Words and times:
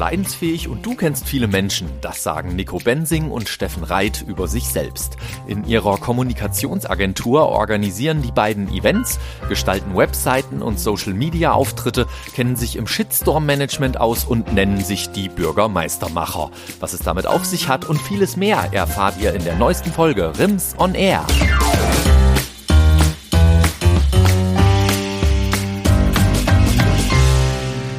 Leidensfähig 0.00 0.66
und 0.66 0.84
du 0.84 0.94
kennst 0.94 1.26
viele 1.26 1.46
Menschen. 1.46 1.90
Das 2.00 2.22
sagen 2.22 2.56
Nico 2.56 2.78
Bensing 2.78 3.30
und 3.30 3.50
Steffen 3.50 3.84
Reit 3.84 4.24
über 4.26 4.48
sich 4.48 4.68
selbst. 4.68 5.18
In 5.46 5.64
ihrer 5.66 5.98
Kommunikationsagentur 5.98 7.46
organisieren 7.46 8.22
die 8.22 8.32
beiden 8.32 8.72
Events, 8.74 9.20
gestalten 9.50 9.94
Webseiten 9.94 10.62
und 10.62 10.80
Social-Media-Auftritte, 10.80 12.06
kennen 12.34 12.56
sich 12.56 12.76
im 12.76 12.86
Shitstorm-Management 12.86 14.00
aus 14.00 14.24
und 14.24 14.54
nennen 14.54 14.82
sich 14.82 15.10
die 15.10 15.28
Bürgermeistermacher. 15.28 16.50
Was 16.80 16.94
es 16.94 17.00
damit 17.00 17.26
auf 17.26 17.44
sich 17.44 17.68
hat 17.68 17.84
und 17.84 18.00
vieles 18.00 18.38
mehr 18.38 18.70
erfahrt 18.72 19.20
ihr 19.20 19.34
in 19.34 19.44
der 19.44 19.56
neuesten 19.56 19.92
Folge 19.92 20.32
Rims 20.38 20.74
on 20.78 20.94
Air. 20.94 21.26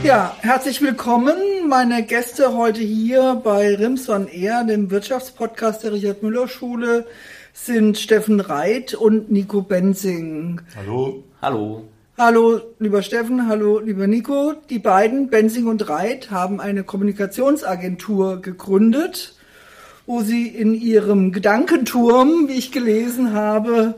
Ja, 0.03 0.35
herzlich 0.41 0.81
willkommen. 0.81 1.37
Meine 1.69 2.03
Gäste 2.03 2.55
heute 2.55 2.81
hier 2.81 3.39
bei 3.43 3.75
Rims 3.75 4.09
on 4.09 4.27
Air, 4.27 4.63
dem 4.63 4.89
Wirtschaftspodcast 4.89 5.83
der 5.83 5.93
Richard 5.93 6.23
Müller 6.23 6.47
Schule, 6.47 7.05
sind 7.53 7.99
Steffen 7.99 8.39
Reit 8.39 8.95
und 8.95 9.31
Nico 9.31 9.61
Benzing. 9.61 10.61
Hallo. 10.75 11.23
Hallo. 11.39 11.83
Hallo, 12.17 12.61
lieber 12.79 13.03
Steffen, 13.03 13.47
hallo, 13.47 13.79
lieber 13.79 14.07
Nico. 14.07 14.53
Die 14.71 14.79
beiden, 14.79 15.29
Benzing 15.29 15.67
und 15.67 15.87
Reit, 15.87 16.31
haben 16.31 16.59
eine 16.59 16.83
Kommunikationsagentur 16.83 18.41
gegründet, 18.41 19.35
wo 20.07 20.21
sie 20.21 20.47
in 20.47 20.73
ihrem 20.73 21.31
Gedankenturm, 21.31 22.47
wie 22.47 22.57
ich 22.57 22.71
gelesen 22.71 23.33
habe, 23.33 23.95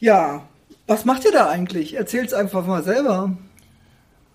ja, 0.00 0.42
was 0.88 1.04
macht 1.04 1.24
ihr 1.24 1.32
da 1.32 1.48
eigentlich? 1.48 1.94
Erzähl's 1.94 2.34
einfach 2.34 2.66
mal 2.66 2.82
selber. 2.82 3.36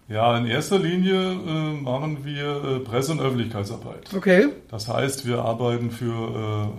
Ja, 0.10 0.36
in 0.40 0.48
erster 0.48 0.80
Linie 0.80 1.14
äh, 1.14 1.82
machen 1.82 2.26
wir 2.26 2.64
äh, 2.64 2.80
Presse- 2.80 3.12
und 3.12 3.20
Öffentlichkeitsarbeit. 3.20 4.12
Okay. 4.16 4.48
Das 4.70 4.88
heißt, 4.88 5.28
wir 5.28 5.44
arbeiten 5.44 5.92
für 5.92 6.72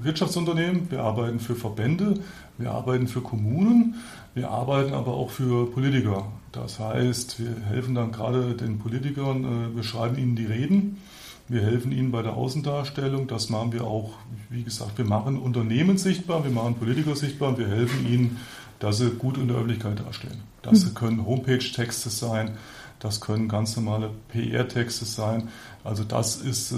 äh, 0.00 0.04
Wirtschaftsunternehmen, 0.04 0.90
wir 0.90 1.02
arbeiten 1.02 1.38
für 1.38 1.54
Verbände, 1.54 2.14
wir 2.56 2.70
arbeiten 2.70 3.08
für 3.08 3.20
Kommunen, 3.20 3.96
wir 4.32 4.50
arbeiten 4.50 4.94
aber 4.94 5.12
auch 5.12 5.28
für 5.28 5.70
Politiker. 5.70 6.32
Das 6.52 6.78
heißt, 6.78 7.40
wir 7.40 7.54
helfen 7.66 7.94
dann 7.94 8.10
gerade 8.10 8.54
den 8.54 8.78
Politikern, 8.78 9.44
äh, 9.44 9.76
wir 9.76 9.82
schreiben 9.82 10.16
ihnen 10.16 10.34
die 10.34 10.46
Reden, 10.46 10.96
wir 11.48 11.60
helfen 11.60 11.92
ihnen 11.92 12.10
bei 12.10 12.22
der 12.22 12.38
Außendarstellung. 12.38 13.26
Das 13.26 13.50
machen 13.50 13.74
wir 13.74 13.84
auch, 13.84 14.14
wie 14.48 14.62
gesagt, 14.62 14.96
wir 14.96 15.04
machen 15.04 15.36
Unternehmen 15.38 15.98
sichtbar, 15.98 16.42
wir 16.42 16.50
machen 16.50 16.76
Politiker 16.76 17.16
sichtbar, 17.16 17.58
wir 17.58 17.68
helfen 17.68 18.10
ihnen, 18.10 18.38
dass 18.82 18.98
sie 18.98 19.10
gut 19.10 19.38
in 19.38 19.46
der 19.46 19.58
Öffentlichkeit 19.58 20.00
darstellen. 20.04 20.42
Das 20.62 20.84
mhm. 20.84 20.94
können 20.94 21.26
Homepage-Texte 21.26 22.10
sein, 22.10 22.58
das 22.98 23.20
können 23.20 23.48
ganz 23.48 23.76
normale 23.76 24.10
PR-Texte 24.28 25.04
sein. 25.04 25.48
Also 25.84 26.02
das 26.02 26.36
ist 26.36 26.72
äh, 26.72 26.76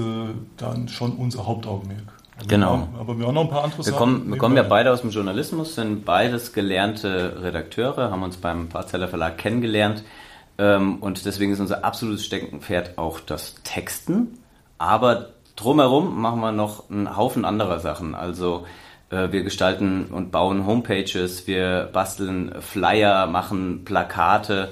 dann 0.58 0.88
schon 0.88 1.12
unser 1.12 1.46
Hauptaugenmerk. 1.46 2.12
Also 2.36 2.48
genau. 2.48 2.72
Wir 2.72 2.80
haben, 2.80 2.94
aber 2.98 3.18
wir 3.18 3.26
haben 3.26 3.34
noch 3.34 3.44
ein 3.44 3.50
paar 3.50 3.64
andere 3.64 3.78
wir 3.78 3.84
Sachen. 3.84 3.98
Kommen, 3.98 4.30
wir 4.30 4.38
kommen 4.38 4.56
ja 4.56 4.64
beide 4.64 4.92
aus 4.92 5.00
dem 5.00 5.10
Journalismus, 5.10 5.76
sind 5.76 6.04
beides 6.04 6.52
gelernte 6.52 7.42
Redakteure, 7.42 8.10
haben 8.10 8.22
uns 8.22 8.36
beim 8.36 8.68
Parzeller 8.68 9.08
Verlag 9.08 9.38
kennengelernt. 9.38 10.02
Ähm, 10.58 10.96
und 10.96 11.24
deswegen 11.24 11.52
ist 11.52 11.60
unser 11.60 11.84
absolutes 11.84 12.26
Steckenpferd 12.26 12.98
auch 12.98 13.20
das 13.20 13.54
Texten. 13.64 14.38
Aber 14.76 15.30
drumherum 15.56 16.20
machen 16.20 16.40
wir 16.40 16.52
noch 16.52 16.90
einen 16.90 17.16
Haufen 17.16 17.46
anderer 17.46 17.80
Sachen. 17.80 18.14
Also 18.14 18.66
wir 19.10 19.42
gestalten 19.42 20.06
und 20.10 20.32
bauen 20.32 20.66
Homepages, 20.66 21.46
wir 21.46 21.88
basteln 21.92 22.52
Flyer, 22.60 23.26
machen 23.26 23.84
Plakate, 23.84 24.70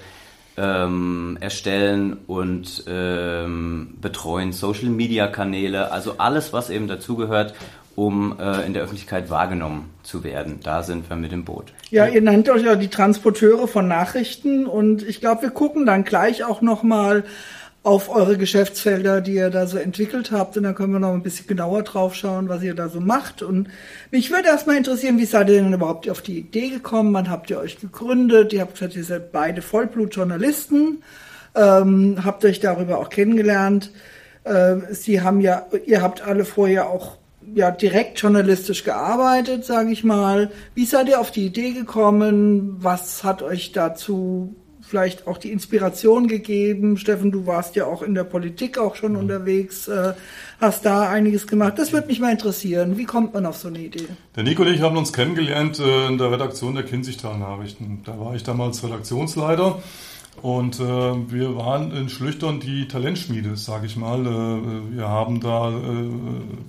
ähm, 0.56 1.38
erstellen 1.40 2.18
und 2.26 2.84
ähm, 2.86 3.94
betreuen 4.00 4.52
Social-Media-Kanäle, 4.52 5.90
also 5.90 6.16
alles, 6.18 6.52
was 6.52 6.70
eben 6.70 6.88
dazugehört, 6.88 7.54
um 7.94 8.38
äh, 8.38 8.64
in 8.66 8.72
der 8.72 8.82
Öffentlichkeit 8.82 9.30
wahrgenommen 9.30 9.90
zu 10.02 10.24
werden. 10.24 10.60
Da 10.62 10.82
sind 10.82 11.08
wir 11.08 11.16
mit 11.16 11.32
dem 11.32 11.44
Boot. 11.44 11.72
Ja, 11.90 12.06
ihr 12.06 12.22
nennt 12.22 12.48
euch 12.48 12.62
ja 12.62 12.74
die 12.74 12.88
Transporteure 12.88 13.68
von 13.68 13.86
Nachrichten 13.86 14.66
und 14.66 15.02
ich 15.02 15.20
glaube, 15.20 15.42
wir 15.42 15.50
gucken 15.50 15.86
dann 15.86 16.04
gleich 16.04 16.44
auch 16.44 16.62
noch 16.62 16.82
mal 16.82 17.24
auf 17.84 18.08
eure 18.08 18.38
Geschäftsfelder, 18.38 19.20
die 19.20 19.34
ihr 19.34 19.50
da 19.50 19.66
so 19.66 19.76
entwickelt 19.76 20.30
habt. 20.30 20.56
Und 20.56 20.62
dann 20.62 20.74
können 20.74 20.92
wir 20.92 21.00
noch 21.00 21.12
ein 21.12 21.22
bisschen 21.22 21.48
genauer 21.48 21.82
drauf 21.82 22.14
schauen, 22.14 22.48
was 22.48 22.62
ihr 22.62 22.74
da 22.74 22.88
so 22.88 23.00
macht. 23.00 23.42
Und 23.42 23.68
mich 24.10 24.30
würde 24.30 24.48
erstmal 24.48 24.76
interessieren, 24.76 25.18
wie 25.18 25.24
seid 25.24 25.48
ihr 25.48 25.60
denn 25.60 25.72
überhaupt 25.72 26.08
auf 26.08 26.22
die 26.22 26.38
Idee 26.38 26.68
gekommen? 26.68 27.12
Wann 27.12 27.28
habt 27.28 27.50
ihr 27.50 27.58
euch 27.58 27.80
gegründet? 27.80 28.52
Ihr 28.52 28.60
habt 28.60 28.74
gesagt, 28.74 28.94
ihr 28.94 29.04
seid 29.04 29.32
beide 29.32 29.62
Vollblutjournalisten, 29.62 31.02
ähm, 31.56 32.24
habt 32.24 32.44
euch 32.44 32.60
darüber 32.60 32.98
auch 32.98 33.08
kennengelernt. 33.08 33.90
Äh, 34.44 34.76
Sie 34.92 35.20
haben 35.20 35.40
ja, 35.40 35.66
ihr 35.84 36.02
habt 36.02 36.22
alle 36.22 36.44
vorher 36.44 36.88
auch 36.88 37.18
ja 37.52 37.72
direkt 37.72 38.20
journalistisch 38.20 38.84
gearbeitet, 38.84 39.64
sage 39.64 39.90
ich 39.90 40.04
mal. 40.04 40.52
Wie 40.76 40.86
seid 40.86 41.08
ihr 41.08 41.20
auf 41.20 41.32
die 41.32 41.46
Idee 41.46 41.72
gekommen? 41.72 42.76
Was 42.78 43.24
hat 43.24 43.42
euch 43.42 43.72
dazu 43.72 44.54
vielleicht 44.92 45.26
auch 45.26 45.38
die 45.38 45.50
Inspiration 45.50 46.28
gegeben. 46.28 46.98
Steffen, 46.98 47.32
du 47.32 47.46
warst 47.46 47.76
ja 47.76 47.86
auch 47.86 48.02
in 48.02 48.14
der 48.14 48.24
Politik 48.24 48.76
auch 48.76 48.94
schon 48.94 49.12
mhm. 49.12 49.20
unterwegs, 49.20 49.88
äh, 49.88 50.12
hast 50.60 50.84
da 50.84 51.08
einiges 51.08 51.46
gemacht. 51.46 51.78
Das 51.78 51.94
würde 51.94 52.08
mich 52.08 52.20
mal 52.20 52.30
interessieren. 52.30 52.98
Wie 52.98 53.06
kommt 53.06 53.32
man 53.32 53.46
auf 53.46 53.56
so 53.56 53.68
eine 53.68 53.78
Idee? 53.78 54.06
Der 54.36 54.42
Nico 54.42 54.60
und 54.60 54.68
ich 54.68 54.82
haben 54.82 54.98
uns 54.98 55.14
kennengelernt 55.14 55.78
äh, 55.78 56.08
in 56.08 56.18
der 56.18 56.30
Redaktion 56.30 56.74
der 56.74 56.84
Kinzigtal-Nachrichten. 56.84 58.02
Da 58.04 58.20
war 58.20 58.34
ich 58.34 58.44
damals 58.44 58.84
Redaktionsleiter. 58.84 59.82
Und 60.42 60.78
äh, 60.78 60.82
wir 60.82 61.56
waren 61.56 61.92
in 61.92 62.10
Schlüchtern 62.10 62.60
die 62.60 62.86
Talentschmiede, 62.86 63.56
sage 63.56 63.86
ich 63.86 63.96
mal. 63.96 64.20
Äh, 64.26 64.94
wir 64.96 65.08
haben 65.08 65.40
da, 65.40 65.70
äh, 65.70 65.72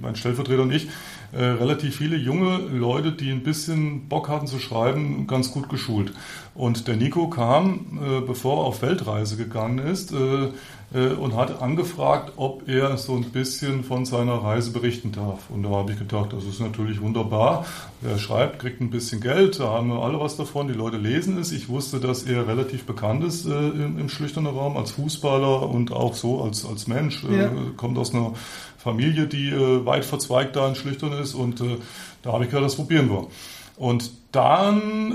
mein 0.01 0.15
Stellvertreter 0.15 0.61
und 0.61 0.71
ich, 0.71 0.87
äh, 1.33 1.43
relativ 1.43 1.97
viele 1.97 2.15
junge 2.15 2.57
Leute, 2.57 3.11
die 3.11 3.31
ein 3.31 3.41
bisschen 3.41 4.07
Bock 4.07 4.29
hatten 4.29 4.47
zu 4.47 4.59
schreiben, 4.59 5.27
ganz 5.27 5.51
gut 5.51 5.67
geschult. 5.67 6.13
Und 6.55 6.87
der 6.87 6.95
Nico 6.95 7.29
kam, 7.29 7.99
äh, 8.01 8.21
bevor 8.21 8.63
er 8.63 8.65
auf 8.65 8.81
Weltreise 8.81 9.37
gegangen 9.37 9.79
ist, 9.79 10.11
äh, 10.11 10.49
äh, 10.93 11.13
und 11.13 11.35
hat 11.35 11.61
angefragt, 11.61 12.33
ob 12.35 12.67
er 12.69 12.97
so 12.97 13.15
ein 13.15 13.23
bisschen 13.31 13.83
von 13.83 14.05
seiner 14.05 14.35
Reise 14.35 14.71
berichten 14.71 15.11
darf. 15.11 15.49
Und 15.49 15.63
da 15.63 15.69
habe 15.69 15.93
ich 15.93 15.99
gedacht, 15.99 16.31
das 16.33 16.45
ist 16.45 16.59
natürlich 16.59 17.01
wunderbar. 17.01 17.65
Er 18.03 18.19
schreibt, 18.19 18.59
kriegt 18.59 18.81
ein 18.81 18.91
bisschen 18.91 19.19
Geld, 19.19 19.59
da 19.59 19.69
haben 19.69 19.87
wir 19.89 20.03
alle 20.03 20.19
was 20.19 20.37
davon, 20.37 20.67
die 20.67 20.75
Leute 20.75 20.97
lesen 20.97 21.39
es. 21.39 21.51
Ich 21.51 21.69
wusste, 21.69 21.99
dass 21.99 22.23
er 22.23 22.47
relativ 22.47 22.85
bekannt 22.85 23.23
ist 23.23 23.47
äh, 23.47 23.49
im, 23.49 23.97
im 23.97 24.09
Schlüchterner 24.09 24.51
Raum 24.51 24.77
als 24.77 24.91
Fußballer 24.91 25.67
und 25.67 25.91
auch 25.91 26.13
so 26.13 26.43
als, 26.43 26.65
als 26.65 26.87
Mensch. 26.87 27.23
Ja. 27.23 27.45
Äh, 27.45 27.51
kommt 27.75 27.97
aus 27.97 28.13
einer 28.13 28.33
Familie, 28.77 29.25
die 29.25 29.49
äh, 29.49 29.85
weit 29.85 30.05
verzweigt 30.05 30.55
da 30.55 30.67
in 30.67 30.75
Schlüchtern 30.75 31.13
ist 31.13 31.33
und 31.33 31.61
äh, 31.61 31.77
da 32.21 32.33
habe 32.33 32.43
ich 32.43 32.51
gesagt, 32.51 32.65
das 32.65 32.75
probieren 32.75 33.09
wir. 33.09 33.27
Und 33.75 34.11
dann 34.31 35.13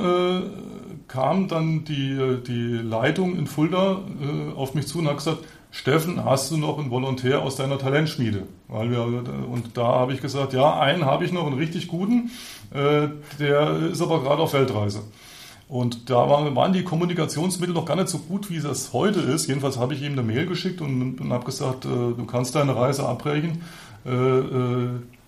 kam 1.08 1.48
dann 1.48 1.84
die, 1.84 2.38
die 2.46 2.76
Leitung 2.76 3.36
in 3.36 3.46
Fulda 3.46 4.02
äh, 4.20 4.54
auf 4.54 4.74
mich 4.74 4.86
zu 4.86 4.98
und 4.98 5.08
hat 5.08 5.16
gesagt, 5.16 5.38
Steffen, 5.70 6.24
hast 6.24 6.50
du 6.50 6.56
noch 6.56 6.78
einen 6.78 6.90
Volontär 6.90 7.42
aus 7.42 7.56
deiner 7.56 7.78
Talentschmiede? 7.78 8.44
Weil 8.68 8.90
wir, 8.90 9.02
und 9.04 9.76
da 9.76 9.84
habe 9.84 10.12
ich 10.12 10.20
gesagt, 10.20 10.52
ja, 10.52 10.78
einen 10.78 11.04
habe 11.04 11.24
ich 11.24 11.32
noch, 11.32 11.46
einen 11.46 11.58
richtig 11.58 11.88
guten, 11.88 12.30
äh, 12.72 13.08
der 13.38 13.76
ist 13.92 14.00
aber 14.00 14.22
gerade 14.22 14.42
auf 14.42 14.54
Weltreise. 14.54 15.02
Und 15.68 16.08
da 16.08 16.16
waren 16.16 16.72
die 16.72 16.82
Kommunikationsmittel 16.82 17.74
noch 17.74 17.84
gar 17.84 17.96
nicht 17.96 18.08
so 18.08 18.18
gut, 18.18 18.48
wie 18.48 18.56
es 18.56 18.94
heute 18.94 19.20
ist. 19.20 19.48
Jedenfalls 19.48 19.78
habe 19.78 19.92
ich 19.92 20.02
ihm 20.02 20.12
eine 20.12 20.22
Mail 20.22 20.46
geschickt 20.46 20.80
und, 20.80 21.20
und 21.20 21.32
habe 21.32 21.44
gesagt, 21.44 21.84
äh, 21.84 21.88
du 21.88 22.24
kannst 22.26 22.54
deine 22.54 22.74
Reise 22.74 23.06
abbrechen. 23.06 23.62
Äh, 24.06 24.10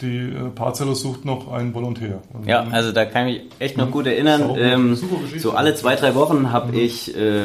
äh, 0.02 0.06
die 0.06 0.50
Parzeller 0.54 0.94
sucht 0.94 1.24
noch 1.24 1.52
einen 1.52 1.74
Volontär. 1.74 2.20
Und 2.32 2.46
ja, 2.46 2.66
also 2.70 2.92
da 2.92 3.04
kann 3.04 3.28
ich 3.28 3.42
mich 3.42 3.52
echt 3.58 3.76
noch 3.76 3.90
gut 3.90 4.06
erinnern. 4.06 4.56
Ähm, 4.58 4.98
so 5.38 5.52
alle 5.52 5.74
zwei, 5.74 5.96
drei 5.96 6.14
Wochen 6.14 6.52
habe 6.52 6.72
mhm. 6.72 6.78
ich 6.78 7.16
äh, 7.16 7.42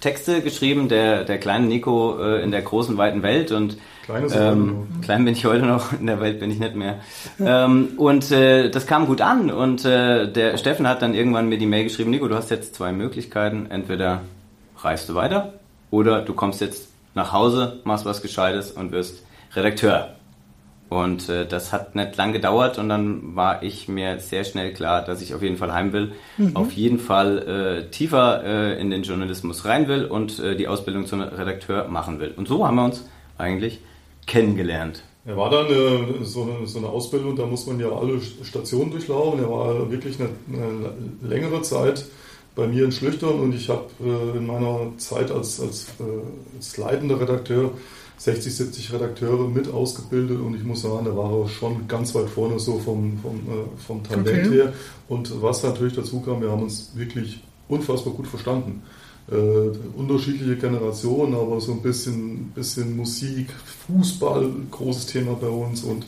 Texte 0.00 0.40
geschrieben, 0.40 0.88
der, 0.88 1.24
der 1.24 1.38
kleine 1.38 1.66
Nico 1.66 2.18
äh, 2.18 2.42
in 2.42 2.50
der 2.50 2.62
großen, 2.62 2.96
weiten 2.96 3.22
Welt 3.22 3.52
und 3.52 3.78
ähm, 4.34 4.86
klein 5.02 5.24
bin 5.24 5.32
ich 5.34 5.44
heute 5.46 5.64
noch, 5.64 5.92
in 5.98 6.06
der 6.06 6.20
Welt 6.20 6.40
bin 6.40 6.50
ich 6.50 6.58
nicht 6.58 6.74
mehr. 6.74 7.00
ähm, 7.40 7.90
und 7.96 8.30
äh, 8.30 8.70
das 8.70 8.86
kam 8.86 9.06
gut 9.06 9.20
an 9.20 9.50
und 9.50 9.84
äh, 9.84 10.30
der 10.30 10.58
Steffen 10.58 10.86
hat 10.86 11.02
dann 11.02 11.14
irgendwann 11.14 11.48
mir 11.48 11.58
die 11.58 11.66
Mail 11.66 11.84
geschrieben, 11.84 12.10
Nico, 12.10 12.28
du 12.28 12.36
hast 12.36 12.50
jetzt 12.50 12.74
zwei 12.74 12.92
Möglichkeiten, 12.92 13.66
entweder 13.70 14.20
reist 14.78 15.08
du 15.08 15.14
weiter 15.14 15.54
oder 15.90 16.20
du 16.20 16.34
kommst 16.34 16.60
jetzt 16.60 16.88
nach 17.14 17.32
Hause, 17.32 17.80
machst 17.84 18.04
was 18.04 18.20
Gescheites 18.20 18.72
und 18.72 18.92
wirst 18.92 19.22
Redakteur. 19.54 20.16
Und 20.88 21.28
äh, 21.28 21.46
das 21.46 21.72
hat 21.72 21.94
nicht 21.94 22.16
lang 22.16 22.32
gedauert 22.32 22.78
und 22.78 22.88
dann 22.88 23.34
war 23.34 23.62
ich 23.62 23.88
mir 23.88 24.20
sehr 24.20 24.44
schnell 24.44 24.72
klar, 24.72 25.02
dass 25.02 25.22
ich 25.22 25.34
auf 25.34 25.42
jeden 25.42 25.56
Fall 25.56 25.72
heim 25.72 25.92
will, 25.92 26.12
mhm. 26.36 26.54
auf 26.54 26.72
jeden 26.72 26.98
Fall 26.98 27.86
äh, 27.86 27.90
tiefer 27.90 28.44
äh, 28.44 28.80
in 28.80 28.90
den 28.90 29.02
Journalismus 29.02 29.64
rein 29.64 29.88
will 29.88 30.04
und 30.04 30.38
äh, 30.38 30.56
die 30.56 30.68
Ausbildung 30.68 31.06
zum 31.06 31.20
Redakteur 31.20 31.88
machen 31.88 32.20
will. 32.20 32.32
Und 32.36 32.48
so 32.48 32.66
haben 32.66 32.76
wir 32.76 32.84
uns 32.84 33.04
eigentlich 33.38 33.80
kennengelernt. 34.26 35.02
Er 35.26 35.36
war 35.38 35.48
dann 35.48 35.66
äh, 35.66 36.24
so, 36.24 36.42
eine, 36.42 36.66
so, 36.66 36.78
eine, 36.78 36.88
Ausbildung, 36.88 37.34
da 37.34 37.46
muss 37.46 37.66
man 37.66 37.80
ja 37.80 37.88
alle 37.88 38.20
Stationen 38.20 38.90
durchlaufen. 38.90 39.40
Er 39.40 39.50
war 39.50 39.90
wirklich 39.90 40.18
eine, 40.20 40.28
eine 40.52 40.92
längere 41.22 41.62
Zeit 41.62 42.04
bei 42.54 42.66
mir 42.66 42.84
in 42.84 42.92
Schlüchtern 42.92 43.40
und 43.40 43.54
ich 43.54 43.68
habe 43.68 43.86
äh, 44.04 44.36
in 44.36 44.46
meiner 44.46 44.92
Zeit 44.98 45.30
als, 45.30 45.60
als, 45.60 45.86
äh, 45.98 46.56
als 46.56 46.76
leitender 46.76 47.18
Redakteur 47.20 47.70
60, 48.18 48.54
70 48.54 48.92
Redakteure 48.92 49.48
mit 49.48 49.68
ausgebildet 49.68 50.40
und 50.40 50.54
ich 50.54 50.64
muss 50.64 50.82
sagen, 50.82 51.04
da 51.04 51.16
war 51.16 51.32
er 51.32 51.48
schon 51.48 51.88
ganz 51.88 52.14
weit 52.14 52.28
vorne 52.28 52.58
so 52.58 52.78
vom, 52.78 53.18
vom, 53.18 53.36
äh, 53.36 53.82
vom 53.86 54.02
Talent 54.02 54.28
okay. 54.28 54.50
her. 54.50 54.72
Und 55.08 55.42
was 55.42 55.62
natürlich 55.62 55.94
dazu 55.94 56.20
kam, 56.20 56.40
wir 56.40 56.50
haben 56.50 56.62
uns 56.62 56.92
wirklich 56.94 57.42
unfassbar 57.68 58.14
gut 58.14 58.26
verstanden 58.26 58.82
äh, 59.30 59.96
unterschiedliche 59.96 60.56
Generationen, 60.56 61.34
aber 61.34 61.60
so 61.60 61.72
ein 61.72 61.82
bisschen, 61.82 62.50
bisschen 62.54 62.96
Musik, 62.96 63.48
Fußball, 63.86 64.50
großes 64.70 65.06
Thema 65.06 65.34
bei 65.34 65.48
uns 65.48 65.82
und 65.82 66.04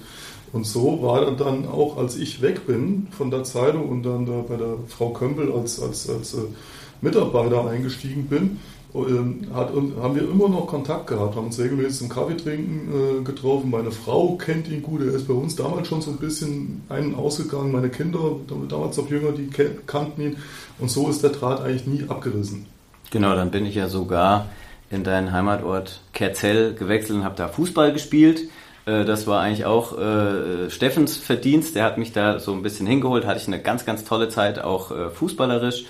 und 0.52 0.64
so 0.64 1.02
war 1.02 1.32
dann 1.32 1.66
auch, 1.66 1.98
als 1.98 2.16
ich 2.16 2.40
weg 2.40 2.66
bin 2.66 3.08
von 3.10 3.30
der 3.30 3.42
Zeitung 3.42 3.88
und 3.88 4.04
dann 4.04 4.26
da 4.26 4.44
bei 4.48 4.56
der 4.56 4.76
Frau 4.88 5.10
Kömpel 5.10 5.52
als, 5.52 5.82
als, 5.82 6.08
als 6.08 6.34
äh, 6.34 6.38
Mitarbeiter 7.02 7.68
eingestiegen 7.68 8.26
bin, 8.26 8.60
hat, 9.54 9.70
haben 9.74 10.14
wir 10.14 10.22
immer 10.22 10.48
noch 10.48 10.66
Kontakt 10.66 11.08
gehabt, 11.08 11.36
haben 11.36 11.46
uns 11.46 11.58
regelmäßig 11.58 11.98
zum 11.98 12.08
Kaffee 12.08 12.36
trinken 12.36 13.20
äh, 13.20 13.22
getroffen. 13.22 13.70
Meine 13.70 13.90
Frau 13.90 14.36
kennt 14.36 14.68
ihn 14.68 14.82
gut, 14.82 15.02
er 15.02 15.12
ist 15.12 15.28
bei 15.28 15.34
uns 15.34 15.56
damals 15.56 15.88
schon 15.88 16.00
so 16.00 16.10
ein 16.10 16.16
bisschen 16.16 16.82
einen 16.88 17.14
ausgegangen. 17.14 17.72
Meine 17.72 17.90
Kinder, 17.90 18.36
damals 18.68 18.96
noch 18.96 19.10
jünger, 19.10 19.32
die 19.32 19.50
kannten 19.86 20.20
ihn. 20.22 20.36
Und 20.78 20.90
so 20.90 21.08
ist 21.08 21.22
der 21.22 21.30
Draht 21.30 21.60
eigentlich 21.60 21.86
nie 21.86 22.04
abgerissen. 22.08 22.66
Genau, 23.10 23.34
dann 23.34 23.50
bin 23.50 23.66
ich 23.66 23.74
ja 23.74 23.88
sogar 23.88 24.46
in 24.90 25.04
deinen 25.04 25.32
Heimatort 25.32 26.00
Kerzell 26.12 26.74
gewechselt 26.74 27.18
und 27.18 27.24
habe 27.24 27.36
da 27.36 27.48
Fußball 27.48 27.92
gespielt. 27.92 28.42
Äh, 28.86 29.04
das 29.04 29.26
war 29.26 29.42
eigentlich 29.42 29.66
auch 29.66 29.98
äh, 29.98 30.70
Steffens 30.70 31.16
Verdienst. 31.16 31.76
Der 31.76 31.84
hat 31.84 31.98
mich 31.98 32.12
da 32.12 32.38
so 32.38 32.52
ein 32.52 32.62
bisschen 32.62 32.86
hingeholt. 32.86 33.26
Hatte 33.26 33.40
ich 33.40 33.46
eine 33.46 33.60
ganz, 33.60 33.84
ganz 33.84 34.04
tolle 34.04 34.28
Zeit, 34.28 34.58
auch 34.60 34.90
äh, 34.90 35.10
fußballerisch. 35.10 35.84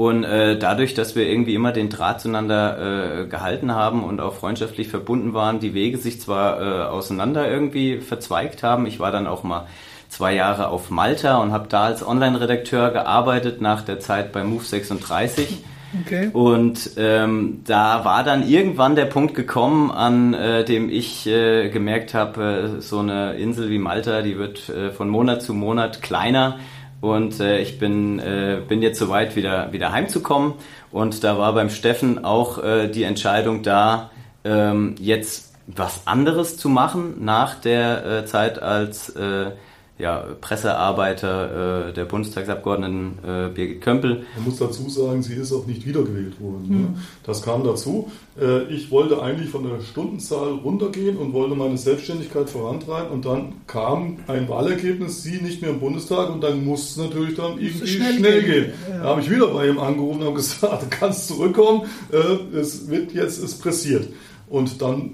Und 0.00 0.24
äh, 0.24 0.58
dadurch, 0.58 0.94
dass 0.94 1.14
wir 1.14 1.28
irgendwie 1.28 1.54
immer 1.54 1.72
den 1.72 1.90
Draht 1.90 2.22
zueinander 2.22 2.78
äh, 3.20 3.26
gehalten 3.26 3.74
haben 3.74 4.02
und 4.02 4.18
auch 4.22 4.32
freundschaftlich 4.32 4.88
verbunden 4.88 5.34
waren, 5.34 5.60
die 5.60 5.74
Wege 5.74 5.98
sich 5.98 6.22
zwar 6.22 6.58
äh, 6.58 6.84
auseinander 6.88 7.50
irgendwie 7.50 7.98
verzweigt 7.98 8.62
haben. 8.62 8.86
Ich 8.86 8.98
war 8.98 9.12
dann 9.12 9.26
auch 9.26 9.42
mal 9.42 9.66
zwei 10.08 10.34
Jahre 10.34 10.68
auf 10.68 10.88
Malta 10.88 11.36
und 11.36 11.52
habe 11.52 11.68
da 11.68 11.84
als 11.84 12.02
Online-Redakteur 12.02 12.92
gearbeitet 12.92 13.60
nach 13.60 13.82
der 13.82 14.00
Zeit 14.00 14.32
bei 14.32 14.42
Move 14.42 14.64
36 14.64 15.58
Okay. 16.06 16.30
Und 16.32 16.92
ähm, 16.98 17.62
da 17.66 18.04
war 18.04 18.22
dann 18.22 18.48
irgendwann 18.48 18.94
der 18.94 19.06
Punkt 19.06 19.34
gekommen, 19.34 19.90
an 19.90 20.34
äh, 20.34 20.64
dem 20.64 20.88
ich 20.88 21.26
äh, 21.26 21.68
gemerkt 21.68 22.14
habe, 22.14 22.76
äh, 22.78 22.80
so 22.80 23.00
eine 23.00 23.34
Insel 23.34 23.70
wie 23.70 23.78
Malta, 23.78 24.22
die 24.22 24.38
wird 24.38 24.68
äh, 24.68 24.92
von 24.92 25.08
Monat 25.08 25.42
zu 25.42 25.52
Monat 25.52 26.00
kleiner. 26.00 26.60
Und 27.00 27.40
äh, 27.40 27.60
ich 27.60 27.78
bin, 27.78 28.18
äh, 28.18 28.60
bin 28.66 28.82
jetzt 28.82 28.98
soweit, 28.98 29.36
wieder, 29.36 29.72
wieder 29.72 29.92
heimzukommen. 29.92 30.54
Und 30.90 31.24
da 31.24 31.38
war 31.38 31.54
beim 31.54 31.70
Steffen 31.70 32.24
auch 32.24 32.62
äh, 32.62 32.88
die 32.88 33.04
Entscheidung 33.04 33.62
da, 33.62 34.10
ähm, 34.44 34.94
jetzt 34.98 35.54
was 35.66 36.06
anderes 36.06 36.56
zu 36.56 36.68
machen 36.68 37.24
nach 37.24 37.54
der 37.54 38.04
äh, 38.04 38.24
Zeit 38.26 38.60
als 38.60 39.10
äh, 39.10 39.52
ja, 40.00 40.24
Pressearbeiter 40.40 41.88
äh, 41.88 41.92
der 41.92 42.04
Bundestagsabgeordneten 42.04 43.18
äh, 43.22 43.48
Birgit 43.48 43.80
Kömpel. 43.80 44.24
Man 44.36 44.44
muss 44.46 44.58
dazu 44.58 44.88
sagen, 44.88 45.22
sie 45.22 45.34
ist 45.34 45.52
auch 45.52 45.66
nicht 45.66 45.86
wiedergewählt 45.86 46.40
worden. 46.40 46.64
Mhm. 46.66 46.76
Ne? 46.76 46.86
Hm. 46.88 46.94
Das 47.24 47.42
kam 47.42 47.64
dazu. 47.64 48.10
Äh, 48.40 48.64
ich 48.64 48.90
wollte 48.90 49.22
eigentlich 49.22 49.50
von 49.50 49.64
der 49.64 49.80
Stundenzahl 49.80 50.52
runtergehen 50.52 51.16
und 51.16 51.32
wollte 51.32 51.54
meine 51.54 51.76
Selbstständigkeit 51.76 52.48
vorantreiben 52.48 53.10
und 53.10 53.26
dann 53.26 53.54
kam 53.66 54.18
ein 54.26 54.48
Wahlergebnis, 54.48 55.22
sie 55.22 55.40
nicht 55.40 55.60
mehr 55.60 55.70
im 55.70 55.80
Bundestag 55.80 56.30
und 56.30 56.42
dann 56.42 56.64
muss 56.64 56.90
es 56.90 56.96
natürlich 56.96 57.34
dann 57.34 57.58
irgendwie 57.58 57.86
schnell, 57.86 58.14
schnell, 58.14 58.42
gehen. 58.42 58.50
gehen. 58.50 58.72
Ja. 58.90 59.02
Da 59.02 59.08
habe 59.10 59.20
ich 59.20 59.30
wieder 59.30 59.48
bei 59.48 59.68
ihm 59.68 59.78
angerufen 59.78 60.20
und 60.20 60.26
habe 60.26 60.36
gesagt, 60.36 60.82
du 60.82 60.86
kannst 60.90 61.28
zurückkommen, 61.28 61.82
äh, 62.12 62.56
es 62.56 62.88
wird 62.88 63.12
jetzt, 63.12 63.42
es 63.42 63.54
pressiert. 63.54 64.08
Und 64.48 64.82
dann 64.82 65.12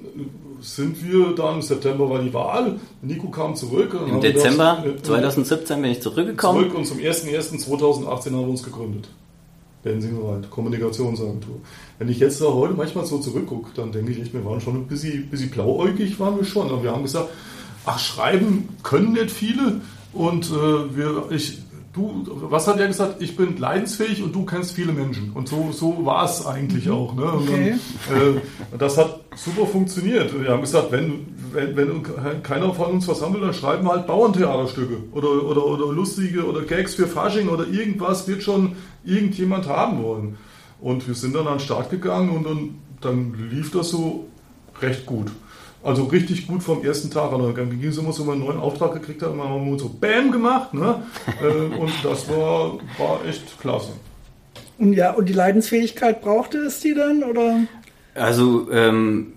sind 0.67 1.05
wir 1.05 1.35
dann, 1.35 1.57
im 1.57 1.63
September 1.63 2.11
war 2.11 2.21
die 2.21 2.35
Wahl, 2.35 2.79
Nico 3.03 3.29
kam 3.29 3.55
zurück. 3.55 3.97
Im 4.09 4.21
Dezember 4.21 4.83
gedacht, 4.83 5.07
2017 5.07 5.81
bin 5.81 5.91
ich 5.93 6.03
zurückgekommen. 6.03 6.61
Zurück 6.61 6.75
und 6.75 6.87
zum 6.87 6.99
01.01.2018 6.99 8.07
haben 8.07 8.41
wir 8.41 8.49
uns 8.49 8.63
gegründet. 8.63 9.09
Bensingerwald, 9.83 10.51
Kommunikationsagentur. 10.51 11.61
Wenn 11.99 12.09
ich 12.09 12.19
jetzt 12.19 12.41
da 12.41 12.47
heute 12.47 12.75
manchmal 12.75 13.07
so 13.07 13.19
zurückgucke, 13.19 13.71
dann 13.77 13.93
denke 13.93 14.11
ich 14.11 14.21
echt, 14.21 14.35
wir 14.35 14.45
waren 14.45 14.61
schon 14.61 14.75
ein 14.75 14.89
bisschen, 14.89 15.31
bisschen 15.31 15.51
blauäugig, 15.51 16.19
waren 16.19 16.37
wir 16.37 16.45
schon. 16.45 16.69
Aber 16.69 16.83
wir 16.83 16.91
haben 16.91 17.05
gesagt, 17.05 17.29
ach, 17.85 17.99
schreiben 18.01 18.69
können 18.83 19.13
nicht 19.13 19.31
viele. 19.31 19.81
Und 20.13 20.47
äh, 20.47 20.97
wir, 20.97 21.27
ich, 21.31 21.59
du, 21.97 22.25
was 22.51 22.67
hat 22.67 22.79
er 22.79 22.87
gesagt? 22.87 23.21
Ich 23.21 23.37
bin 23.37 23.57
leidensfähig 23.57 24.23
und 24.23 24.35
du 24.35 24.45
kennst 24.45 24.73
viele 24.73 24.93
Menschen. 24.93 25.33
Und 25.33 25.49
so, 25.49 25.73
so 25.73 26.05
war 26.05 26.25
es 26.25 26.47
eigentlich 26.47 26.87
mhm. 26.87 26.93
auch. 26.93 27.15
Ne? 27.15 27.25
Okay. 27.25 27.75
Dann, 28.09 28.37
äh, 28.37 28.41
das 28.79 28.99
hat 28.99 29.21
super 29.35 29.67
funktioniert. 29.67 30.33
Wir 30.41 30.51
haben 30.51 30.61
gesagt, 30.61 30.93
wenn, 30.93 31.27
wenn, 31.53 31.77
wenn 31.77 32.43
keiner 32.43 32.73
von 32.75 32.93
uns 32.93 33.09
was 33.09 33.23
haben 33.23 33.35
will, 33.35 33.41
dann 33.41 33.55
schreiben 33.55 33.85
wir 33.85 33.93
halt 33.93 34.07
Bauerntheaterstücke 34.07 34.99
oder, 35.13 35.43
oder, 35.45 35.67
oder 35.67 35.93
lustige 35.93 36.47
oder 36.47 36.63
Gags 36.63 36.95
für 36.95 37.07
Fasching 37.07 37.49
oder 37.49 37.67
irgendwas 37.67 38.29
wird 38.29 38.43
schon 38.43 38.77
irgendjemand 39.05 39.67
haben 39.67 40.03
wollen. 40.03 40.39
Und 40.81 41.07
wir 41.09 41.15
sind 41.15 41.35
dann 41.35 41.47
an 41.47 41.55
den 41.55 41.61
Start 41.61 41.91
gegangen 41.91 42.31
und 42.31 42.45
dann, 42.45 42.75
dann 43.01 43.51
lief 43.51 43.71
das 43.71 43.91
so 43.91 44.27
recht 44.83 45.07
gut. 45.07 45.31
Also 45.87 46.03
richtig 46.07 46.49
gut 46.49 46.65
vom 46.65 46.85
ersten 46.85 47.13
Tag. 47.13 47.31
Also 47.33 47.53
dann 47.53 47.71
ging 47.71 47.89
es 47.89 47.97
immer 47.97 48.13
so, 48.13 48.23
wenn 48.23 48.39
man 48.41 48.41
einen 48.41 48.47
neuen 48.47 48.59
Auftrag 48.59 48.93
gekriegt 48.95 49.23
hat, 49.23 49.29
haben 49.29 49.71
wir 49.71 49.79
so 49.79 49.89
BÄM 49.89 50.33
gemacht. 50.33 50.75
Ne? 50.75 51.03
Äh, 51.43 51.77
und 51.77 51.93
das 52.03 52.29
war, 52.29 52.79
war 52.99 53.21
echt 53.29 53.61
klasse. 53.61 53.93
Und 54.79 54.95
ja, 54.95 55.13
und 55.13 55.29
die 55.29 55.33
Leidensfähigkeit 55.33 56.23
brauchte 56.23 56.59
es 56.59 56.81
die 56.81 56.95
dann? 56.95 57.23
Oder? 57.23 57.61
Also 58.15 58.69
ähm, 58.73 59.33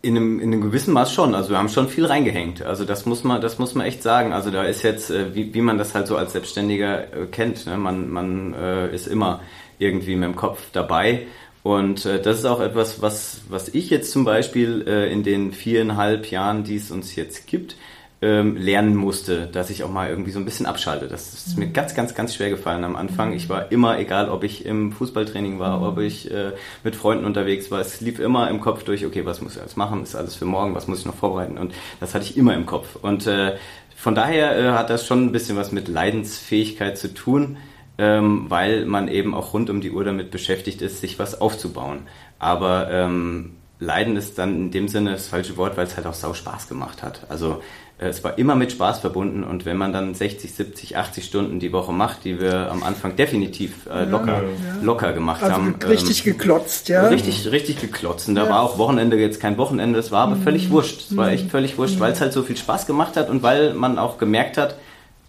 in, 0.00 0.16
einem, 0.16 0.40
in 0.40 0.52
einem 0.52 0.62
gewissen 0.62 0.94
Maß 0.94 1.12
schon. 1.12 1.34
Also 1.34 1.50
wir 1.50 1.58
haben 1.58 1.68
schon 1.68 1.88
viel 1.88 2.06
reingehängt. 2.06 2.62
Also 2.62 2.86
das 2.86 3.04
muss 3.04 3.22
man, 3.24 3.42
das 3.42 3.58
muss 3.58 3.74
man 3.74 3.84
echt 3.86 4.02
sagen. 4.02 4.32
Also 4.32 4.50
da 4.50 4.64
ist 4.64 4.82
jetzt, 4.82 5.10
äh, 5.10 5.34
wie, 5.34 5.52
wie 5.52 5.60
man 5.60 5.76
das 5.76 5.94
halt 5.94 6.06
so 6.06 6.16
als 6.16 6.32
Selbstständiger 6.32 7.12
äh, 7.12 7.26
kennt. 7.26 7.66
Ne? 7.66 7.76
Man, 7.76 8.08
man 8.08 8.54
äh, 8.54 8.94
ist 8.94 9.06
immer 9.06 9.40
irgendwie 9.78 10.14
mit 10.14 10.24
dem 10.24 10.36
Kopf 10.36 10.70
dabei 10.72 11.26
und 11.62 12.06
äh, 12.06 12.20
das 12.20 12.38
ist 12.38 12.44
auch 12.44 12.60
etwas, 12.60 13.02
was, 13.02 13.42
was 13.48 13.68
ich 13.68 13.90
jetzt 13.90 14.10
zum 14.12 14.24
Beispiel 14.24 14.84
äh, 14.86 15.12
in 15.12 15.22
den 15.22 15.52
viereinhalb 15.52 16.30
Jahren, 16.30 16.64
die 16.64 16.76
es 16.76 16.90
uns 16.90 17.16
jetzt 17.16 17.46
gibt, 17.46 17.76
ähm, 18.22 18.56
lernen 18.56 18.96
musste, 18.96 19.46
dass 19.46 19.70
ich 19.70 19.82
auch 19.82 19.90
mal 19.90 20.10
irgendwie 20.10 20.30
so 20.30 20.38
ein 20.38 20.44
bisschen 20.44 20.66
abschalte. 20.66 21.08
Das 21.08 21.32
ist 21.32 21.56
mir 21.56 21.66
mhm. 21.66 21.72
ganz, 21.72 21.94
ganz, 21.94 22.14
ganz 22.14 22.34
schwer 22.34 22.50
gefallen 22.50 22.84
am 22.84 22.96
Anfang. 22.96 23.32
Ich 23.32 23.48
war 23.48 23.72
immer, 23.72 23.98
egal 23.98 24.28
ob 24.28 24.44
ich 24.44 24.66
im 24.66 24.92
Fußballtraining 24.92 25.58
war, 25.58 25.78
mhm. 25.78 25.86
ob 25.86 25.98
ich 25.98 26.30
äh, 26.30 26.52
mit 26.84 26.96
Freunden 26.96 27.24
unterwegs 27.24 27.70
war, 27.70 27.80
es 27.80 28.00
lief 28.00 28.18
immer 28.18 28.50
im 28.50 28.60
Kopf 28.60 28.84
durch, 28.84 29.06
okay, 29.06 29.24
was 29.24 29.40
muss 29.40 29.54
ich 29.54 29.60
alles 29.60 29.76
machen, 29.76 30.02
ist 30.02 30.16
alles 30.16 30.34
für 30.34 30.44
morgen, 30.44 30.74
was 30.74 30.86
muss 30.86 31.00
ich 31.00 31.06
noch 31.06 31.14
vorbereiten 31.14 31.56
und 31.56 31.72
das 31.98 32.14
hatte 32.14 32.24
ich 32.24 32.36
immer 32.36 32.54
im 32.54 32.66
Kopf. 32.66 32.96
Und 33.00 33.26
äh, 33.26 33.56
von 33.96 34.14
daher 34.14 34.58
äh, 34.58 34.70
hat 34.72 34.90
das 34.90 35.06
schon 35.06 35.26
ein 35.26 35.32
bisschen 35.32 35.56
was 35.56 35.72
mit 35.72 35.88
Leidensfähigkeit 35.88 36.98
zu 36.98 37.12
tun 37.12 37.56
ähm, 38.00 38.46
weil 38.48 38.86
man 38.86 39.08
eben 39.08 39.34
auch 39.34 39.52
rund 39.52 39.68
um 39.68 39.82
die 39.82 39.90
Uhr 39.90 40.04
damit 40.04 40.30
beschäftigt 40.30 40.80
ist, 40.80 41.02
sich 41.02 41.18
was 41.18 41.38
aufzubauen. 41.38 42.06
Aber 42.38 42.90
ähm, 42.90 43.56
Leiden 43.78 44.16
ist 44.16 44.38
dann 44.38 44.56
in 44.56 44.70
dem 44.70 44.88
Sinne 44.88 45.12
das 45.12 45.28
falsche 45.28 45.58
Wort, 45.58 45.76
weil 45.76 45.86
es 45.86 45.96
halt 45.96 46.06
auch 46.06 46.14
sau 46.14 46.32
Spaß 46.32 46.66
gemacht 46.66 47.02
hat. 47.02 47.26
Also 47.28 47.60
äh, 47.98 48.06
es 48.08 48.24
war 48.24 48.38
immer 48.38 48.54
mit 48.54 48.72
Spaß 48.72 49.00
verbunden 49.00 49.44
und 49.44 49.66
wenn 49.66 49.76
man 49.76 49.92
dann 49.92 50.14
60, 50.14 50.50
70, 50.50 50.96
80 50.96 51.26
Stunden 51.26 51.60
die 51.60 51.74
Woche 51.74 51.92
macht, 51.92 52.24
die 52.24 52.40
wir 52.40 52.70
am 52.70 52.82
Anfang 52.82 53.16
definitiv 53.16 53.86
äh, 53.92 54.04
locker, 54.04 54.44
ja, 54.44 54.76
ja. 54.76 54.82
locker 54.82 55.12
gemacht 55.12 55.42
also 55.42 55.56
haben. 55.56 55.76
Richtig 55.86 56.26
ähm, 56.26 56.32
geklotzt, 56.32 56.88
ja. 56.88 57.06
Richtig, 57.08 57.52
richtig 57.52 57.82
geklotzt. 57.82 58.30
Und 58.30 58.34
da 58.34 58.44
ja. 58.44 58.50
war 58.50 58.62
auch 58.62 58.78
Wochenende 58.78 59.18
jetzt 59.18 59.40
kein 59.40 59.58
Wochenende, 59.58 59.98
es 59.98 60.10
war 60.10 60.22
aber 60.22 60.36
mhm. 60.36 60.42
völlig 60.42 60.70
wurscht. 60.70 61.10
Es 61.10 61.16
war 61.18 61.26
mhm. 61.26 61.34
echt 61.34 61.50
völlig 61.50 61.76
wurscht, 61.76 61.96
mhm. 61.96 62.00
weil 62.00 62.12
es 62.12 62.22
halt 62.22 62.32
so 62.32 62.42
viel 62.42 62.56
Spaß 62.56 62.86
gemacht 62.86 63.18
hat 63.18 63.28
und 63.28 63.42
weil 63.42 63.74
man 63.74 63.98
auch 63.98 64.16
gemerkt 64.16 64.56
hat, 64.56 64.76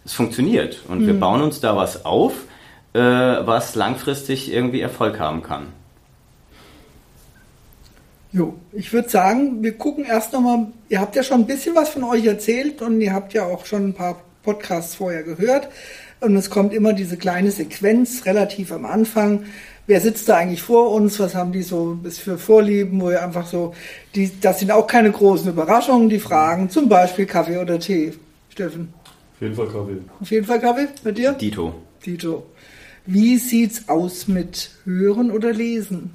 es 0.06 0.14
funktioniert. 0.14 0.80
Und 0.88 1.06
wir 1.06 1.12
mhm. 1.12 1.20
bauen 1.20 1.42
uns 1.42 1.60
da 1.60 1.76
was 1.76 2.06
auf 2.06 2.32
äh, 2.94 2.98
was 2.98 3.74
langfristig 3.74 4.52
irgendwie 4.52 4.80
Erfolg 4.80 5.18
haben 5.18 5.42
kann. 5.42 5.68
Jo, 8.32 8.54
ich 8.72 8.92
würde 8.92 9.10
sagen, 9.10 9.62
wir 9.62 9.76
gucken 9.76 10.04
erst 10.04 10.32
nochmal, 10.32 10.68
ihr 10.88 11.00
habt 11.00 11.14
ja 11.16 11.22
schon 11.22 11.40
ein 11.40 11.46
bisschen 11.46 11.74
was 11.74 11.90
von 11.90 12.02
euch 12.04 12.24
erzählt 12.24 12.80
und 12.80 13.00
ihr 13.00 13.12
habt 13.12 13.34
ja 13.34 13.44
auch 13.44 13.66
schon 13.66 13.88
ein 13.88 13.94
paar 13.94 14.22
Podcasts 14.42 14.94
vorher 14.94 15.22
gehört. 15.22 15.68
Und 16.20 16.36
es 16.36 16.48
kommt 16.50 16.72
immer 16.72 16.92
diese 16.92 17.16
kleine 17.16 17.50
Sequenz 17.50 18.24
relativ 18.24 18.72
am 18.72 18.86
Anfang. 18.86 19.44
Wer 19.86 20.00
sitzt 20.00 20.28
da 20.28 20.36
eigentlich 20.36 20.62
vor 20.62 20.92
uns? 20.92 21.18
Was 21.18 21.34
haben 21.34 21.52
die 21.52 21.62
so 21.62 21.98
bis 22.00 22.20
für 22.20 22.38
Vorlieben? 22.38 23.00
Wo 23.00 23.10
ihr 23.10 23.22
einfach 23.22 23.46
so, 23.46 23.74
die, 24.14 24.30
das 24.40 24.60
sind 24.60 24.70
auch 24.70 24.86
keine 24.86 25.10
großen 25.10 25.50
Überraschungen, 25.50 26.08
die 26.08 26.20
Fragen. 26.20 26.70
Zum 26.70 26.88
Beispiel 26.88 27.26
Kaffee 27.26 27.58
oder 27.58 27.80
Tee. 27.80 28.12
Steffen? 28.50 28.94
Auf 29.34 29.40
jeden 29.40 29.56
Fall 29.56 29.66
Kaffee. 29.66 29.98
Auf 30.20 30.30
jeden 30.30 30.46
Fall 30.46 30.60
Kaffee? 30.60 30.88
Mit 31.02 31.18
dir? 31.18 31.32
Dito. 31.32 31.74
Dito. 32.06 32.46
Wie 33.06 33.36
sieht's 33.38 33.88
aus 33.88 34.28
mit 34.28 34.70
Hören 34.84 35.30
oder 35.30 35.52
Lesen? 35.52 36.10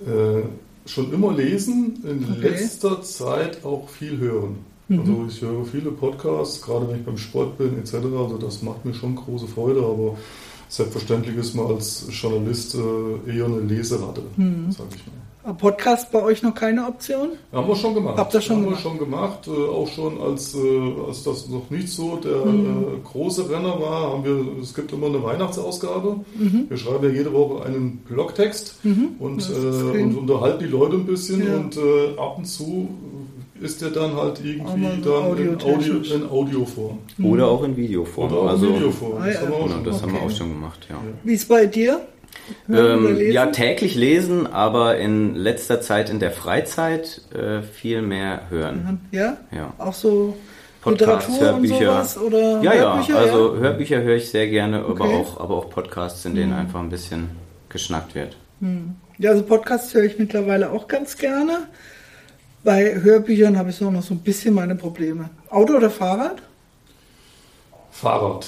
Äh, 0.00 0.42
schon 0.88 1.12
immer 1.12 1.32
lesen, 1.32 1.98
in 2.04 2.24
okay. 2.24 2.48
letzter 2.48 3.02
Zeit 3.02 3.64
auch 3.64 3.88
viel 3.88 4.18
hören. 4.18 4.58
Mhm. 4.88 5.00
Also 5.00 5.26
ich 5.28 5.42
höre 5.42 5.64
viele 5.64 5.90
Podcasts, 5.90 6.62
gerade 6.62 6.88
wenn 6.88 7.00
ich 7.00 7.04
beim 7.04 7.18
Sport 7.18 7.58
bin 7.58 7.78
etc. 7.78 7.94
Also 7.94 8.38
das 8.38 8.62
macht 8.62 8.84
mir 8.84 8.94
schon 8.94 9.14
große 9.14 9.46
Freude, 9.46 9.80
aber 9.80 10.16
selbstverständlich 10.68 11.36
ist 11.36 11.54
man 11.54 11.66
als 11.66 12.06
Journalist 12.10 12.74
äh, 12.74 13.36
eher 13.36 13.46
eine 13.46 13.60
Leseratte, 13.60 14.22
mhm. 14.36 14.70
sage 14.70 14.90
ich 14.96 15.06
mal. 15.06 15.27
Podcast 15.54 16.12
bei 16.12 16.22
euch 16.22 16.42
noch 16.42 16.54
keine 16.54 16.86
Option? 16.86 17.30
Haben 17.52 17.68
wir 17.68 17.76
schon 17.76 17.94
gemacht. 17.94 18.18
Habt 18.18 18.34
ihr 18.34 18.40
schon 18.40 18.56
haben 18.56 18.64
gemacht? 18.64 18.84
wir 18.84 18.90
schon 18.90 18.98
gemacht. 18.98 19.48
Äh, 19.48 19.50
auch 19.50 19.88
schon 19.88 20.20
als, 20.20 20.54
äh, 20.54 20.58
als 21.06 21.24
das 21.24 21.48
noch 21.48 21.70
nicht 21.70 21.88
so 21.88 22.16
der 22.16 22.44
mhm. 22.44 22.66
äh, 22.66 23.08
große 23.10 23.48
Renner 23.48 23.80
war, 23.80 24.12
haben 24.12 24.24
wir, 24.24 24.62
es 24.62 24.74
gibt 24.74 24.92
immer 24.92 25.06
eine 25.06 25.22
Weihnachtsausgabe. 25.22 26.16
Mhm. 26.36 26.66
Wir 26.68 26.76
schreiben 26.76 27.04
ja 27.04 27.10
jede 27.10 27.32
Woche 27.32 27.64
einen 27.64 27.98
Blogtext 27.98 28.84
mhm. 28.84 29.10
und, 29.18 29.48
äh, 29.48 30.02
und 30.02 30.16
unterhalten 30.16 30.60
die 30.60 30.70
Leute 30.70 30.96
ein 30.96 31.06
bisschen 31.06 31.46
ja. 31.46 31.56
und 31.56 31.76
äh, 31.76 32.18
ab 32.18 32.38
und 32.38 32.46
zu 32.46 32.88
ist 33.60 33.82
der 33.82 33.90
dann 33.90 34.14
halt 34.14 34.40
irgendwie 34.44 35.02
dann 35.02 35.36
in, 35.36 35.60
Audio, 35.60 35.96
in 36.14 36.28
Audioform. 36.28 36.98
Oder 37.22 37.48
auch 37.48 37.64
in 37.64 37.76
Videoform. 37.76 38.32
Oder 38.32 38.42
auch 38.42 38.48
also, 38.48 38.66
in 38.66 38.74
Videoform. 38.74 39.20
Ah, 39.20 39.26
ja. 39.26 39.32
Das, 39.32 39.40
haben, 39.42 39.50
wir 39.50 39.56
auch, 39.56 39.66
genau, 39.66 39.82
das 39.82 39.96
okay. 39.96 40.02
haben 40.02 40.12
wir 40.12 40.22
auch 40.22 40.30
schon 40.30 40.48
gemacht, 40.48 40.86
ja. 40.88 40.96
Wie 41.24 41.34
ist 41.34 41.48
bei 41.48 41.66
dir? 41.66 42.00
Ähm, 42.70 43.18
ja, 43.30 43.46
täglich 43.46 43.94
lesen, 43.94 44.46
aber 44.46 44.96
in 44.98 45.34
letzter 45.34 45.80
Zeit 45.80 46.08
in 46.08 46.18
der 46.18 46.30
Freizeit 46.30 47.20
äh, 47.34 47.62
viel 47.62 48.00
mehr 48.02 48.42
hören. 48.48 49.00
Ja? 49.10 49.36
Ja. 49.54 49.72
Auch 49.78 49.92
so 49.92 50.34
Podcasts, 50.80 51.28
Literatur 51.28 51.52
Hörbücher. 51.52 51.74
Und 51.74 51.84
sowas, 51.84 52.18
oder 52.18 52.62
ja, 52.62 52.72
Hörbücher, 52.72 53.14
ja, 53.14 53.20
also 53.20 53.54
ja? 53.54 53.60
Hörbücher 53.60 54.02
höre 54.02 54.16
ich 54.16 54.30
sehr 54.30 54.46
gerne, 54.48 54.86
Okay. 54.86 55.02
aber, 55.02 55.12
auch, 55.14 55.40
aber 55.40 55.56
auch 55.56 55.70
Podcasts, 55.70 56.24
in 56.24 56.34
denen 56.34 56.52
Mhm. 56.52 56.58
einfach 56.58 56.80
ein 56.80 56.88
bisschen 56.88 57.30
geschnackt 57.68 58.14
wird. 58.14 58.36
Ja, 59.18 59.30
also 59.30 59.42
Podcasts 59.42 59.92
höre 59.94 60.04
ich 60.04 60.18
mittlerweile 60.18 60.70
auch 60.70 60.88
ganz 60.88 61.16
gerne. 61.18 61.66
Bei 62.64 62.94
Hörbüchern 62.94 63.56
habe 63.58 63.70
ich 63.70 63.76
so 63.76 63.90
noch 63.90 64.02
so 64.02 64.14
ein 64.14 64.20
bisschen 64.20 64.54
meine 64.54 64.74
Probleme. 64.74 65.30
Auto 65.50 65.74
oder 65.76 65.90
Fahrrad? 65.90 66.42
Fahrrad. 67.90 68.46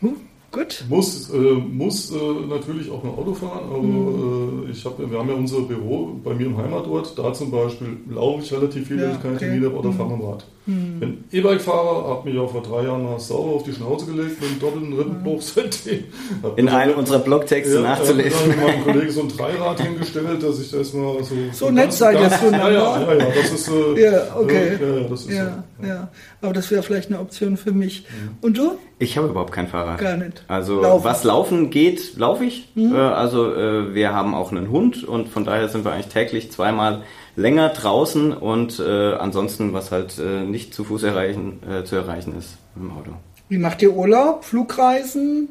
Hm, 0.00 0.16
gut. 0.52 0.84
Muss, 0.88 1.30
äh, 1.30 1.36
muss 1.36 2.10
äh, 2.12 2.16
natürlich 2.48 2.90
auch 2.90 3.02
ein 3.04 3.10
Auto 3.10 3.34
fahren, 3.34 3.64
aber 3.70 4.68
äh, 4.68 4.70
ich 4.70 4.84
hab, 4.84 4.98
wir 4.98 5.18
haben 5.18 5.28
ja 5.28 5.34
unser 5.34 5.60
Büro 5.62 6.18
bei 6.24 6.34
mir 6.34 6.46
im 6.46 6.56
Heimatort. 6.56 7.18
Da 7.18 7.32
zum 7.32 7.50
Beispiel 7.50 7.96
laufe 8.10 8.42
ich 8.42 8.52
relativ 8.52 8.86
viel, 8.88 8.96
Ja, 8.98 9.04
wenn 9.04 9.12
ich 9.12 9.22
keine 9.22 9.36
okay. 9.36 9.66
Oder 9.66 9.88
Mhm. 9.90 9.94
fahre 9.94 10.16
mit 10.16 10.44
Rad. 10.68 11.00
Bin 11.00 11.24
E-Bike-Fahrer, 11.32 12.08
habe 12.08 12.28
mich 12.30 12.38
auch 12.38 12.50
vor 12.50 12.62
drei 12.62 12.84
Jahren 12.84 13.04
mal 13.04 13.18
sauber 13.18 13.52
auf 13.56 13.62
die 13.62 13.72
Schnauze 13.72 14.06
gelegt 14.06 14.40
mit 14.40 14.50
einem 14.50 14.60
doppelten 14.60 14.92
Rippenbruch 14.92 15.40
seitdem. 15.42 16.04
Hab 16.42 16.58
In 16.58 16.68
einem 16.68 16.92
so- 16.92 16.98
unserer 16.98 17.18
Blogtexte 17.20 17.74
ja, 17.76 17.80
nachzulesen. 17.80 18.50
Ich 18.50 18.56
habe 18.56 18.66
meinem 18.72 18.84
Kollegen 18.84 19.10
so 19.10 19.22
ein 19.22 19.28
Dreirad 19.28 19.80
hingestellt, 19.80 20.42
dass 20.42 20.60
ich 20.60 20.70
das 20.70 20.92
mal 20.92 21.22
so. 21.24 21.34
So 21.52 21.70
nett 21.70 21.92
seid 21.92 22.16
ihr 22.16 22.22
ja, 22.22 22.38
zueinander. 22.38 22.70
ja, 22.72 23.00
ja, 23.00 23.14
ja, 23.14 23.26
das 23.34 23.50
ist. 23.52 23.68
Äh, 23.68 24.02
Ja, 24.02 24.36
okay. 24.36 24.78
Ja, 24.80 24.96
ja, 25.00 25.08
das 25.08 25.20
ist 25.22 25.30
Ja, 25.30 25.64
so. 25.80 25.86
ja. 25.86 26.08
Aber 26.42 26.52
das 26.52 26.70
wäre 26.70 26.82
vielleicht 26.82 27.08
eine 27.10 27.18
Option 27.20 27.56
für 27.56 27.72
mich. 27.72 28.04
Und 28.42 28.58
du? 28.58 28.72
Ich 29.00 29.16
habe 29.16 29.28
überhaupt 29.28 29.52
kein 29.52 29.68
Fahrrad. 29.68 29.98
Gar 29.98 30.16
nicht. 30.16 30.42
Also 30.48 30.82
Laufen. 30.82 31.04
was 31.04 31.24
laufen 31.24 31.70
geht, 31.70 32.16
laufe 32.16 32.44
ich. 32.44 32.68
Äh, 32.76 32.94
also 32.96 33.54
äh, 33.54 33.94
wir 33.94 34.12
haben 34.12 34.34
auch 34.34 34.50
einen 34.52 34.70
Hund 34.70 35.04
und 35.04 35.28
von 35.28 35.44
daher 35.44 35.68
sind 35.68 35.84
wir 35.84 35.92
eigentlich 35.92 36.08
täglich 36.08 36.50
zweimal 36.52 37.02
länger 37.38 37.68
draußen 37.68 38.32
und 38.32 38.80
äh, 38.80 39.14
ansonsten, 39.14 39.72
was 39.72 39.92
halt 39.92 40.18
äh, 40.18 40.44
nicht 40.44 40.74
zu 40.74 40.84
Fuß 40.84 41.04
erreichen, 41.04 41.60
äh, 41.68 41.84
zu 41.84 41.96
erreichen 41.96 42.36
ist 42.36 42.58
im 42.76 42.90
Auto. 42.90 43.12
Wie 43.48 43.58
macht 43.58 43.80
ihr 43.80 43.94
Urlaub? 43.94 44.44
Flugreisen? 44.44 45.48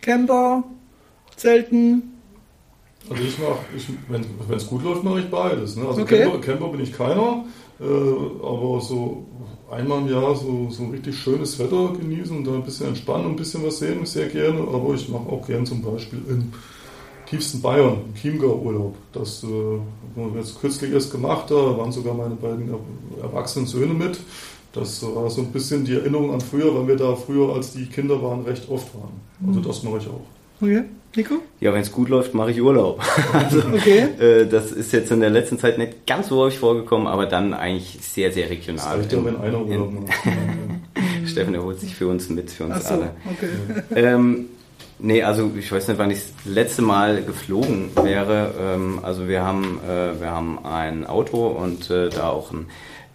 Camper? 0.00 0.64
Zelten? 1.36 2.14
Also 3.08 3.22
ich 3.22 3.38
mache, 3.38 3.58
ich, 3.74 3.86
wenn 4.08 4.56
es 4.56 4.66
gut 4.66 4.82
läuft, 4.82 5.04
mache 5.04 5.20
ich 5.20 5.30
beides. 5.30 5.76
Ne? 5.76 5.86
Also 5.86 6.02
Okay. 6.02 6.24
Camper, 6.24 6.40
Camper 6.40 6.68
bin 6.68 6.80
ich 6.80 6.92
keiner, 6.92 7.44
äh, 7.80 7.84
aber 7.84 8.80
so 8.80 9.24
einmal 9.70 10.00
im 10.00 10.08
Jahr 10.08 10.34
so, 10.34 10.68
so 10.70 10.86
richtig 10.86 11.16
schönes 11.16 11.58
Wetter 11.58 11.92
genießen 11.98 12.36
und 12.36 12.46
da 12.46 12.54
ein 12.54 12.64
bisschen 12.64 12.88
entspannen 12.88 13.26
und 13.26 13.32
ein 13.32 13.36
bisschen 13.36 13.64
was 13.64 13.78
sehen, 13.78 14.04
sehr 14.04 14.26
gerne. 14.26 14.60
Aber 14.60 14.92
ich 14.94 15.08
mache 15.08 15.28
auch 15.28 15.46
gern 15.46 15.64
zum 15.64 15.82
Beispiel 15.82 16.20
in 16.28 16.52
tiefsten 17.30 17.60
Bayern, 17.60 17.98
im 18.08 18.14
Chiemgau 18.14 18.60
Urlaub. 18.64 18.94
Das 19.12 19.42
äh, 19.44 19.46
haben 19.46 20.34
wir 20.34 20.40
jetzt 20.40 20.60
kürzlich 20.60 20.92
erst 20.92 21.10
gemacht, 21.12 21.50
da 21.50 21.54
waren 21.54 21.92
sogar 21.92 22.14
meine 22.14 22.34
beiden 22.34 22.68
er- 22.70 23.22
erwachsenen 23.24 23.66
Söhne 23.66 23.94
mit. 23.94 24.18
Das 24.72 25.02
war 25.14 25.28
so 25.30 25.40
ein 25.42 25.48
bisschen 25.52 25.84
die 25.84 25.94
Erinnerung 25.94 26.32
an 26.32 26.40
früher, 26.40 26.74
weil 26.74 26.86
wir 26.88 26.96
da 26.96 27.16
früher, 27.16 27.54
als 27.54 27.72
die 27.72 27.86
Kinder 27.86 28.22
waren, 28.22 28.42
recht 28.44 28.68
oft 28.70 28.94
waren. 28.94 29.12
Also 29.46 29.60
das 29.60 29.82
mache 29.82 29.98
ich 29.98 30.06
auch. 30.08 30.20
Okay. 30.60 30.82
Nico? 31.16 31.34
Ja, 31.60 31.72
wenn 31.72 31.80
es 31.80 31.90
gut 31.90 32.10
läuft, 32.10 32.34
mache 32.34 32.50
ich 32.50 32.60
Urlaub. 32.60 33.00
also, 33.32 33.60
Okay. 33.72 34.08
äh, 34.20 34.46
das 34.46 34.70
ist 34.72 34.92
jetzt 34.92 35.10
in 35.10 35.20
der 35.20 35.30
letzten 35.30 35.58
Zeit 35.58 35.78
nicht 35.78 36.06
ganz 36.06 36.28
so 36.28 36.36
häufig 36.36 36.58
vorgekommen, 36.58 37.06
aber 37.06 37.24
dann 37.26 37.54
eigentlich 37.54 37.98
sehr, 38.02 38.30
sehr 38.30 38.44
Das 38.46 38.50
regional. 38.58 38.96
reicht 38.98 39.12
ja, 39.12 39.18
In- 39.18 39.24
wenn 39.24 39.36
einer 39.40 39.64
Urlaub 39.64 39.92
macht. 39.92 40.18
Steffen 41.28 41.54
erholt 41.54 41.80
sich 41.80 41.94
für 41.94 42.06
uns 42.08 42.28
mit, 42.28 42.50
für 42.50 42.64
uns 42.64 42.74
Ach 42.76 42.82
so, 42.82 42.94
alle. 42.94 43.10
okay. 43.30 43.48
Ähm, 43.94 44.46
nee, 44.98 45.22
also 45.22 45.50
ich 45.58 45.70
weiß 45.70 45.88
nicht, 45.88 45.98
wann 45.98 46.10
ich 46.10 46.18
das 46.18 46.52
letzte 46.54 46.82
Mal 46.82 47.22
geflogen 47.22 47.90
wäre. 48.02 48.52
Ähm, 48.60 49.00
also 49.02 49.28
wir 49.28 49.42
haben, 49.42 49.80
äh, 49.88 50.20
wir 50.20 50.30
haben 50.30 50.64
ein 50.64 51.06
Auto 51.06 51.46
und 51.48 51.90
äh, 51.90 52.08
da 52.08 52.28
auch 52.30 52.50
ein 52.52 52.66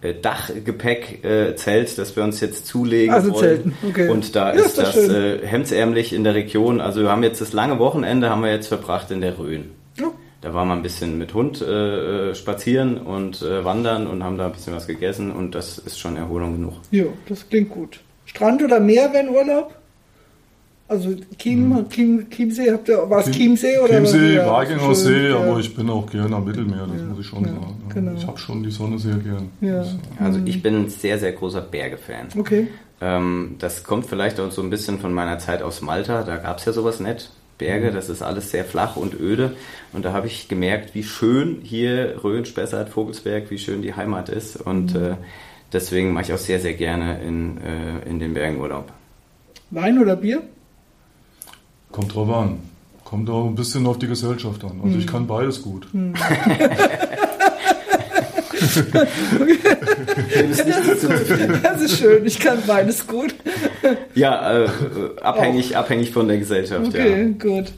äh, 0.02 0.14
Dachgepäck-Zelt, 0.14 1.98
das 1.98 2.16
wir 2.16 2.24
uns 2.24 2.40
jetzt 2.40 2.66
zulegen 2.66 3.14
Also 3.14 3.32
wollen. 3.32 3.40
Zelten, 3.40 3.74
okay. 3.88 4.08
Und 4.08 4.36
da 4.36 4.54
Ja, 4.54 4.60
ist 4.60 4.78
das 4.78 4.94
schön. 4.94 5.10
äh, 5.14 5.46
hemdsärmlich 5.46 6.12
in 6.12 6.24
der 6.24 6.34
Region. 6.34 6.80
Also 6.80 7.00
wir 7.02 7.10
haben 7.10 7.22
jetzt 7.22 7.40
das 7.40 7.52
lange 7.52 7.78
Wochenende 7.78 8.30
haben 8.30 8.42
wir 8.42 8.50
jetzt 8.50 8.68
verbracht 8.68 9.10
in 9.10 9.20
der 9.20 9.38
Rhön. 9.38 9.70
Ja. 9.98 10.06
Da 10.40 10.52
waren 10.52 10.68
wir 10.68 10.74
ein 10.74 10.82
bisschen 10.82 11.16
mit 11.16 11.32
Hund 11.32 11.62
äh, 11.62 12.30
äh, 12.30 12.34
spazieren 12.34 12.98
und 12.98 13.40
äh, 13.40 13.64
wandern 13.64 14.06
und 14.06 14.22
haben 14.22 14.36
da 14.36 14.46
ein 14.46 14.52
bisschen 14.52 14.74
was 14.74 14.86
gegessen 14.86 15.30
und 15.32 15.54
das 15.54 15.78
ist 15.78 15.98
schon 15.98 16.16
Erholung 16.16 16.52
genug. 16.56 16.74
Jo, 16.90 17.14
das 17.28 17.48
klingt 17.48 17.70
gut. 17.70 18.00
Strand 18.26 18.62
oder 18.62 18.78
Meer, 18.80 19.08
wenn 19.14 19.30
Urlaub? 19.30 19.74
Also 20.86 21.14
Chiem, 21.38 21.86
Chiem, 21.88 22.28
Chiemsee, 22.30 22.70
habt 22.70 22.88
ihr, 22.88 23.08
war 23.08 23.20
es 23.20 23.30
Chiemsee 23.30 23.78
oder? 23.78 23.94
Chiemsee, 23.94 24.34
Ja, 24.34 24.66
schön, 24.66 24.94
See, 24.94 25.28
ja. 25.30 25.36
aber 25.38 25.58
ich 25.58 25.74
bin 25.74 25.88
auch 25.88 26.04
gerne 26.10 26.36
am 26.36 26.44
Mittelmeer, 26.44 26.86
das 26.86 27.00
Ja, 27.00 27.06
muss 27.06 27.20
ich 27.20 27.26
schon 27.26 27.42
ja, 27.44 27.52
sagen. 27.52 27.82
Genau. 27.92 28.12
Ich 28.16 28.26
habe 28.26 28.38
schon 28.38 28.62
die 28.62 28.70
Sonne 28.70 28.98
sehr 28.98 29.16
gern. 29.16 29.50
Also 30.20 30.40
ich 30.44 30.62
bin 30.62 30.74
ein 30.84 30.88
sehr, 30.90 31.18
sehr 31.18 31.32
großer 31.32 31.62
Berge-Fan. 31.62 32.28
Okay. 32.38 32.68
Ähm, 33.00 33.56
das 33.58 33.82
kommt 33.84 34.06
vielleicht 34.06 34.38
auch 34.40 34.50
so 34.50 34.62
ein 34.62 34.68
bisschen 34.70 34.98
von 34.98 35.14
meiner 35.14 35.38
Zeit 35.38 35.62
aus 35.62 35.80
Malta. 35.80 36.22
Da 36.22 36.36
gab 36.36 36.58
es 36.58 36.66
ja 36.66 36.72
sowas 36.72 37.00
nicht. 37.00 37.30
Berge, 37.56 37.90
das 37.90 38.08
ist 38.10 38.20
alles 38.20 38.50
sehr 38.50 38.64
flach 38.64 38.96
und 38.96 39.18
öde. 39.18 39.52
Und 39.92 40.04
da 40.04 40.12
habe 40.12 40.26
ich 40.26 40.48
gemerkt, 40.48 40.94
wie 40.94 41.02
schön 41.04 41.60
hier 41.62 42.16
Rhön, 42.22 42.44
Spessart, 42.44 42.90
Vogelsberg, 42.90 43.50
wie 43.50 43.58
schön 43.58 43.80
die 43.80 43.94
Heimat 43.94 44.28
ist. 44.28 44.60
Und 44.60 44.94
äh, 44.94 45.14
deswegen 45.72 46.12
mache 46.12 46.24
ich 46.24 46.32
auch 46.32 46.38
sehr, 46.38 46.60
sehr 46.60 46.74
gerne 46.74 47.20
in, 47.22 47.58
äh, 47.58 48.08
in 48.08 48.18
den 48.18 48.34
Bergen 48.34 48.60
Urlaub. 48.60 48.92
Wein 49.70 49.98
oder 49.98 50.16
Bier? 50.16 50.42
Kommt 51.94 52.12
drauf 52.12 52.28
an. 52.28 52.58
Kommt 53.04 53.30
auch 53.30 53.46
ein 53.46 53.54
bisschen 53.54 53.86
auf 53.86 54.00
die 54.00 54.08
Gesellschaft 54.08 54.64
an. 54.64 54.80
Also 54.82 54.98
ich 54.98 55.06
kann 55.06 55.28
beides 55.28 55.62
gut. 55.62 55.86
Das 61.62 61.82
ist 61.82 61.98
schön, 61.98 62.26
ich 62.26 62.40
kann 62.40 62.58
beides 62.66 63.06
gut. 63.06 63.36
Ja, 64.16 64.50
äh, 64.50 64.64
äh, 64.64 64.70
abhängig, 65.22 65.76
abhängig 65.76 66.10
von 66.10 66.26
der 66.26 66.38
Gesellschaft, 66.38 66.88
Okay, 66.88 67.32
gut. 67.38 67.72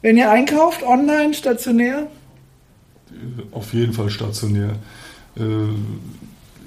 Wenn 0.00 0.16
ihr 0.16 0.30
einkauft, 0.30 0.84
online, 0.84 1.34
stationär? 1.34 2.06
Auf 3.50 3.74
jeden 3.74 3.94
Fall 3.94 4.10
stationär. 4.10 4.76
Äh, 5.36 5.42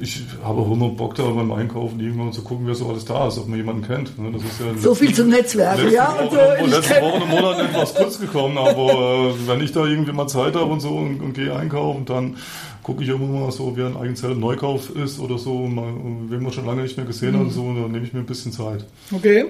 Ich 0.02 0.24
habe 0.44 0.62
auch 0.62 0.72
immer 0.72 0.90
Bock 0.90 1.16
da 1.16 1.24
beim 1.24 1.52
Einkaufen 1.52 2.00
irgendwann 2.00 2.32
zu 2.32 2.42
gucken, 2.42 2.66
wer 2.68 2.76
so 2.76 2.88
alles 2.88 3.04
da 3.06 3.28
ist, 3.28 3.38
ob 3.38 3.48
man 3.48 3.58
jemanden 3.58 3.82
kennt. 3.86 4.18
ne? 4.18 4.32
Das 4.32 4.42
ist 4.44 4.60
ja 4.60 4.66
So 4.82 4.96
viel 4.96 5.14
zum 5.14 5.30
Netzwerken, 5.30 5.82
letzten 5.84 5.96
ja? 5.96 6.10
Und 6.22 6.32
so, 6.32 6.38
kenn- 6.82 7.02
Wochen 7.02 7.22
und 7.24 7.30
Monaten 7.30 7.62
etwas 7.66 7.94
kurz 7.96 8.20
gekommen, 8.20 8.58
aber 8.58 8.92
äh, 8.94 9.48
wenn 9.48 9.62
ich 9.62 9.72
da 9.74 9.86
irgendwie 9.86 10.12
mal 10.14 10.28
Zeit 10.28 10.56
habe 10.56 10.72
und 10.72 10.80
so 10.80 10.90
und, 10.90 11.20
und 11.22 11.34
gehe 11.34 11.54
einkaufen, 11.56 12.06
dann 12.06 12.38
gucke 12.84 13.04
ich 13.04 13.10
immer 13.10 13.28
mal 13.28 13.52
so, 13.52 13.74
wer 13.76 13.88
ein 13.88 13.98
Eigenzell 13.98 14.32
im 14.32 14.40
Neukauf 14.40 14.90
ist 14.96 15.20
oder 15.20 15.38
so, 15.38 15.54
mal, 15.68 15.92
wenn 16.30 16.42
man 16.44 16.54
schon 16.54 16.66
lange 16.66 16.84
nicht 16.84 16.96
mehr 16.96 17.06
gesehen 17.06 17.34
hat 17.36 17.42
und 17.42 17.52
so, 17.52 17.62
dann 17.74 17.92
nehme 17.92 18.06
ich 18.06 18.14
mir 18.14 18.20
ein 18.22 18.26
bisschen 18.26 18.52
Zeit. 18.52 18.86
Okay. 19.12 19.46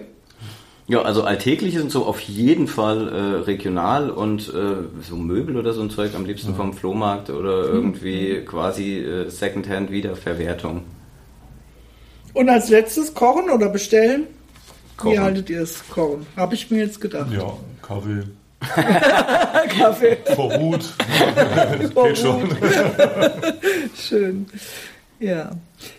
Ja, 0.89 1.03
also 1.03 1.23
alltäglich 1.23 1.75
sind 1.75 1.91
so 1.91 2.05
auf 2.07 2.19
jeden 2.19 2.67
Fall 2.67 3.07
äh, 3.09 3.43
regional 3.43 4.09
und 4.09 4.49
äh, 4.49 4.77
so 5.07 5.15
Möbel 5.15 5.55
oder 5.55 5.71
so 5.73 5.81
ein 5.83 5.91
Zeug 5.91 6.15
am 6.15 6.25
liebsten 6.25 6.55
vom 6.55 6.73
Flohmarkt 6.73 7.29
oder 7.29 7.63
irgendwie 7.65 8.41
quasi 8.43 8.97
äh, 8.97 9.29
Secondhand 9.29 9.91
Wiederverwertung. 9.91 10.83
Und 12.33 12.49
als 12.49 12.69
letztes 12.69 13.13
kochen 13.13 13.51
oder 13.51 13.69
bestellen? 13.69 14.23
Wie 14.23 14.97
Kochen. 14.97 15.19
haltet 15.21 15.49
ihr 15.51 15.61
es? 15.61 15.87
Kochen. 15.89 16.25
Habe 16.35 16.55
ich 16.55 16.71
mir 16.71 16.79
jetzt 16.79 16.99
gedacht. 16.99 17.31
Ja, 17.31 17.53
Kaffee, 17.83 18.23
Kaffee. 19.79 20.17
Vorhut, 20.35 20.81
Oh, 21.93 22.03
geht 22.05 22.17
schon. 22.17 22.49
Schön. 23.95 24.47
Ja. 25.19 25.51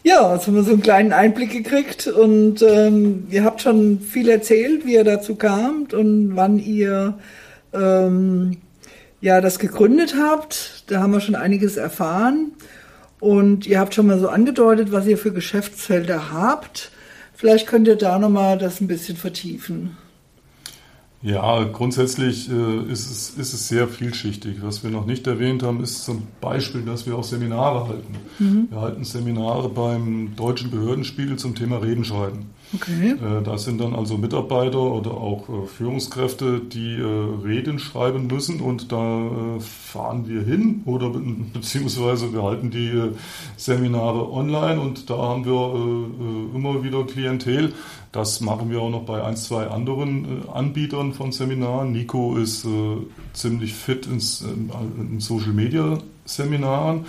Ja, 0.03 0.35
jetzt 0.35 0.47
haben 0.47 0.55
wir 0.55 0.63
so 0.63 0.73
einen 0.73 0.83
kleinen 0.83 1.13
Einblick 1.13 1.51
gekriegt 1.51 2.07
und 2.07 2.63
ähm, 2.63 3.27
ihr 3.31 3.45
habt 3.45 3.61
schon 3.63 4.01
viel 4.01 4.29
erzählt, 4.29 4.87
wie 4.87 4.95
ihr 4.95 5.05
dazu 5.05 5.37
kamt 5.37 5.95
und 5.95 6.37
wann 6.37 6.59
ihr 6.59 7.19
ähm, 7.73 8.59
ja 9.21 9.41
das 9.41 9.59
gegründet 9.59 10.15
habt. 10.19 10.85
Da 10.87 11.01
haben 11.01 11.13
wir 11.13 11.21
schon 11.21 11.35
einiges 11.35 11.77
erfahren. 11.77 12.53
Und 13.21 13.67
ihr 13.67 13.79
habt 13.79 13.95
schon 13.95 14.07
mal 14.07 14.19
so 14.19 14.31
angedeutet, 14.31 14.93
was 14.93 15.07
ihr 15.07 15.19
für 15.19 15.33
Geschäftsfelder 15.33 16.33
habt. 16.33 16.91
Vielleicht 17.35 17.67
könnt 17.67 17.87
ihr 17.87 17.97
da 17.97 18.19
nochmal 18.19 18.57
das 18.57 18.81
ein 18.81 18.87
bisschen 18.87 19.19
vertiefen. 19.19 19.97
Ja, 21.23 21.65
grundsätzlich 21.65 22.51
äh, 22.51 22.91
ist, 22.91 23.11
es, 23.11 23.31
ist 23.31 23.53
es 23.53 23.69
sehr 23.69 23.89
vielschichtig. 23.89 24.63
Was 24.63 24.83
wir 24.83 24.91
noch 24.91 25.05
nicht 25.05 25.27
erwähnt 25.27 25.63
haben, 25.63 25.83
ist 25.83 26.05
zum 26.05 26.23
Beispiel, 26.41 26.83
dass 26.83 27.07
wir 27.07 27.15
auch 27.15 27.25
Seminare 27.25 27.89
halten. 27.89 28.15
Mhm. 28.39 28.69
Wir 28.71 28.81
halten 28.81 29.05
Seminare 29.05 29.69
beim 29.69 30.35
Deutschen 30.35 30.71
Behördenspiegel 30.71 31.37
zum 31.37 31.55
Thema 31.55 31.77
Redenschreiben. 31.77 32.47
Okay. 32.73 33.13
Äh, 33.13 33.43
das 33.43 33.65
sind 33.65 33.81
dann 33.81 33.95
also 33.95 34.17
Mitarbeiter 34.17 34.81
oder 34.81 35.13
auch 35.13 35.49
äh, 35.49 35.67
Führungskräfte, 35.67 36.61
die 36.61 36.95
äh, 36.97 37.45
Reden 37.45 37.79
schreiben 37.79 38.29
müssen 38.29 38.61
und 38.61 38.93
da 38.93 39.29
fahren 39.59 40.29
wir 40.29 40.43
hin 40.43 40.83
oder 40.85 41.11
beziehungsweise 41.53 42.33
wir 42.33 42.43
halten 42.43 42.71
die 42.71 43.11
Seminare 43.57 44.31
online 44.31 44.81
und 44.81 45.11
da 45.11 45.17
haben 45.17 45.45
wir 45.45 46.55
immer 46.55 46.83
wieder 46.83 47.05
Klientel. 47.05 47.73
Das 48.13 48.41
machen 48.41 48.71
wir 48.71 48.81
auch 48.81 48.91
noch 48.91 49.05
bei 49.05 49.23
ein, 49.23 49.37
zwei 49.37 49.69
anderen 49.69 50.49
Anbietern 50.49 51.13
von 51.13 51.33
Seminaren. 51.33 51.93
Nico 51.93 52.37
ist 52.37 52.67
ziemlich 53.33 53.75
fit 53.75 54.07
ins, 54.07 54.43
in 54.43 55.21
Social 55.21 55.53
Media 55.53 55.99
Seminaren. 56.25 57.07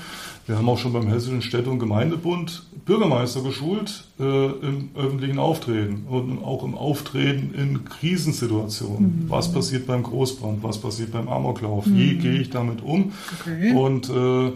Wir 0.48 0.58
haben 0.58 0.68
auch 0.68 0.78
schon 0.78 0.94
beim 0.94 1.08
Hessischen 1.08 1.42
Städte- 1.42 1.70
und 1.70 1.80
Gemeindebund 1.80 2.64
Bürgermeister 2.86 3.42
geschult 3.42 4.06
äh, 4.20 4.24
im 4.24 4.90
öffentlichen 4.96 5.40
Auftreten 5.40 6.06
und 6.10 6.44
auch 6.44 6.64
im 6.64 6.76
Auftreten 6.76 7.54
in 7.54 7.86
Krisensituationen. 7.86 9.26
Mhm. 9.26 9.30
Was 9.30 9.52
passiert 9.54 9.86
beim 9.86 10.04
Großbrand? 10.04 10.64
Was 10.64 10.80
passiert 10.80 11.12
beim 11.12 11.28
Amoklauf? 11.28 11.86
Mhm. 11.86 11.98
Wie 11.98 12.16
gehe 12.16 12.40
ich 12.42 12.50
damit 12.50 12.82
um? 12.82 13.12
Okay. 13.40 13.74
Und 13.74 14.10
äh, 14.10 14.52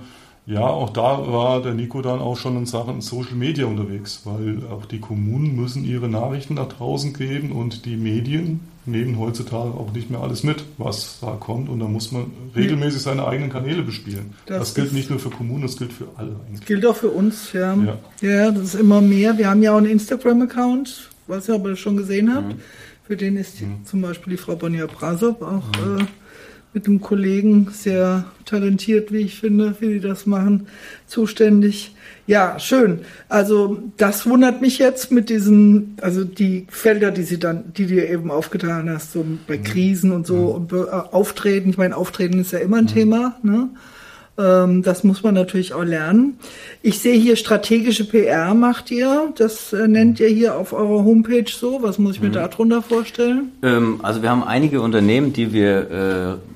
ja, 0.48 0.62
auch 0.62 0.92
da 0.92 1.32
war 1.32 1.62
der 1.62 1.74
Nico 1.74 2.02
dann 2.02 2.20
auch 2.20 2.38
schon 2.38 2.58
in 2.58 2.66
Sachen 2.66 3.02
Social 3.02 3.36
Media 3.36 3.66
unterwegs, 3.66 4.22
weil 4.26 4.62
auch 4.72 4.86
die 4.86 5.00
Kommunen 5.00 5.56
müssen 5.56 5.84
ihre 5.86 6.08
Nachrichten 6.08 6.56
nach 6.56 6.68
draußen 6.68 7.14
geben 7.14 7.52
und 7.52 7.86
die 7.86 7.98
Medien 7.98 8.60
nehmen 8.88 9.18
heutzutage 9.20 9.72
auch 9.72 9.92
nicht 9.94 10.10
mehr 10.10 10.22
alles 10.22 10.44
mit, 10.44 10.64
was 10.78 11.20
da 11.22 11.32
kommt 11.32 11.70
und 11.70 11.80
da 11.80 11.88
muss 11.88 12.12
man 12.12 12.32
regelmäßig 12.56 13.02
seine 13.02 13.28
eigenen 13.28 13.50
Kanäle 13.52 13.84
bespielen. 13.84 14.34
Das, 14.46 14.60
das 14.60 14.76
gilt 14.76 14.94
nicht 14.94 15.10
nur 15.10 15.20
für 15.20 15.30
Kommunen, 15.30 15.64
das 15.64 15.78
gilt 15.78 15.94
für 15.94 16.08
alle. 16.18 16.32
Eigentlich. 16.32 16.60
Das 16.60 16.68
gilt 16.68 16.86
auch 16.86 16.96
für 16.96 17.10
uns, 17.10 17.54
ja. 17.54 17.76
ja. 17.76 17.98
Ja, 18.22 18.52
das 18.52 18.64
ist 18.64 18.76
immer 18.76 19.02
mehr. 19.02 19.38
Wir 19.38 19.50
haben 19.50 19.64
ja 19.64 19.74
auch 19.74 19.78
einen 19.78 19.88
Instagram-Account, 19.88 21.10
was 21.28 21.50
ihr 21.50 21.56
aber 21.56 21.76
schon 21.76 21.98
gesehen 21.98 22.34
habt. 22.34 22.50
Mhm. 22.50 22.60
Für 23.08 23.18
den 23.18 23.38
ist 23.38 23.62
mhm. 23.62 23.86
zum 23.86 24.02
Beispiel 24.02 24.32
die 24.32 24.38
Frau 24.38 24.56
Bonilla 24.56 24.88
Brasov 24.88 25.42
auch 25.42 25.68
mhm. 25.80 26.00
äh, 26.00 26.06
mit 26.76 26.88
einem 26.88 27.02
Kollegen, 27.02 27.70
sehr 27.72 28.26
talentiert, 28.44 29.12
wie 29.12 29.22
ich 29.22 29.40
finde, 29.40 29.76
wie 29.80 29.94
die 29.94 30.00
das 30.02 30.26
machen, 30.26 30.68
zuständig. 31.08 31.96
Ja, 32.28 32.60
schön. 32.60 33.00
Also 33.30 33.80
das 33.98 34.28
wundert 34.28 34.62
mich 34.62 34.78
jetzt 34.78 35.12
mit 35.12 35.30
diesen, 35.30 35.96
also 36.02 36.24
die 36.24 36.68
Felder, 36.70 37.12
die 37.12 37.24
sie 37.24 37.40
dann, 37.40 37.74
die 37.74 37.88
du 37.88 38.06
eben 38.06 38.30
aufgetan 38.30 38.90
hast, 38.90 39.14
so 39.14 39.26
bei 39.48 39.58
mhm. 39.58 39.64
Krisen 39.64 40.12
und 40.12 40.28
so 40.28 40.48
und 40.48 40.74
äh, 40.74 40.90
Auftreten. 40.92 41.70
Ich 41.70 41.78
meine, 41.78 41.96
Auftreten 41.96 42.40
ist 42.40 42.52
ja 42.52 42.60
immer 42.60 42.78
ein 42.78 42.86
mhm. 42.86 42.90
Thema. 42.90 43.36
Ne? 43.42 43.70
Ähm, 44.38 44.82
das 44.82 45.04
muss 45.04 45.24
man 45.24 45.34
natürlich 45.34 45.74
auch 45.74 45.84
lernen. 45.84 46.38
Ich 46.82 47.00
sehe 47.00 47.18
hier 47.18 47.38
strategische 47.38 48.06
PR 48.06 48.54
macht 48.54 48.92
ihr. 48.92 49.32
Das 49.38 49.72
äh, 49.72 49.88
nennt 49.88 50.20
ihr 50.20 50.28
hier 50.28 50.58
auf 50.58 50.74
eurer 50.74 51.06
Homepage 51.06 51.50
so. 51.50 51.82
Was 51.84 52.00
muss 52.00 52.16
ich 52.16 52.22
mir 52.22 52.30
mhm. 52.30 52.34
darunter 52.34 52.82
vorstellen? 52.82 53.52
Ähm, 53.64 54.00
also 54.04 54.22
wir 54.22 54.30
haben 54.30 54.44
einige 54.44 54.82
Unternehmen, 54.82 55.32
die 55.32 55.54
wir 55.54 56.40
äh, 56.42 56.55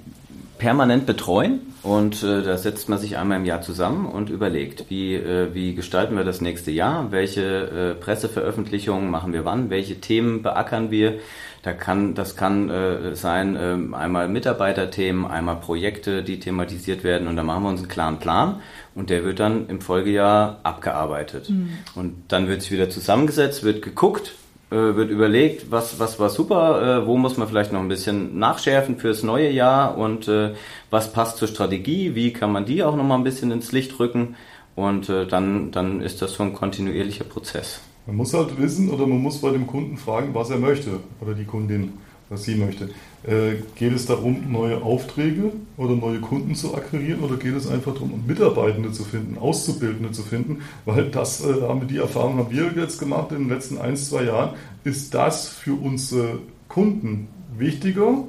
permanent 0.60 1.08
betreuen 1.08 1.62
und 1.82 2.22
äh, 2.22 2.44
da 2.44 2.58
setzt 2.58 2.90
man 2.90 3.00
sich 3.00 3.18
einmal 3.18 3.38
im 3.38 3.46
Jahr 3.46 3.62
zusammen 3.62 4.06
und 4.06 4.30
überlegt, 4.30 4.86
wie, 4.90 5.16
äh, 5.16 5.54
wie 5.54 5.74
gestalten 5.74 6.16
wir 6.16 6.24
das 6.24 6.42
nächste 6.42 6.70
Jahr, 6.70 7.12
welche 7.12 7.42
äh, 7.42 7.96
Presseveröffentlichungen 7.96 9.10
machen 9.10 9.34
wir 9.34 9.46
wann, 9.46 9.72
welche 9.72 10.00
Themen 10.00 10.44
beackern 10.44 10.92
wir. 10.92 11.20
Da 11.64 11.74
kann, 11.74 12.14
das 12.14 12.36
kann 12.36 12.70
äh, 12.70 13.16
sein 13.16 13.56
äh, 13.56 13.96
einmal 13.96 14.30
Mitarbeiterthemen, 14.30 15.26
einmal 15.26 15.56
Projekte, 15.56 16.22
die 16.22 16.40
thematisiert 16.40 17.04
werden 17.04 17.28
und 17.28 17.36
da 17.36 17.44
machen 17.44 17.64
wir 17.64 17.70
uns 17.70 17.80
einen 17.80 17.90
klaren 17.90 18.20
Plan 18.20 18.62
und 18.96 19.10
der 19.10 19.24
wird 19.24 19.40
dann 19.40 19.68
im 19.70 19.82
Folgejahr 19.82 20.60
abgearbeitet. 20.64 21.50
Mhm. 21.50 21.70
Und 21.96 22.16
dann 22.28 22.48
wird 22.48 22.62
es 22.62 22.70
wieder 22.70 22.90
zusammengesetzt, 22.90 23.64
wird 23.64 23.82
geguckt, 23.82 24.34
wird 24.76 25.10
überlegt, 25.10 25.72
was, 25.72 26.00
was 26.00 26.20
war 26.20 26.30
super, 26.30 27.02
äh, 27.02 27.08
wo 27.08 27.18
muss 27.18 27.38
man 27.38 27.48
vielleicht 27.48 27.74
noch 27.74 27.80
ein 27.80 27.88
bisschen 27.88 28.38
nachschärfen 28.38 28.98
fürs 28.98 29.24
neue 29.24 29.50
Jahr 29.50 29.98
und 29.98 30.28
äh, 30.28 30.54
was 30.92 31.12
passt 31.12 31.38
zur 31.38 31.48
Strategie, 31.48 32.14
wie 32.14 32.34
kann 32.34 32.52
man 32.52 32.66
die 32.66 32.84
auch 32.84 32.96
noch 32.96 33.04
mal 33.04 33.16
ein 33.16 33.24
bisschen 33.24 33.52
ins 33.52 33.72
Licht 33.72 34.00
rücken 34.00 34.36
und 34.76 35.10
äh, 35.10 35.26
dann, 35.26 35.72
dann 35.72 36.02
ist 36.02 36.22
das 36.22 36.34
so 36.34 36.44
ein 36.44 36.54
kontinuierlicher 36.54 37.24
Prozess. 37.24 37.82
Man 38.06 38.18
muss 38.18 38.34
halt 38.34 38.60
wissen 38.60 38.90
oder 38.90 39.08
man 39.08 39.20
muss 39.20 39.42
bei 39.42 39.52
dem 39.52 39.68
Kunden 39.68 39.98
fragen, 39.98 40.34
was 40.34 40.50
er 40.50 40.58
möchte 40.58 41.00
oder 41.20 41.34
die 41.34 41.46
Kundin, 41.46 41.94
was 42.30 42.44
sie 42.44 42.56
möchte. 42.56 42.90
Äh, 43.28 43.64
geht 43.76 43.94
es 43.94 44.06
darum, 44.06 44.50
neue 44.50 44.82
Aufträge 44.82 45.52
oder 45.76 45.94
neue 45.94 46.22
Kunden 46.22 46.56
zu 46.56 46.74
akquirieren 46.74 47.20
oder 47.20 47.36
geht 47.36 47.54
es 47.54 47.70
einfach 47.70 47.94
darum, 47.94 48.24
Mitarbeitende 48.26 48.94
zu 48.94 49.04
finden, 49.04 49.38
Auszubildende 49.38 50.14
zu 50.14 50.24
finden? 50.24 50.62
Weil 50.86 51.10
das 51.10 51.44
äh, 51.44 51.62
haben 51.68 51.82
wir 51.82 51.88
die 51.88 51.98
Erfahrung 51.98 52.38
haben 52.38 52.50
wir 52.50 52.72
jetzt 52.78 52.98
gemacht 52.98 53.34
in 53.34 53.40
den 53.40 53.50
letzten 53.50 53.78
ein, 53.78 53.98
zwei 53.98 54.24
Jahren. 54.24 54.52
Ist 54.86 55.14
das 55.14 55.50
für 55.50 55.74
unsere 55.74 56.40
Kunden 56.70 57.28
wichtiger, 57.58 58.24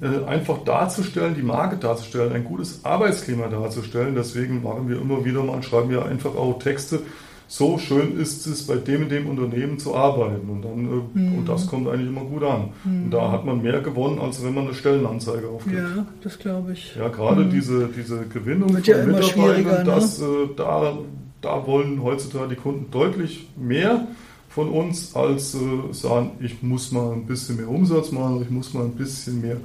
äh, 0.00 0.24
einfach 0.24 0.64
darzustellen, 0.64 1.34
die 1.34 1.42
Marke 1.42 1.76
darzustellen, 1.76 2.32
ein 2.32 2.44
gutes 2.44 2.82
Arbeitsklima 2.82 3.48
darzustellen? 3.48 4.14
Deswegen 4.14 4.62
machen 4.62 4.88
wir 4.88 5.02
immer 5.02 5.26
wieder 5.26 5.42
mal, 5.42 5.62
schreiben 5.62 5.90
wir 5.90 6.06
einfach 6.06 6.34
auch 6.34 6.58
Texte 6.58 7.00
so 7.46 7.78
schön 7.78 8.18
ist 8.18 8.46
es, 8.46 8.66
bei 8.66 8.76
dem 8.76 9.02
und 9.02 9.08
dem 9.10 9.28
Unternehmen 9.28 9.78
zu 9.78 9.94
arbeiten. 9.94 10.48
Und, 10.48 10.62
dann, 10.62 10.86
äh, 10.86 11.18
mhm. 11.18 11.38
und 11.38 11.48
das 11.48 11.66
kommt 11.66 11.88
eigentlich 11.88 12.08
immer 12.08 12.24
gut 12.24 12.42
an. 12.42 12.70
Mhm. 12.84 13.04
Und 13.04 13.10
da 13.10 13.30
hat 13.30 13.44
man 13.44 13.62
mehr 13.62 13.80
gewonnen, 13.80 14.18
als 14.18 14.42
wenn 14.42 14.54
man 14.54 14.64
eine 14.64 14.74
Stellenanzeige 14.74 15.48
aufgibt. 15.48 15.76
Ja, 15.76 16.06
das 16.22 16.38
glaube 16.38 16.72
ich. 16.72 16.96
Ja, 16.96 17.08
gerade 17.08 17.44
mhm. 17.44 17.50
diese, 17.50 17.88
diese 17.88 18.24
Gewinnung 18.26 18.74
Wird 18.74 18.86
von 18.86 18.94
ja 18.94 19.04
Mitarbeitern, 19.04 19.84
das, 19.84 20.20
ne? 20.20 20.26
äh, 20.26 20.48
da, 20.56 20.98
da 21.42 21.66
wollen 21.66 22.02
heutzutage 22.02 22.48
die 22.48 22.56
Kunden 22.56 22.90
deutlich 22.90 23.48
mehr 23.56 24.06
von 24.48 24.68
uns, 24.68 25.14
als 25.16 25.54
äh, 25.54 25.58
sagen, 25.92 26.32
ich 26.40 26.62
muss 26.62 26.92
mal 26.92 27.12
ein 27.12 27.26
bisschen 27.26 27.56
mehr 27.56 27.68
Umsatz 27.68 28.12
machen, 28.12 28.40
ich 28.42 28.50
muss 28.50 28.72
mal 28.72 28.84
ein 28.84 28.92
bisschen 28.92 29.40
mehr 29.40 29.56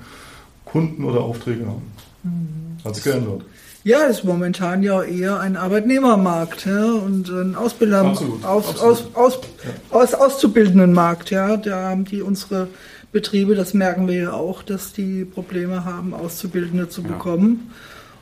Kunden 0.65 1.03
oder 1.03 1.21
Aufträge 1.21 1.65
haben. 1.65 1.81
Mhm. 2.23 2.83
Hat 2.83 2.95
sich 2.95 3.03
geändert. 3.03 3.43
Ja, 3.83 4.03
ist 4.03 4.25
momentan 4.25 4.83
ja 4.83 5.01
eher 5.03 5.39
ein 5.39 5.55
Arbeitnehmermarkt 5.55 6.65
ja, 6.65 6.91
und 6.91 7.29
ein 7.29 7.55
Ausbilder 7.55 8.01
absolut, 8.01 8.43
aus, 8.43 8.69
absolut. 8.69 9.15
Aus, 9.15 9.15
aus, 9.15 9.39
ja. 9.63 9.97
aus, 9.97 10.13
auszubildenden 10.13 10.91
Markt. 10.91 11.29
Ja, 11.29 11.55
da 11.55 11.89
haben 11.89 12.03
die 12.03 12.21
unsere 12.21 12.67
Betriebe, 13.11 13.55
das 13.55 13.73
merken 13.73 14.07
wir 14.07 14.15
ja 14.15 14.33
auch, 14.33 14.63
dass 14.63 14.91
die 14.91 15.23
Probleme 15.23 15.85
haben, 15.85 16.13
Auszubildende 16.13 16.89
zu 16.89 17.01
ja. 17.01 17.07
bekommen 17.07 17.71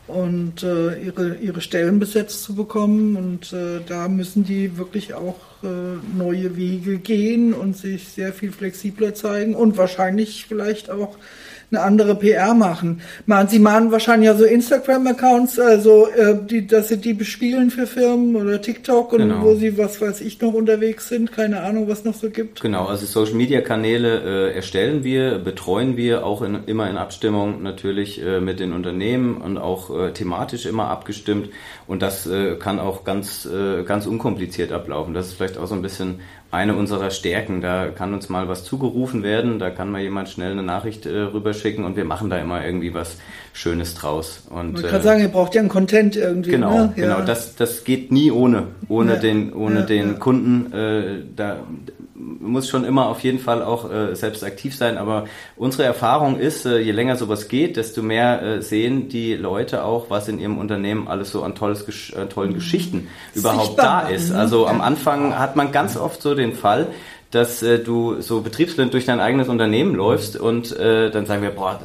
und 0.08 0.63
äh, 0.63 1.02
ihre, 1.02 1.36
ihre 1.36 1.62
Stellen 1.62 2.00
besetzt 2.00 2.43
zu 2.43 2.56
bekommen. 2.56 3.15
Und 3.17 3.52
äh, 3.52 3.82
da 3.86 4.08
müssen 4.08 4.43
die 4.46 4.78
wirklich 4.78 5.13
auch 5.13 5.39
äh, 5.63 5.67
neue 6.15 6.56
Wege 6.56 6.98
gehen 6.98 7.54
und 7.54 7.76
sich 7.76 8.10
sehr 8.10 8.32
viel 8.32 8.52
flexibler 8.52 9.13
zeigen 9.13 9.56
und 9.56 9.76
wahrscheinlich 9.76 10.46
vielleicht 10.48 10.89
auch 10.89 11.17
eine 11.69 11.82
andere 11.82 12.15
PR 12.15 12.53
machen. 12.53 13.01
Man, 13.25 13.47
sie 13.49 13.60
machen 13.60 13.91
wahrscheinlich 13.91 14.27
ja 14.27 14.36
so 14.36 14.45
Instagram-Accounts, 14.45 15.60
also 15.60 16.08
äh, 16.08 16.36
die, 16.49 16.65
dass 16.65 16.88
sie 16.88 16.97
die 16.97 17.13
bespielen 17.13 17.71
für 17.71 17.88
Firmen 17.88 18.36
oder 18.38 18.62
TikTok 18.62 19.12
und 19.12 19.19
genau. 19.19 19.43
wo 19.43 19.56
sie, 19.56 19.77
was 19.77 19.99
weiß 19.99 20.21
ich, 20.21 20.39
noch 20.41 20.53
unterwegs 20.53 21.10
sind. 21.10 21.34
Keine 21.34 21.62
Ahnung, 21.62 21.89
was 21.89 22.06
noch 22.06 22.13
so 22.13 22.30
gibt. 22.30 22.62
Genau, 22.62 22.86
also 22.86 23.06
Social-Media-Kanäle 23.06 24.51
äh, 24.51 24.56
erstellen 24.56 25.03
wir, 25.03 25.39
betreuen 25.39 25.97
wir, 25.97 26.25
auch 26.25 26.41
in, 26.41 26.63
immer 26.67 26.89
in 26.89 26.97
Abstimmung 26.97 27.62
natürlich 27.63 28.23
äh, 28.23 28.39
mit 28.39 28.62
den 28.62 28.71
Unternehmen 28.71 29.38
und 29.38 29.58
auch 29.58 29.89
äh, 29.89 30.13
thematisch 30.13 30.65
immer 30.65 30.88
abgestimmt. 30.88 31.49
Und 31.86 32.01
das 32.01 32.27
äh, 32.27 32.56
kann 32.56 32.80
auch 32.80 33.03
ganz, 33.03 33.45
äh, 33.45 33.84
ganz 33.84 34.06
unkompliziert 34.06 34.71
ablaufen. 34.71 35.13
Das 35.13 35.27
ist 35.27 35.34
vielleicht 35.34 35.58
auch 35.58 35.67
so 35.67 35.75
ein 35.75 35.82
bisschen 35.82 36.21
eine 36.58 36.76
unserer 36.76 37.12
Stärken. 37.12 37.62
Da 37.62 37.88
kann 37.88 38.13
uns 38.13 38.30
mal 38.30 38.48
was 38.48 38.63
zugerufen 38.63 39.24
werden, 39.24 39.60
da 39.60 39.70
kann 39.70 39.91
mal 39.91 40.02
jemand 40.02 40.30
schnell 40.30 40.52
eine 40.52 40.63
Nachricht 40.63 41.06
äh, 41.06 41.10
rüberschicken 41.10 41.86
und 41.86 41.96
wir 41.96 42.06
machen 42.06 42.30
da 42.30 42.38
immer 42.38 42.65
irgendwie 42.65 42.93
was 42.93 43.17
Schönes 43.54 43.93
draus. 43.93 44.43
Und, 44.50 44.80
ich 44.80 44.88
kann 44.88 45.00
äh, 45.00 45.04
sagen, 45.04 45.22
ihr 45.22 45.30
braucht 45.30 45.56
ja 45.56 45.62
einen 45.62 45.70
Content 45.70 46.15
irgendwie. 46.15 46.52
Genau, 46.52 46.72
ne? 46.72 46.93
ja. 46.96 47.04
genau. 47.04 47.22
Das, 47.22 47.56
das 47.56 47.84
geht 47.84 48.12
nie 48.12 48.32
ohne, 48.32 48.67
ohne 48.89 49.13
ja, 49.13 49.20
den, 49.20 49.54
ohne 49.54 49.80
ja, 49.82 49.86
den 49.86 50.20
Kunden. 50.20 50.74
Äh, 50.74 51.24
da 51.36 51.58
muss 52.39 52.67
schon 52.67 52.83
immer 52.83 53.07
auf 53.07 53.21
jeden 53.21 53.39
Fall 53.39 53.63
auch 53.63 53.89
äh, 53.89 54.15
selbst 54.15 54.43
aktiv 54.43 54.75
sein. 54.75 54.97
Aber 54.97 55.25
unsere 55.55 55.83
Erfahrung 55.83 56.39
ist, 56.39 56.65
äh, 56.65 56.79
je 56.79 56.91
länger 56.91 57.15
sowas 57.15 57.47
geht, 57.47 57.77
desto 57.77 58.01
mehr 58.01 58.41
äh, 58.41 58.61
sehen 58.61 59.09
die 59.09 59.35
Leute 59.35 59.83
auch, 59.83 60.09
was 60.09 60.27
in 60.27 60.39
ihrem 60.39 60.57
Unternehmen 60.57 61.07
alles 61.07 61.31
so 61.31 61.43
an 61.43 61.55
tolles, 61.55 61.83
äh, 62.11 62.25
tollen 62.27 62.53
Geschichten 62.53 63.07
überhaupt 63.33 63.67
Sichtbar 63.67 64.03
da 64.03 64.09
ist. 64.09 64.31
Also 64.31 64.67
am 64.67 64.81
Anfang 64.81 65.37
hat 65.37 65.55
man 65.55 65.71
ganz 65.71 65.95
oft 65.97 66.21
so 66.21 66.35
den 66.35 66.53
Fall, 66.53 66.87
dass 67.31 67.61
äh, 67.61 67.79
du 67.79 68.21
so 68.21 68.41
betriebsblind 68.41 68.93
durch 68.93 69.05
dein 69.05 69.19
eigenes 69.19 69.49
Unternehmen 69.49 69.95
läufst 69.95 70.37
und 70.37 70.75
äh, 70.77 71.11
dann 71.11 71.25
sagen 71.25 71.41
wir, 71.41 71.51
boah, 71.51 71.79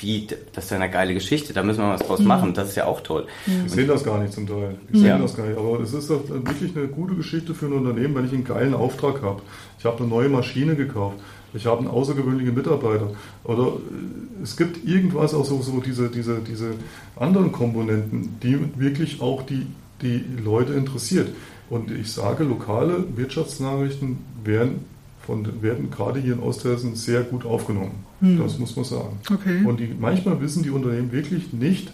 wie, 0.00 0.26
das 0.52 0.64
ist 0.64 0.70
ja 0.70 0.76
eine 0.76 0.90
geile 0.90 1.14
Geschichte, 1.14 1.52
da 1.52 1.62
müssen 1.62 1.80
wir 1.80 1.90
was 1.90 2.02
draus 2.02 2.20
mhm. 2.20 2.26
machen, 2.26 2.54
das 2.54 2.70
ist 2.70 2.76
ja 2.76 2.86
auch 2.86 3.00
toll. 3.00 3.26
Mhm. 3.46 3.66
Ich 3.66 3.72
sehe 3.72 3.86
das 3.86 4.04
gar 4.04 4.18
nicht 4.18 4.32
zum 4.32 4.46
Teil. 4.46 4.76
Ich 4.92 5.00
sehe 5.00 5.08
ja. 5.08 5.18
das 5.18 5.36
gar 5.36 5.46
nicht. 5.46 5.58
Aber 5.58 5.80
es 5.80 5.92
ist 5.92 6.08
wirklich 6.08 6.76
eine 6.76 6.88
gute 6.88 7.14
Geschichte 7.14 7.54
für 7.54 7.66
ein 7.66 7.72
Unternehmen, 7.72 8.14
wenn 8.14 8.26
ich 8.26 8.32
einen 8.32 8.44
geilen 8.44 8.74
Auftrag 8.74 9.22
habe. 9.22 9.42
Ich 9.78 9.84
habe 9.84 9.98
eine 9.98 10.08
neue 10.08 10.28
Maschine 10.28 10.76
gekauft. 10.76 11.16
Ich 11.54 11.66
habe 11.66 11.78
einen 11.78 11.88
außergewöhnlichen 11.88 12.54
Mitarbeiter. 12.54 13.10
Oder 13.44 13.68
äh, 13.68 14.42
es 14.42 14.56
gibt 14.56 14.86
irgendwas, 14.86 15.34
auch 15.34 15.44
so, 15.44 15.62
so 15.62 15.80
diese, 15.80 16.08
diese, 16.08 16.38
diese 16.40 16.74
anderen 17.16 17.52
Komponenten, 17.52 18.38
die 18.42 18.58
wirklich 18.78 19.20
auch 19.20 19.42
die, 19.42 19.66
die 20.02 20.24
Leute 20.42 20.74
interessiert. 20.74 21.28
Und 21.70 21.90
ich 21.90 22.12
sage, 22.12 22.44
lokale 22.44 23.04
Wirtschaftsnachrichten 23.16 24.18
werden, 24.44 24.84
von, 25.26 25.62
werden 25.62 25.90
gerade 25.90 26.20
hier 26.20 26.34
in 26.34 26.40
Osthessen 26.40 26.94
sehr 26.94 27.22
gut 27.22 27.44
aufgenommen. 27.44 28.07
Hm. 28.20 28.38
Das 28.38 28.58
muss 28.58 28.74
man 28.74 28.84
sagen. 28.84 29.20
Okay. 29.30 29.64
Und 29.64 29.80
die, 29.80 29.94
manchmal 29.98 30.40
wissen 30.40 30.62
die 30.62 30.70
Unternehmen 30.70 31.12
wirklich 31.12 31.52
nicht, 31.52 31.92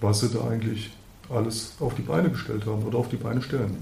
was 0.00 0.20
sie 0.20 0.28
da 0.28 0.48
eigentlich 0.48 0.90
alles 1.30 1.74
auf 1.80 1.94
die 1.94 2.02
Beine 2.02 2.30
gestellt 2.30 2.66
haben 2.66 2.82
oder 2.84 2.98
auf 2.98 3.08
die 3.08 3.16
Beine 3.16 3.40
stellen. 3.40 3.76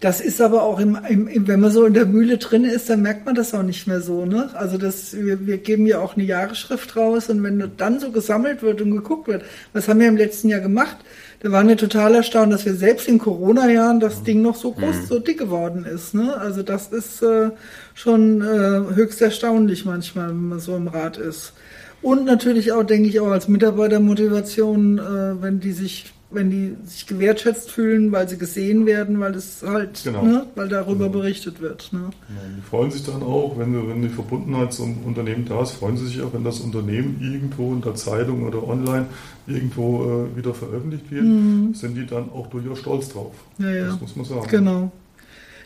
Das 0.00 0.20
ist 0.20 0.40
aber 0.40 0.62
auch, 0.62 0.80
im, 0.80 0.98
im, 1.08 1.46
wenn 1.46 1.60
man 1.60 1.70
so 1.70 1.84
in 1.84 1.94
der 1.94 2.06
Mühle 2.06 2.38
drin 2.38 2.64
ist, 2.64 2.90
dann 2.90 3.02
merkt 3.02 3.26
man 3.26 3.34
das 3.34 3.54
auch 3.54 3.62
nicht 3.62 3.86
mehr 3.86 4.00
so. 4.00 4.26
Ne? 4.26 4.50
Also 4.54 4.78
das, 4.78 5.14
wir, 5.16 5.46
wir 5.46 5.58
geben 5.58 5.86
ja 5.86 5.98
auch 5.98 6.16
eine 6.16 6.24
Jahresschrift 6.24 6.96
raus 6.96 7.28
und 7.30 7.42
wenn 7.42 7.72
dann 7.76 8.00
so 8.00 8.10
gesammelt 8.10 8.62
wird 8.62 8.80
und 8.80 8.90
geguckt 8.90 9.28
wird, 9.28 9.44
was 9.72 9.88
haben 9.88 10.00
wir 10.00 10.08
im 10.08 10.16
letzten 10.16 10.48
Jahr 10.48 10.60
gemacht? 10.60 10.96
Da 11.40 11.52
waren 11.52 11.68
wir 11.68 11.76
total 11.76 12.14
erstaunt, 12.14 12.54
dass 12.54 12.64
wir 12.64 12.74
selbst 12.74 13.06
in 13.06 13.18
Corona-Jahren 13.18 14.00
das 14.00 14.22
Ding 14.22 14.40
noch 14.40 14.56
so 14.56 14.72
groß, 14.72 14.96
mhm. 14.96 15.06
so 15.06 15.18
dick 15.18 15.38
geworden 15.38 15.84
ist. 15.84 16.14
Ne? 16.14 16.34
Also 16.34 16.62
das 16.62 16.88
ist 16.88 17.22
äh, 17.22 17.50
schon 17.92 18.40
äh, 18.40 18.94
höchst 18.94 19.20
erstaunlich 19.20 19.84
manchmal, 19.84 20.28
wenn 20.28 20.48
man 20.48 20.58
so 20.58 20.74
im 20.74 20.88
Rat 20.88 21.18
ist. 21.18 21.52
Und 22.00 22.24
natürlich 22.24 22.72
auch, 22.72 22.82
denke 22.82 23.10
ich, 23.10 23.20
auch 23.20 23.30
als 23.30 23.48
Mitarbeitermotivation, 23.48 24.98
äh, 24.98 25.42
wenn 25.42 25.60
die 25.60 25.72
sich 25.72 26.13
wenn 26.34 26.50
die 26.50 26.76
sich 26.84 27.06
gewertschätzt 27.06 27.70
fühlen, 27.70 28.12
weil 28.12 28.28
sie 28.28 28.38
gesehen 28.38 28.86
werden, 28.86 29.20
weil 29.20 29.34
es 29.34 29.62
halt, 29.66 30.02
genau. 30.04 30.22
ne, 30.22 30.46
weil 30.54 30.68
darüber 30.68 31.06
genau. 31.06 31.18
berichtet 31.18 31.60
wird. 31.60 31.92
Ne? 31.92 32.00
Ja, 32.00 32.42
die 32.56 32.62
freuen 32.62 32.90
sich 32.90 33.04
dann 33.04 33.22
auch, 33.22 33.58
wenn, 33.58 33.88
wenn 33.88 34.02
die 34.02 34.08
Verbundenheit 34.08 34.72
zum 34.72 35.04
Unternehmen 35.04 35.44
da 35.46 35.62
ist, 35.62 35.72
freuen 35.72 35.96
sie 35.96 36.06
sich 36.06 36.22
auch, 36.22 36.32
wenn 36.32 36.44
das 36.44 36.60
Unternehmen 36.60 37.18
irgendwo 37.20 37.72
in 37.72 37.80
der 37.80 37.94
Zeitung 37.94 38.46
oder 38.46 38.66
online 38.66 39.06
irgendwo 39.46 40.04
äh, 40.04 40.36
wieder 40.36 40.54
veröffentlicht 40.54 41.10
wird, 41.10 41.24
mhm. 41.24 41.74
sind 41.74 41.96
die 41.96 42.06
dann 42.06 42.30
auch 42.30 42.46
durchaus 42.48 42.78
stolz 42.78 43.08
drauf. 43.08 43.32
Ja, 43.58 43.70
ja. 43.70 43.86
Das 43.86 44.00
muss 44.00 44.16
man 44.16 44.26
sagen. 44.26 44.46
Genau. 44.50 44.92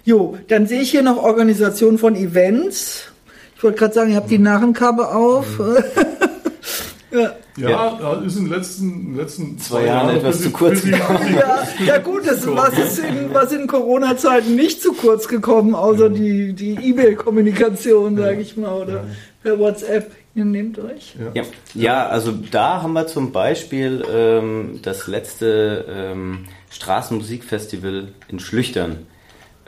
Jo, 0.05 0.39
dann 0.49 0.67
sehe 0.67 0.81
ich 0.81 0.91
hier 0.91 1.03
noch 1.03 1.17
Organisation 1.17 1.99
von 1.99 2.15
Events. 2.15 3.13
Ich 3.57 3.63
wollte 3.63 3.79
gerade 3.79 3.95
sagen, 3.95 4.11
ihr 4.11 4.17
habt 4.17 4.31
die 4.31 4.39
Narrenkappe 4.39 5.09
auf. 5.09 5.59
Mhm. 5.59 5.77
Ja, 7.11 7.35
ja, 7.57 8.13
ist 8.25 8.37
in 8.37 8.45
den 8.45 8.53
letzten, 8.53 9.17
letzten 9.17 9.59
zwei, 9.59 9.81
zwei 9.81 9.87
Jahren 9.87 10.17
etwas 10.17 10.43
zu 10.43 10.51
kurz 10.51 10.83
gekommen. 10.83 11.35
Ja, 11.35 11.67
ja 11.87 11.99
gut, 11.99 12.27
das, 12.27 12.47
was 12.47 12.79
ist 12.79 12.99
in, 12.99 13.33
was 13.33 13.53
in 13.53 13.67
Corona-Zeiten 13.67 14.55
nicht 14.55 14.83
zu 14.83 14.93
kurz 14.93 15.27
gekommen, 15.27 15.75
außer 15.75 16.09
ja. 16.09 16.09
die, 16.11 16.53
die 16.53 16.75
E-Mail-Kommunikation, 16.75 18.19
sage 18.19 18.41
ich 18.41 18.57
mal, 18.57 18.83
oder 18.83 19.05
per 19.43 19.59
WhatsApp. 19.59 20.13
Ihr 20.35 20.45
nehmt 20.45 20.79
euch. 20.79 21.17
Ja. 21.35 21.43
ja, 21.75 22.07
also 22.07 22.33
da 22.33 22.83
haben 22.83 22.93
wir 22.93 23.09
zum 23.09 23.33
Beispiel 23.33 24.05
ähm, 24.09 24.79
das 24.83 25.09
letzte 25.09 25.85
ähm, 25.89 26.45
Straßenmusikfestival 26.71 28.09
in 28.29 28.39
Schlüchtern 28.39 29.07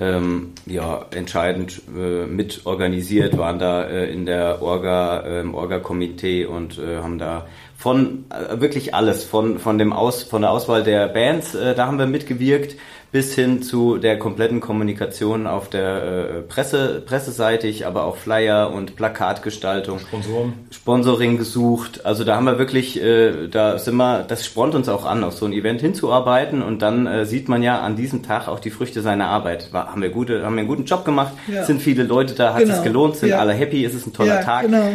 ähm, 0.01 0.53
ja, 0.67 1.05
entscheidend 1.15 1.83
äh, 1.95 2.25
mit 2.27 2.63
organisiert, 2.65 3.37
waren 3.37 3.59
da 3.59 3.85
äh, 3.85 4.11
in 4.11 4.25
der 4.25 4.63
Orga, 4.63 5.25
äh, 5.27 5.47
Orga-Komitee 5.47 6.47
und 6.47 6.79
äh, 6.79 6.99
haben 6.99 7.19
da 7.19 7.47
von 7.81 8.27
äh, 8.29 8.61
wirklich 8.61 8.95
alles, 8.95 9.25
von, 9.25 9.59
von, 9.59 9.79
dem 9.79 9.95
Aus, 9.95 10.23
von 10.23 10.43
der 10.43 10.51
Auswahl 10.51 10.85
der 10.85 11.09
Bands, 11.09 11.55
äh, 11.55 11.75
da 11.75 11.87
haben 11.87 11.99
wir 11.99 12.05
mitgewirkt, 12.05 12.77
bis 13.11 13.35
hin 13.35 13.63
zu 13.63 13.97
der 13.97 14.19
kompletten 14.19 14.61
Kommunikation 14.61 15.47
auf 15.47 15.71
der 15.71 16.03
äh, 16.03 16.43
Presse, 16.43 17.03
presseseitig, 17.05 17.87
aber 17.87 18.05
auch 18.05 18.19
Flyer 18.19 18.71
und 18.71 18.97
Plakatgestaltung. 18.97 19.99
Sponsoren. 19.99 20.53
Sponsoring 20.71 21.39
gesucht. 21.39 22.05
Also 22.05 22.23
da 22.25 22.37
haben 22.37 22.45
wir 22.45 22.59
wirklich, 22.59 23.03
äh, 23.03 23.49
da 23.49 23.79
sind 23.79 23.97
wir, 23.97 24.25
das 24.29 24.45
spornt 24.45 24.75
uns 24.75 24.91
auch 24.91 25.07
an, 25.07 25.25
auf 25.25 25.33
so 25.33 25.47
ein 25.47 25.55
Event 25.55 25.81
hinzuarbeiten 25.81 26.61
und 26.61 26.83
dann 26.83 27.07
äh, 27.07 27.25
sieht 27.25 27.49
man 27.49 27.63
ja 27.63 27.81
an 27.81 27.97
diesem 27.97 28.23
Tag 28.23 28.47
auch 28.47 28.61
die 28.61 28.71
Früchte 28.71 29.01
seiner 29.01 29.29
Arbeit. 29.29 29.73
War, 29.73 29.91
haben 29.91 30.03
wir 30.03 30.11
gute, 30.11 30.45
haben 30.45 30.53
wir 30.53 30.61
einen 30.61 30.69
guten 30.69 30.85
Job 30.85 31.07
gemacht, 31.07 31.33
ja. 31.49 31.65
sind 31.65 31.81
viele 31.81 32.03
Leute 32.03 32.35
da, 32.35 32.53
hat 32.53 32.61
genau. 32.61 32.75
es 32.75 32.83
gelohnt, 32.83 33.17
sind 33.17 33.31
ja. 33.31 33.39
alle 33.39 33.55
happy, 33.55 33.87
ist 33.87 33.95
es 33.95 34.07
ein 34.07 34.13
toller 34.13 34.41
ja, 34.41 34.43
Tag. 34.43 34.67
Genau. 34.67 34.91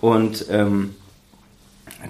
Und 0.00 0.46
ähm, 0.50 0.96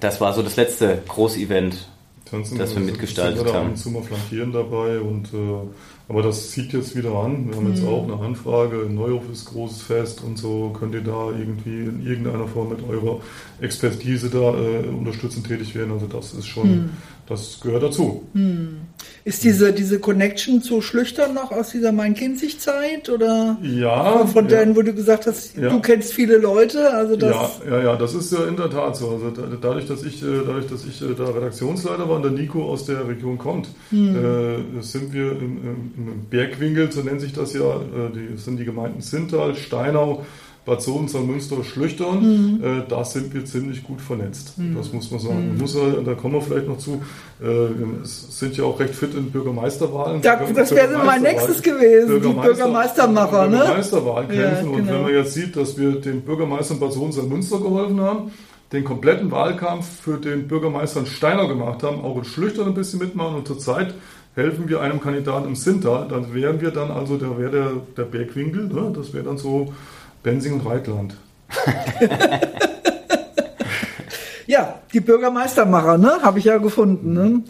das 0.00 0.20
war 0.20 0.32
so 0.32 0.42
das 0.42 0.56
letzte 0.56 1.02
Großevent 1.08 1.88
Tanzen, 2.24 2.58
das 2.58 2.74
wir 2.74 2.82
mitgestaltet 2.82 3.38
sind 3.38 3.46
wir 3.46 3.52
da 3.52 3.58
haben. 3.58 3.66
Ab 3.66 3.72
und 3.72 3.76
zu 3.76 3.90
mal 3.90 4.02
flankieren 4.02 4.52
dabei 4.52 4.98
und 5.00 5.32
äh, 5.34 5.68
aber 6.08 6.22
das 6.22 6.50
zieht 6.50 6.72
jetzt 6.72 6.94
wieder 6.96 7.12
an. 7.12 7.48
Wir 7.48 7.56
haben 7.56 7.68
jetzt 7.70 7.82
mhm. 7.82 7.88
auch 7.88 8.04
eine 8.04 8.20
Anfrage, 8.20 8.82
in 8.82 8.94
Neuhof 8.94 9.22
ist 9.32 9.46
großes 9.46 9.82
Fest 9.82 10.22
und 10.22 10.36
so. 10.36 10.70
Könnt 10.78 10.94
ihr 10.94 11.00
da 11.00 11.30
irgendwie 11.30 11.84
in 11.84 12.06
irgendeiner 12.06 12.46
Form 12.46 12.68
mit 12.68 12.86
eurer 12.86 13.20
Expertise 13.60 14.28
da 14.28 14.54
äh, 14.54 14.86
unterstützend 14.86 15.46
tätig 15.46 15.74
werden? 15.74 15.92
Also 15.92 16.06
das 16.06 16.34
ist 16.34 16.46
schon, 16.46 16.70
mhm. 16.70 16.90
das 17.26 17.58
gehört 17.60 17.84
dazu. 17.84 18.24
Mhm. 18.34 18.80
Ist 19.26 19.42
diese, 19.42 19.72
diese 19.72 20.00
Connection 20.00 20.60
zu 20.60 20.82
Schlüchtern 20.82 21.32
noch 21.32 21.50
aus 21.50 21.70
dieser 21.70 21.92
Main-Kinzig-Zeit? 21.92 23.08
Oder 23.08 23.56
ja. 23.62 24.26
Von 24.26 24.48
denen, 24.48 24.72
ja. 24.72 24.76
wo 24.76 24.82
du 24.82 24.92
gesagt 24.92 25.26
hast, 25.26 25.56
ja. 25.56 25.70
du 25.70 25.80
kennst 25.80 26.12
viele 26.12 26.36
Leute? 26.36 26.92
Also 26.92 27.16
das 27.16 27.60
ja, 27.64 27.78
ja, 27.78 27.84
ja, 27.84 27.96
das 27.96 28.12
ist 28.12 28.30
ja 28.34 28.44
in 28.44 28.56
der 28.56 28.68
Tat 28.68 28.96
so. 28.96 29.08
Also 29.08 29.30
dadurch, 29.30 29.86
dass 29.86 30.04
ich, 30.04 30.22
äh, 30.22 30.42
dadurch, 30.46 30.66
dass 30.66 30.84
ich 30.84 31.00
äh, 31.00 31.14
da 31.16 31.24
Redaktionsleiter 31.24 32.06
war 32.06 32.16
und 32.16 32.22
der 32.22 32.32
Nico 32.32 32.70
aus 32.70 32.84
der 32.84 33.08
Region 33.08 33.38
kommt, 33.38 33.68
hm. 33.88 34.78
äh, 34.78 34.82
sind 34.82 35.14
wir 35.14 35.32
im, 35.32 35.58
im, 35.96 36.26
Bergwinkel, 36.28 36.92
so 36.92 37.00
nennt 37.00 37.22
sich 37.22 37.32
das 37.32 37.54
ja, 37.54 37.76
äh, 37.76 38.10
die, 38.14 38.36
sind 38.36 38.58
die 38.58 38.66
Gemeinden 38.66 39.00
Sintal, 39.00 39.54
Steinau, 39.54 40.26
Bad 40.64 40.80
Sohn, 40.80 41.08
Münster, 41.26 41.62
Schlüchtern, 41.62 42.56
mhm. 42.56 42.64
äh, 42.64 42.82
da 42.88 43.04
sind 43.04 43.34
wir 43.34 43.44
ziemlich 43.44 43.84
gut 43.84 44.00
vernetzt. 44.00 44.56
Mhm. 44.56 44.76
Das 44.76 44.92
muss 44.92 45.10
man 45.10 45.20
sagen. 45.20 45.52
Mhm. 45.52 45.60
Muss, 45.60 45.76
da 46.04 46.14
kommen 46.14 46.34
wir 46.34 46.40
vielleicht 46.40 46.68
noch 46.68 46.78
zu. 46.78 47.02
Äh, 47.40 47.44
wir 47.44 47.86
sind 48.02 48.56
ja 48.56 48.64
auch 48.64 48.80
recht 48.80 48.94
fit 48.94 49.14
in 49.14 49.30
Bürgermeisterwahlen. 49.30 50.22
Da, 50.22 50.36
das 50.54 50.74
wäre 50.74 51.04
mein 51.04 51.22
nächstes 51.22 51.60
gewesen, 51.62 52.08
Bürgermeister, 52.08 52.42
die 52.42 52.56
Bürgermeistermacher. 52.56 53.46
Ne? 53.48 53.56
Bürgermeisterwahlen 53.58 54.28
kämpfen. 54.28 54.42
Ja, 54.42 54.60
genau. 54.60 54.70
Und 54.70 54.76
wenn 54.78 54.86
genau. 54.86 55.02
man 55.02 55.14
jetzt 55.14 55.34
sieht, 55.34 55.56
dass 55.56 55.76
wir 55.76 56.00
dem 56.00 56.22
Bürgermeister 56.22 56.74
in 56.74 56.80
Bad 56.80 56.92
Sohn, 56.92 57.28
Münster 57.28 57.58
geholfen 57.58 58.00
haben, 58.00 58.32
den 58.72 58.84
kompletten 58.84 59.30
Wahlkampf 59.30 59.86
für 60.00 60.16
den 60.16 60.48
Bürgermeister 60.48 61.00
in 61.00 61.06
Steiner 61.06 61.46
gemacht 61.46 61.82
haben, 61.82 62.00
auch 62.02 62.16
in 62.16 62.24
Schlüchtern 62.24 62.68
ein 62.68 62.74
bisschen 62.74 63.00
mitmachen 63.00 63.36
und 63.36 63.46
zurzeit 63.46 63.94
helfen 64.34 64.68
wir 64.68 64.80
einem 64.80 65.00
Kandidaten 65.00 65.46
im 65.46 65.54
Sinter, 65.54 66.06
dann 66.08 66.34
wären 66.34 66.60
wir 66.60 66.70
dann 66.70 66.90
also, 66.90 67.16
da 67.16 67.38
wäre 67.38 67.50
der, 67.50 67.70
der 67.96 68.02
Bergwinkel, 68.02 68.66
ne? 68.66 68.92
das 68.94 69.12
wäre 69.12 69.24
dann 69.24 69.38
so 69.38 69.72
Bensing 70.24 70.54
und 70.54 70.66
Reitland. 70.66 71.14
ja, 74.46 74.80
die 74.92 75.00
Bürgermeistermacher, 75.00 75.98
ne? 75.98 76.18
Habe 76.22 76.40
ich 76.40 76.46
ja 76.46 76.56
gefunden. 76.58 77.12
Ne? 77.12 77.42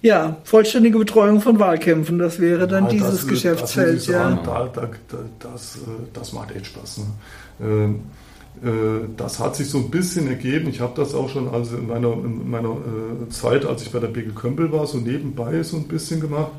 Ja, 0.00 0.36
vollständige 0.44 0.96
Betreuung 0.98 1.42
von 1.42 1.58
Wahlkämpfen, 1.58 2.18
das 2.18 2.38
wäre 2.38 2.68
dann 2.68 2.84
ja, 2.84 2.90
dieses 2.90 3.22
das, 3.22 3.26
Geschäftsfeld. 3.26 3.96
Das, 3.96 4.06
ja. 4.06 4.30
Da, 4.44 4.70
da, 4.72 4.88
das, 5.40 5.76
äh, 5.76 5.80
das 6.12 6.32
macht 6.32 6.54
echt 6.54 6.66
Spaß. 6.66 6.98
Ne? 6.98 7.04
Ähm, 7.60 8.00
äh, 8.62 9.08
das 9.16 9.40
hat 9.40 9.56
sich 9.56 9.68
so 9.68 9.78
ein 9.78 9.90
bisschen 9.90 10.28
ergeben. 10.28 10.68
Ich 10.68 10.80
habe 10.80 10.92
das 10.94 11.14
auch 11.14 11.28
schon 11.28 11.48
also 11.48 11.76
in 11.76 11.88
meiner, 11.88 12.12
in 12.12 12.48
meiner 12.48 12.70
äh, 12.70 13.28
Zeit, 13.30 13.66
als 13.66 13.82
ich 13.82 13.90
bei 13.90 13.98
der 13.98 14.08
Begel 14.08 14.34
Kömpel 14.34 14.70
war, 14.70 14.86
so 14.86 14.98
nebenbei 14.98 15.62
so 15.64 15.76
ein 15.76 15.88
bisschen 15.88 16.20
gemacht. 16.20 16.52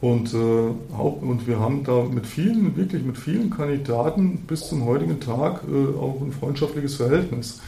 Und, 0.00 0.32
äh, 0.32 0.36
und 0.36 1.46
wir 1.46 1.60
haben 1.60 1.84
da 1.84 2.04
mit 2.04 2.26
vielen, 2.26 2.74
wirklich 2.76 3.04
mit 3.04 3.18
vielen 3.18 3.50
Kandidaten 3.50 4.38
bis 4.46 4.68
zum 4.68 4.86
heutigen 4.86 5.20
Tag 5.20 5.62
äh, 5.70 5.98
auch 5.98 6.20
ein 6.22 6.32
freundschaftliches 6.32 6.94
Verhältnis. 6.94 7.60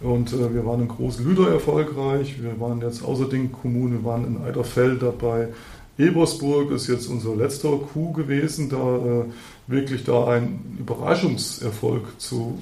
Und 0.00 0.32
äh, 0.32 0.54
wir 0.54 0.64
waren 0.64 0.82
in 0.82 0.88
Großlüder 0.88 1.50
erfolgreich, 1.50 2.40
wir 2.40 2.60
waren 2.60 2.80
jetzt 2.80 3.04
außerdem 3.04 3.52
Kommune, 3.52 4.04
waren 4.04 4.24
in 4.24 4.42
Eiderfeld 4.42 5.02
dabei. 5.02 5.48
Ebersburg 5.98 6.70
ist 6.70 6.86
jetzt 6.86 7.08
unser 7.08 7.36
letzter 7.36 7.76
Coup 7.76 8.14
gewesen, 8.14 8.70
da 8.70 8.96
äh, 8.96 9.24
wirklich 9.66 10.04
da 10.04 10.28
ein 10.28 10.76
Überraschungserfolg 10.78 12.18
zu, 12.18 12.58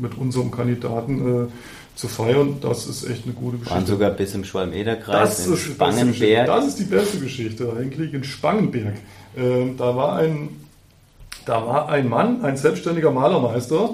mit 0.00 0.18
unserem 0.18 0.50
Kandidaten 0.50 1.44
äh, 1.44 1.46
zu 1.94 2.08
feiern, 2.08 2.56
das 2.60 2.86
ist 2.86 3.08
echt 3.08 3.24
eine 3.24 3.34
gute 3.34 3.58
Geschichte. 3.58 3.74
Waren 3.74 3.86
sogar 3.86 4.10
bis 4.10 4.34
im 4.34 4.44
Schwalm-Eder-Kreis, 4.44 5.46
in 5.46 5.56
Spangenberg. 5.56 6.46
Das 6.46 6.66
ist 6.66 6.78
die 6.78 6.84
beste 6.84 7.18
Geschichte 7.18 7.72
eigentlich, 7.78 8.14
in 8.14 8.24
Spangenberg. 8.24 8.94
Ähm, 9.36 9.76
da, 9.76 9.94
war 9.94 10.16
ein, 10.16 10.48
da 11.44 11.66
war 11.66 11.88
ein 11.88 12.08
Mann, 12.08 12.42
ein 12.44 12.56
selbstständiger 12.56 13.10
Malermeister, 13.10 13.90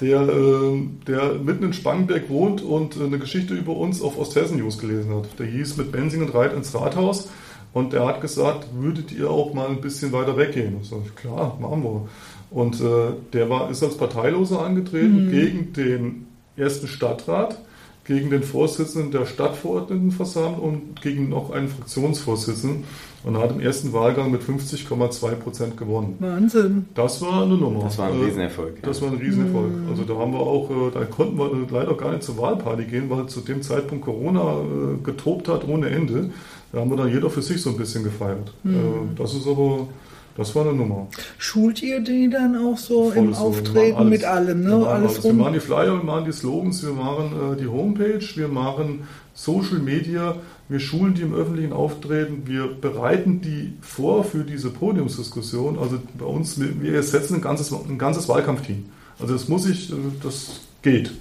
der, 0.00 0.22
äh, 0.22 0.82
der 1.06 1.34
mitten 1.34 1.64
in 1.64 1.72
Spangenberg 1.72 2.28
wohnt 2.30 2.62
und 2.62 3.00
eine 3.00 3.18
Geschichte 3.18 3.54
über 3.54 3.76
uns 3.76 4.00
auf 4.00 4.18
Osthessen 4.18 4.58
News 4.58 4.78
gelesen 4.78 5.14
hat. 5.14 5.38
Der 5.38 5.46
hieß 5.46 5.76
mit 5.76 5.92
Bensing 5.92 6.22
und 6.22 6.34
Reit 6.34 6.54
ins 6.54 6.74
Rathaus 6.74 7.28
und 7.72 7.92
der 7.92 8.06
hat 8.06 8.20
gesagt, 8.20 8.68
würdet 8.74 9.12
ihr 9.12 9.30
auch 9.30 9.54
mal 9.54 9.68
ein 9.68 9.80
bisschen 9.80 10.12
weiter 10.12 10.36
weggehen? 10.36 10.78
Ich 10.82 10.88
sage, 10.88 11.02
klar, 11.16 11.58
machen 11.60 11.82
wir. 11.82 12.08
Und 12.50 12.80
äh, 12.80 13.12
der 13.32 13.50
war, 13.50 13.70
ist 13.70 13.82
als 13.82 13.96
Parteiloser 13.96 14.64
angetreten 14.64 15.26
mhm. 15.26 15.30
gegen 15.30 15.72
den 15.72 16.26
ersten 16.60 16.86
Stadtrat 16.86 17.58
gegen 18.04 18.30
den 18.30 18.42
Vorsitzenden 18.42 19.12
der 19.12 19.26
Stadtverordnetenversammlung 19.26 20.60
und 20.60 21.02
gegen 21.02 21.28
noch 21.28 21.50
einen 21.50 21.68
Fraktionsvorsitzenden 21.68 22.84
und 23.22 23.38
hat 23.38 23.50
im 23.50 23.60
ersten 23.60 23.92
Wahlgang 23.92 24.30
mit 24.30 24.42
50,2 24.42 25.34
Prozent 25.34 25.76
gewonnen. 25.76 26.16
Wahnsinn. 26.18 26.86
Das 26.94 27.20
war 27.20 27.44
eine 27.44 27.54
Nummer. 27.54 27.84
Das 27.84 27.98
war 27.98 28.08
ein 28.08 28.20
Riesenerfolg. 28.20 28.82
Das 28.82 29.02
war 29.02 29.10
ein 29.10 29.18
Riesenerfolg. 29.18 29.72
Mhm. 29.72 29.88
Also 29.90 30.04
da 30.04 30.14
haben 30.14 30.32
wir 30.32 30.40
auch, 30.40 30.70
äh, 30.70 30.90
da 30.92 31.04
konnten 31.04 31.38
wir 31.38 31.50
leider 31.70 31.94
gar 31.94 32.12
nicht 32.12 32.22
zur 32.22 32.38
Wahlparty 32.38 32.84
gehen, 32.84 33.10
weil 33.10 33.26
zu 33.26 33.40
dem 33.40 33.62
Zeitpunkt 33.62 34.04
Corona 34.04 34.60
äh, 34.60 35.04
getobt 35.04 35.48
hat 35.48 35.68
ohne 35.68 35.90
Ende. 35.90 36.30
Da 36.72 36.80
haben 36.80 36.90
wir 36.90 36.96
dann 36.96 37.12
jeder 37.12 37.30
für 37.30 37.42
sich 37.42 37.60
so 37.60 37.70
ein 37.70 37.76
bisschen 37.76 38.04
gefeiert. 38.04 38.52
Mhm. 38.62 39.14
Das 39.16 39.34
ist 39.34 39.46
aber 39.46 39.86
das 40.36 40.54
war 40.54 40.64
eine 40.64 40.74
Nummer. 40.74 41.08
Schult 41.38 41.82
ihr 41.82 42.00
die 42.00 42.30
dann 42.30 42.56
auch 42.56 42.78
so 42.78 43.10
Volles 43.10 43.16
im 43.16 43.34
Auftreten 43.34 43.96
alles, 43.96 44.10
mit 44.10 44.24
allem, 44.24 44.62
ne? 44.62 44.70
Wir 44.70 44.78
machen, 44.78 44.88
alles 44.88 45.24
wir 45.24 45.32
machen 45.32 45.52
die 45.54 45.60
Flyer, 45.60 45.96
wir 45.96 46.04
machen 46.04 46.24
die 46.24 46.32
Slogans, 46.32 46.82
wir 46.84 46.92
machen 46.92 47.32
äh, 47.32 47.56
die 47.56 47.66
Homepage, 47.66 48.24
wir 48.36 48.48
machen 48.48 49.00
Social 49.34 49.78
Media, 49.78 50.36
wir 50.68 50.80
schulen 50.80 51.14
die 51.14 51.22
im 51.22 51.34
öffentlichen 51.34 51.72
Auftreten, 51.72 52.42
wir 52.46 52.68
bereiten 52.68 53.40
die 53.40 53.74
vor 53.80 54.24
für 54.24 54.44
diese 54.44 54.70
Podiumsdiskussion. 54.70 55.78
Also 55.78 55.98
bei 56.18 56.26
uns, 56.26 56.60
wir 56.60 57.02
setzen 57.02 57.36
ein 57.36 57.40
ganzes, 57.40 57.72
ein 57.72 57.98
ganzes 57.98 58.28
Wahlkampfteam. 58.28 58.84
Also 59.18 59.34
das 59.34 59.48
muss 59.48 59.68
ich, 59.68 59.90
äh, 59.90 59.96
das 60.22 60.60
geht. 60.82 61.12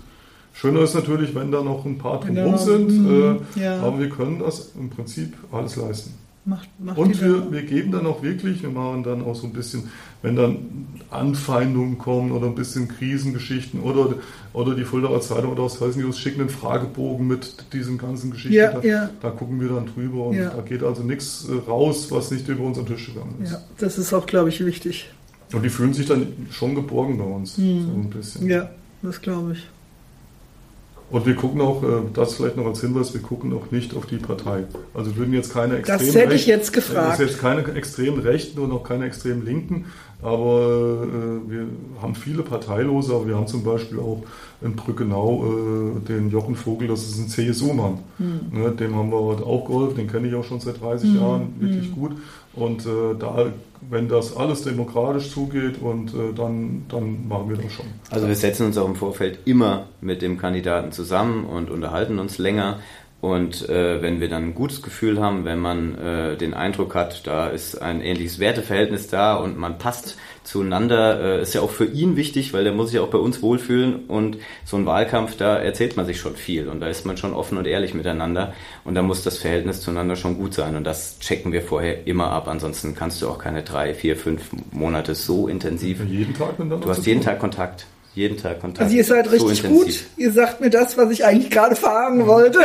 Schöner 0.54 0.82
ist 0.82 0.94
natürlich, 0.94 1.34
wenn 1.36 1.52
da 1.52 1.64
noch 1.64 1.86
ein 1.86 1.98
paar 1.98 2.20
drumherum 2.20 2.58
sind, 2.58 3.08
äh, 3.10 3.62
ja. 3.62 3.80
aber 3.82 4.00
wir 4.00 4.10
können 4.10 4.40
das 4.40 4.72
im 4.78 4.90
Prinzip 4.90 5.34
alles 5.52 5.78
leisten. 5.78 6.14
Macht, 6.50 6.68
macht 6.80 6.98
und 6.98 7.22
wir, 7.22 7.52
wir 7.52 7.62
geben 7.62 7.92
dann 7.92 8.08
auch 8.08 8.24
wirklich, 8.24 8.64
wir 8.64 8.72
machen 8.72 9.04
dann 9.04 9.22
auch 9.22 9.36
so 9.36 9.46
ein 9.46 9.54
bisschen, 9.54 9.84
wenn 10.24 10.36
dann 10.36 10.88
Anfeindungen 11.12 12.00
kommen 12.00 12.32
oder 12.32 12.48
ein 12.48 12.56
bisschen 12.56 12.88
Krisengeschichten 12.88 13.80
oder, 13.82 14.16
oder 14.54 14.74
die 14.74 14.84
Fuldaer 14.84 15.22
Zeitung 15.22 15.52
oder 15.52 15.62
aus 15.62 15.80
News 15.80 16.18
schicken 16.18 16.42
einen 16.42 16.50
Fragebogen 16.50 17.28
mit 17.28 17.72
diesen 17.72 18.00
ganzen 18.00 18.32
Geschichten. 18.32 18.56
Ja, 18.56 18.72
da, 18.72 18.82
ja. 18.82 19.10
da, 19.22 19.30
gucken 19.30 19.62
wir 19.62 19.70
dann 19.70 19.86
drüber 19.86 20.26
und 20.26 20.38
ja. 20.38 20.50
da 20.50 20.62
geht 20.64 20.82
also 20.82 21.04
nichts 21.04 21.48
äh, 21.48 21.70
raus, 21.70 22.10
was 22.10 22.32
nicht 22.32 22.48
über 22.48 22.64
unseren 22.64 22.88
Tisch 22.88 23.06
gegangen 23.06 23.36
ist. 23.44 23.52
Ja, 23.52 23.62
das 23.78 24.00
ist 24.00 24.12
auch, 24.12 24.26
glaube 24.26 24.50
ich, 24.50 24.66
wichtig. 24.66 25.12
Und 25.54 25.64
die 25.64 25.70
fühlen 25.70 25.94
sich 25.94 26.08
dann 26.08 26.28
schon 26.50 26.74
geborgen 26.74 27.20
bei 27.20 27.26
uns. 27.26 27.58
Hm. 27.58 27.86
So 27.86 27.92
ein 27.92 28.10
bisschen. 28.10 28.50
Ja, 28.50 28.72
das 29.04 29.22
glaube 29.22 29.54
ich. 29.54 29.68
Und 31.12 31.26
wir 31.26 31.36
gucken 31.36 31.62
auch, 31.62 31.82
äh, 31.84 31.88
das 32.14 32.36
vielleicht 32.36 32.56
noch 32.56 32.68
als 32.68 32.82
Hinweis, 32.82 33.14
wir 33.14 33.22
gucken 33.22 33.52
auch 33.54 33.72
nicht 33.72 33.96
auf 33.96 34.06
die 34.06 34.18
Partei. 34.18 34.66
Also 34.94 35.16
würden 35.16 35.34
jetzt 35.34 35.52
keine 35.52 35.78
extremen 35.78 36.06
Das 36.06 36.16
hätte 36.16 36.36
ich 36.36 36.46
jetzt 36.46 36.72
gefragt. 36.72 37.14
Das 37.14 37.20
ist 37.20 37.32
jetzt 37.32 37.42
keine 37.42 37.64
extremen 37.74 38.20
Rechten 38.20 38.60
und 38.60 38.72
auch 38.72 38.84
keine 38.84 39.06
extremen 39.06 39.44
Linken, 39.44 39.86
aber 40.22 41.08
äh, 41.08 41.52
wir 41.52 41.68
haben 42.02 42.14
viele 42.14 42.44
Parteilose, 42.44 43.14
aber 43.14 43.28
wir 43.28 43.36
haben 43.36 43.48
zum 43.48 43.64
Beispiel 43.64 44.00
auch 44.00 44.24
in 44.62 44.76
Brückenau 44.76 45.46
äh, 45.46 46.00
den 46.08 46.30
Jochen 46.30 46.56
Vogel, 46.56 46.90
das 46.90 47.04
ist 47.04 47.18
ein 47.18 47.28
CSU-Mann. 47.30 48.00
Mhm. 48.18 48.40
Ne, 48.52 48.72
dem 48.72 48.96
haben 48.96 49.12
wir 49.12 49.18
auch 49.18 49.66
geholfen, 49.66 49.96
den 49.96 50.08
kenne 50.08 50.28
ich 50.28 50.36
auch 50.36 50.44
schon 50.44 50.60
seit 50.60 50.82
30 50.82 51.10
mhm. 51.10 51.20
Jahren, 51.20 51.54
wirklich 51.60 51.90
mhm. 51.90 51.96
gut. 51.96 52.12
Und 52.54 52.86
äh, 52.86 53.16
da, 53.18 53.54
wenn 53.90 54.10
das 54.10 54.36
alles 54.36 54.64
demokratisch 54.64 55.32
zugeht, 55.32 55.82
und 55.82 56.14
äh, 56.14 56.34
dann, 56.36 56.84
dann 56.90 57.28
machen 57.28 57.50
wir 57.50 57.58
das 57.58 57.72
schon. 57.72 57.86
Also 58.10 58.28
wir 58.28 58.36
setzen 58.36 58.66
uns 58.66 58.78
auch 58.78 58.88
im 58.88 58.96
Vorfeld 58.96 59.40
immer 59.46 59.86
mit 60.02 60.22
dem 60.22 60.38
Kandidaten 60.38 60.92
zusammen 60.92 61.46
und 61.46 61.70
unterhalten 61.70 62.20
uns 62.20 62.38
länger. 62.38 62.80
Und 63.22 63.68
äh, 63.68 64.02
wenn 64.02 64.22
wir 64.22 64.30
dann 64.30 64.46
ein 64.46 64.56
gutes 64.56 64.82
Gefühl 64.82 65.20
haben, 65.20 65.44
wenn 65.44 65.60
man 65.60 65.98
äh, 65.98 66.38
den 66.38 66.54
Eindruck 66.54 66.96
hat, 66.96 67.28
da 67.28 67.48
ist 67.48 67.82
ein 67.82 68.02
ähnliches 68.02 68.40
Werteverhältnis 68.40 69.08
da 69.08 69.36
und 69.36 69.58
man 69.58 69.78
passt 69.78 70.18
zueinander, 70.44 71.20
äh, 71.20 71.42
ist 71.42 71.54
ja 71.54 71.60
auch 71.60 71.70
für 71.70 71.84
ihn 71.84 72.16
wichtig, 72.16 72.54
weil 72.54 72.64
der 72.64 72.72
muss 72.72 72.92
sich 72.92 73.00
auch 73.00 73.10
bei 73.10 73.18
uns 73.18 73.42
wohlfühlen 73.42 74.06
und 74.06 74.38
so 74.64 74.78
ein 74.78 74.86
Wahlkampf, 74.86 75.36
da 75.36 75.58
erzählt 75.58 75.98
man 75.98 76.06
sich 76.06 76.18
schon 76.18 76.38
viel 76.38 76.70
und 76.70 76.80
da 76.80 76.88
ist 76.88 77.06
man 77.06 77.18
schon 77.18 77.34
offen 77.34 77.58
und 77.58 77.68
ehrlich 77.68 77.94
miteinander 77.94 78.54
und 78.86 78.96
da 78.96 79.02
muss 79.02 79.22
das 79.22 79.38
Verhältnis 79.38 79.82
zueinander 79.82 80.16
schon 80.16 80.38
gut 80.38 80.54
sein 80.54 80.78
und 80.78 80.86
das 80.86 81.20
checken 81.20 81.52
wir 81.52 81.62
vorher 81.62 82.08
immer 82.08 82.32
ab, 82.32 82.48
ansonsten 82.48 82.96
kannst 82.96 83.22
du 83.22 83.28
auch 83.28 83.38
keine 83.38 83.64
drei, 83.64 83.94
vier, 83.94 84.16
fünf 84.16 84.50
Monate 84.72 85.14
so 85.14 85.50
intensiv. 85.50 86.02
Jeden 86.06 86.34
Tag 86.34 86.58
miteinander. 86.58 86.86
Du 86.86 86.90
hast 86.90 87.06
jeden 87.06 87.22
Tag 87.22 87.40
Kontakt 87.40 87.86
jeden 88.20 88.38
Tag 88.38 88.60
Kontakt. 88.60 88.82
Also 88.84 88.96
ihr 88.98 89.04
seid 89.04 89.32
richtig 89.32 89.62
so 89.62 89.68
gut. 89.70 90.04
Ihr 90.18 90.32
sagt 90.32 90.60
mir 90.60 90.70
das, 90.70 90.98
was 90.98 91.10
ich 91.12 91.24
eigentlich 91.24 91.50
gerade 91.50 91.76
fragen 91.76 92.28
wollte. 92.28 92.60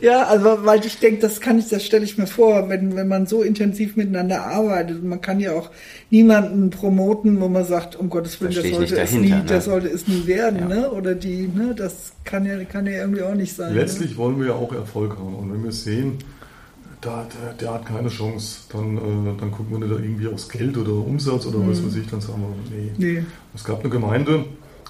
ja, 0.00 0.24
also 0.28 0.58
weil 0.64 0.84
ich 0.84 0.98
denke, 0.98 1.22
das 1.22 1.40
kann 1.40 1.58
ich, 1.58 1.68
das 1.68 1.84
stelle 1.84 2.04
ich 2.04 2.18
mir 2.18 2.26
vor, 2.26 2.68
wenn, 2.68 2.94
wenn 2.94 3.08
man 3.08 3.26
so 3.26 3.42
intensiv 3.42 3.96
miteinander 3.96 4.44
arbeitet. 4.44 5.02
Man 5.02 5.22
kann 5.22 5.40
ja 5.40 5.52
auch 5.52 5.70
niemanden 6.10 6.68
promoten, 6.68 7.40
wo 7.40 7.48
man 7.48 7.64
sagt, 7.64 7.96
um 7.96 8.10
Gottes 8.10 8.40
Willen, 8.40 8.54
das, 8.54 8.68
sollte, 8.68 9.00
es 9.00 9.12
nie, 9.12 9.30
ne? 9.30 9.44
das 9.46 9.64
sollte 9.64 9.88
es 9.88 10.06
nie 10.06 10.26
werden, 10.26 10.60
ja. 10.60 10.68
ne? 10.68 10.90
Oder 10.90 11.14
die, 11.14 11.48
ne? 11.48 11.74
Das 11.74 12.12
kann 12.24 12.44
ja, 12.44 12.62
kann 12.64 12.86
ja 12.86 12.92
irgendwie 12.92 13.22
auch 13.22 13.34
nicht 13.34 13.56
sein. 13.56 13.74
Letztlich 13.74 14.12
ne? 14.12 14.16
wollen 14.18 14.38
wir 14.38 14.48
ja 14.48 14.54
auch 14.54 14.72
Erfolg 14.72 15.16
haben. 15.16 15.34
Und 15.34 15.50
wenn 15.50 15.64
wir 15.64 15.72
sehen, 15.72 16.18
da, 17.00 17.26
der, 17.42 17.52
der, 17.54 17.74
hat 17.74 17.86
keine 17.86 18.08
Chance. 18.08 18.60
Dann, 18.70 18.96
äh, 18.96 19.40
dann 19.40 19.50
gucken 19.50 19.78
wir 19.80 19.86
nicht 19.86 20.04
irgendwie 20.04 20.28
aufs 20.28 20.48
Geld 20.48 20.76
oder 20.76 20.92
Umsatz 20.92 21.46
oder 21.46 21.58
mhm. 21.58 21.70
was 21.70 21.84
weiß 21.84 21.96
ich, 21.96 22.06
dann 22.06 22.20
sagen 22.20 22.42
wir, 22.42 22.76
nee. 22.76 22.92
nee. 22.96 23.24
Es 23.54 23.64
gab 23.64 23.80
eine 23.80 23.90
Gemeinde, 23.90 24.44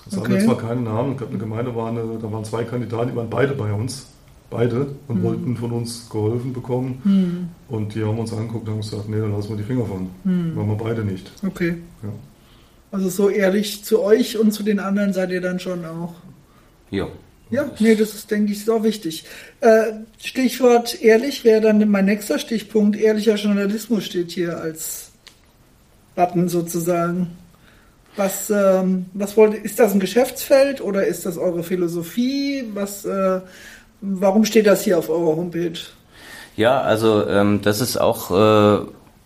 das 0.04 0.18
okay. 0.18 0.34
haben 0.34 0.44
zwar 0.44 0.58
keinen 0.58 0.84
Namen, 0.84 1.12
ich 1.12 1.18
glaube, 1.18 1.32
eine 1.32 1.40
Gemeinde 1.40 1.74
war 1.74 1.88
eine, 1.88 2.18
da 2.20 2.30
waren 2.30 2.44
zwei 2.44 2.64
Kandidaten, 2.64 3.10
die 3.10 3.16
waren 3.16 3.30
beide 3.30 3.54
bei 3.54 3.72
uns. 3.72 4.06
Beide 4.50 4.94
und 5.08 5.18
mhm. 5.18 5.22
wollten 5.24 5.56
von 5.56 5.72
uns 5.72 6.08
geholfen 6.10 6.52
bekommen. 6.52 7.00
Mhm. 7.02 7.74
Und 7.74 7.94
die 7.94 8.04
haben 8.04 8.18
uns 8.18 8.32
angeguckt 8.32 8.68
und 8.68 8.74
haben 8.74 8.80
gesagt, 8.82 9.08
nee, 9.08 9.18
dann 9.18 9.32
lassen 9.32 9.48
wir 9.48 9.56
die 9.56 9.64
Finger 9.64 9.86
von. 9.86 10.10
Mhm. 10.22 10.54
Machen 10.54 10.68
wir 10.68 10.76
beide 10.76 11.02
nicht. 11.02 11.32
Okay. 11.44 11.78
Ja. 12.02 12.10
Also 12.92 13.08
so 13.08 13.28
ehrlich 13.30 13.82
zu 13.82 14.02
euch 14.02 14.38
und 14.38 14.52
zu 14.52 14.62
den 14.62 14.78
anderen 14.78 15.12
seid 15.12 15.30
ihr 15.30 15.40
dann 15.40 15.58
schon 15.58 15.84
auch. 15.84 16.14
Ja. 16.90 17.08
Ja, 17.50 17.70
nee, 17.78 17.94
das 17.94 18.14
ist, 18.14 18.30
denke 18.30 18.52
ich, 18.52 18.64
so 18.64 18.84
wichtig. 18.84 19.24
Äh, 19.60 19.92
Stichwort 20.18 21.02
ehrlich 21.02 21.44
wäre 21.44 21.60
dann 21.60 21.88
mein 21.90 22.04
nächster 22.04 22.38
Stichpunkt. 22.38 22.96
Ehrlicher 22.96 23.34
Journalismus 23.34 24.04
steht 24.04 24.30
hier 24.30 24.58
als 24.58 25.10
Button 26.14 26.48
sozusagen. 26.48 27.30
Was, 28.16 28.48
ähm, 28.50 29.06
was 29.12 29.36
wollt, 29.36 29.54
ist 29.54 29.80
das 29.80 29.92
ein 29.92 30.00
Geschäftsfeld 30.00 30.80
oder 30.80 31.06
ist 31.06 31.26
das 31.26 31.36
eure 31.36 31.64
Philosophie? 31.64 32.64
Was, 32.72 33.04
äh, 33.04 33.40
warum 34.00 34.44
steht 34.44 34.66
das 34.66 34.84
hier 34.84 34.98
auf 34.98 35.08
eurer 35.08 35.36
Homepage? 35.36 35.78
Ja, 36.56 36.80
also 36.80 37.26
ähm, 37.28 37.60
das 37.62 37.80
ist 37.80 37.96
auch 37.96 38.30
äh, 38.30 38.84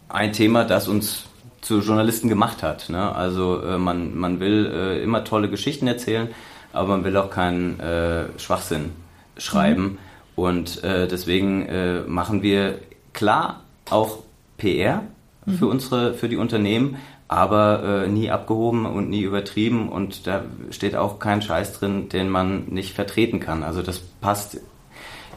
ein 0.09 0.33
Thema, 0.33 0.65
das 0.65 0.89
uns 0.89 1.25
zu 1.61 1.81
Journalisten 1.81 2.31
gemacht 2.31 2.63
hat. 2.63 2.89
Ne? 2.89 3.15
Also 3.15 3.63
äh, 3.63 3.77
man, 3.77 4.17
man 4.17 4.41
will 4.41 4.71
äh, 4.73 5.03
immer 5.03 5.25
tolle 5.25 5.51
Geschichten 5.51 5.87
erzählen, 5.87 6.29
aber 6.73 6.89
man 6.89 7.05
will 7.05 7.17
auch 7.19 7.31
keinen 7.31 7.79
äh, 7.81 8.39
Schwachsinn 8.39 8.93
schreiben. 9.37 9.83
Mhm. 9.83 9.99
Und 10.37 10.85
äh, 10.85 11.09
deswegen 11.09 11.67
machen 12.07 12.43
wir 12.43 12.79
klar 13.13 13.65
auch 13.91 14.19
PR 14.57 15.03
für 15.47 15.65
mhm. 15.65 15.71
unsere, 15.73 16.15
für 16.15 16.29
die 16.29 16.37
Unternehmen, 16.37 16.97
aber 17.29 18.05
äh, 18.05 18.09
nie 18.09 18.31
abgehoben 18.31 18.87
und 18.87 19.11
nie 19.11 19.21
übertrieben 19.21 19.91
und 19.91 20.27
da 20.27 20.45
steht 20.71 20.97
auch 20.97 21.19
kein 21.19 21.43
Scheiß 21.43 21.75
drin, 21.75 22.09
den 22.09 22.31
man 22.31 22.65
nicht 22.69 22.95
vertreten 22.95 23.39
kann. 23.39 23.63
Also 23.63 23.83
das 23.83 23.99
passt 23.99 24.61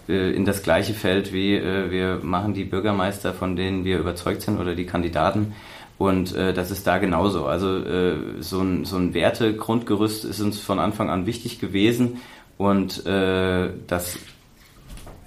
äh, 0.07 0.31
in 0.31 0.45
das 0.45 0.63
gleiche 0.63 0.93
Feld 0.93 1.33
wie 1.33 1.55
äh, 1.55 1.91
wir 1.91 2.19
machen 2.23 2.53
die 2.53 2.63
Bürgermeister, 2.63 3.33
von 3.33 3.57
denen 3.57 3.83
wir 3.83 3.99
überzeugt 3.99 4.41
sind 4.41 4.59
oder 4.59 4.73
die 4.73 4.85
Kandidaten. 4.85 5.53
Und 5.97 6.33
äh, 6.33 6.53
das 6.53 6.71
ist 6.71 6.87
da 6.87 6.97
genauso. 6.97 7.45
Also 7.45 7.77
äh, 7.77 8.15
so, 8.39 8.61
ein, 8.61 8.85
so 8.85 8.95
ein 8.95 9.13
Wertegrundgerüst 9.13 10.25
ist 10.25 10.39
uns 10.39 10.59
von 10.59 10.79
Anfang 10.79 11.09
an 11.09 11.25
wichtig 11.25 11.59
gewesen 11.59 12.21
und 12.57 13.05
äh, 13.05 13.69
das 13.87 14.17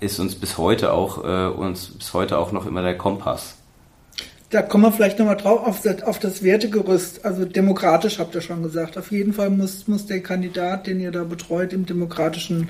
ist 0.00 0.18
uns 0.18 0.35
bis 0.35 0.59
heute 0.59 0.92
auch 0.92 1.22
äh, 1.24 1.46
uns 1.46 1.88
bis 1.88 2.14
heute 2.14 2.38
auch 2.38 2.53
noch 2.53 2.66
immer 2.66 2.83
der 2.83 2.96
Kompass. 2.96 3.59
Da 4.55 4.62
kommen 4.62 4.85
wir 4.85 4.93
vielleicht 4.93 5.19
nochmal 5.19 5.37
drauf 5.37 5.67
auf 5.67 5.81
das, 5.83 6.05
auf 6.05 6.21
das 6.21 6.45
Wertegerüst. 6.45 7.25
Also 7.25 7.45
demokratisch 7.45 8.21
habt 8.21 8.37
ihr 8.37 8.40
schon 8.40 8.62
gesagt. 8.62 8.97
Auf 8.97 9.11
jeden 9.11 9.33
Fall 9.33 9.51
muss, 9.51 9.88
muss 9.88 10.07
der 10.07 10.21
Kandidat, 10.21 10.87
den 10.87 11.01
ihr 11.01 11.11
da 11.11 11.25
betreut, 11.25 11.73
im 11.73 11.87
demokratischen 11.87 12.69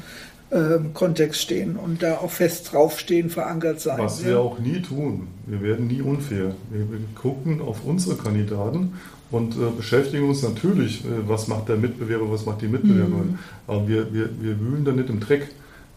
äh, 0.48 0.78
Kontext 0.94 1.42
stehen 1.42 1.76
und 1.76 2.02
da 2.02 2.14
auch 2.14 2.30
fest 2.30 2.72
draufstehen, 2.72 3.28
verankert 3.28 3.82
sein. 3.82 3.98
Was 3.98 4.24
wir 4.24 4.40
auch 4.40 4.58
nie 4.58 4.80
tun. 4.80 5.28
Wir 5.44 5.60
werden 5.60 5.88
nie 5.88 6.00
unfair. 6.00 6.54
Wir, 6.70 6.90
wir 6.90 7.00
gucken 7.20 7.60
auf 7.60 7.84
unsere 7.84 8.16
Kandidaten 8.16 8.94
und 9.30 9.54
äh, 9.54 9.68
beschäftigen 9.76 10.26
uns 10.26 10.42
natürlich, 10.42 11.04
äh, 11.04 11.08
was 11.28 11.48
macht 11.48 11.68
der 11.68 11.76
Mitbewerber, 11.76 12.30
was 12.30 12.46
macht 12.46 12.62
die 12.62 12.68
Mitbewerberin. 12.68 13.32
Mhm. 13.32 13.38
Aber 13.66 13.86
wir, 13.86 14.10
wir, 14.10 14.30
wir 14.40 14.58
wühlen 14.58 14.86
da 14.86 14.92
nicht 14.92 15.10
im 15.10 15.20
Dreck. 15.20 15.48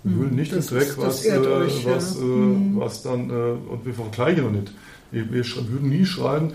Wir 0.04 0.12
mhm. 0.12 0.20
wühlen 0.20 0.36
nicht 0.36 0.52
das 0.52 0.70
im 0.70 0.80
Dreck, 0.80 0.98
was, 0.98 1.26
äh, 1.26 1.38
euch, 1.38 1.86
was, 1.86 2.18
ja. 2.18 2.24
Äh, 2.24 2.26
mhm. 2.26 2.78
was 2.78 3.04
dann, 3.04 3.30
äh, 3.30 3.72
und 3.72 3.86
wir 3.86 3.94
vergleichen 3.94 4.44
noch 4.44 4.52
nicht. 4.52 4.74
Wir, 5.12 5.30
würden 5.32 5.90
nie 5.90 6.06
schreiben, 6.06 6.54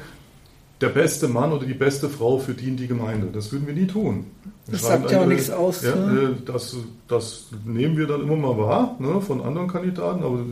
der 0.83 0.89
beste 0.89 1.29
Mann 1.29 1.53
oder 1.53 1.65
die 1.65 1.75
beste 1.75 2.09
Frau 2.09 2.39
für 2.39 2.55
die 2.55 2.69
in 2.69 2.77
die 2.77 2.89
Gemeinde. 2.89 3.29
Das 3.33 3.53
würden 3.53 3.67
wir 3.67 3.75
nie 3.75 3.87
tun. 3.87 4.27
Wir 4.67 4.73
das 4.73 4.83
sagt 4.83 5.11
ja 5.11 5.23
auch 5.23 5.27
nichts 5.27 5.49
aus. 5.49 5.83
Ja, 5.83 5.95
ne? 5.95 6.37
das, 6.45 6.77
das, 7.07 7.47
nehmen 7.65 7.97
wir 7.97 8.07
dann 8.07 8.23
immer 8.23 8.37
mal 8.37 8.59
wahr 8.59 8.97
ne, 8.99 9.21
von 9.21 9.41
anderen 9.41 9.69
Kandidaten, 9.69 10.25
aber 10.25 10.45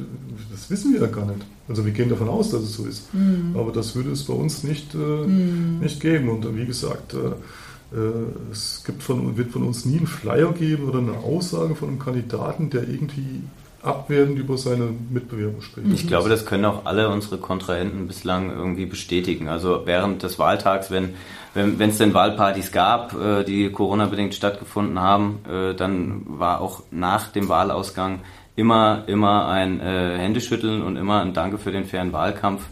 das 0.52 0.70
wissen 0.70 0.92
wir 0.92 1.00
ja 1.00 1.06
gar 1.08 1.26
nicht. 1.26 1.40
Also 1.68 1.84
wir 1.84 1.92
gehen 1.92 2.08
davon 2.08 2.28
aus, 2.28 2.50
dass 2.50 2.62
es 2.62 2.74
so 2.74 2.86
ist. 2.86 3.12
Mhm. 3.12 3.56
Aber 3.56 3.72
das 3.72 3.94
würde 3.96 4.12
es 4.12 4.24
bei 4.24 4.34
uns 4.34 4.62
nicht, 4.62 4.94
äh, 4.94 4.98
mhm. 4.98 5.80
nicht 5.80 6.00
geben. 6.00 6.28
Und 6.28 6.56
wie 6.56 6.66
gesagt, 6.66 7.14
äh, 7.14 7.96
äh, 7.96 8.52
es 8.52 8.84
gibt 8.84 9.02
von, 9.02 9.36
wird 9.36 9.50
von 9.50 9.64
uns 9.64 9.84
nie 9.84 9.98
ein 9.98 10.06
Flyer 10.06 10.52
geben 10.52 10.88
oder 10.88 11.00
eine 11.00 11.18
Aussage 11.18 11.74
von 11.74 11.88
einem 11.88 11.98
Kandidaten, 11.98 12.70
der 12.70 12.88
irgendwie 12.88 13.42
abwertend 13.82 14.38
über 14.38 14.58
seine 14.58 14.90
Mitbewerber 15.10 15.62
spricht. 15.62 15.88
Ich 15.92 16.06
glaube, 16.06 16.28
das 16.28 16.46
können 16.46 16.64
auch 16.64 16.84
alle 16.84 17.08
unsere 17.08 17.38
Kontrahenten 17.38 18.06
bislang 18.06 18.50
irgendwie 18.50 18.86
bestätigen. 18.86 19.48
Also 19.48 19.82
während 19.84 20.22
des 20.22 20.38
Wahltags, 20.38 20.90
wenn 20.90 21.14
wenn 21.54 21.80
es 21.80 21.98
denn 21.98 22.14
Wahlpartys 22.14 22.70
gab, 22.70 23.12
äh, 23.20 23.42
die 23.42 23.70
Corona-bedingt 23.72 24.34
stattgefunden 24.34 25.00
haben, 25.00 25.40
äh, 25.50 25.74
dann 25.74 26.22
war 26.26 26.60
auch 26.60 26.84
nach 26.92 27.28
dem 27.28 27.48
Wahlausgang 27.48 28.20
immer, 28.54 29.02
immer 29.08 29.48
ein 29.48 29.80
äh, 29.80 30.18
Händeschütteln 30.18 30.82
und 30.82 30.96
immer 30.96 31.22
ein 31.22 31.34
Danke 31.34 31.58
für 31.58 31.72
den 31.72 31.86
fairen 31.86 32.12
Wahlkampf 32.12 32.62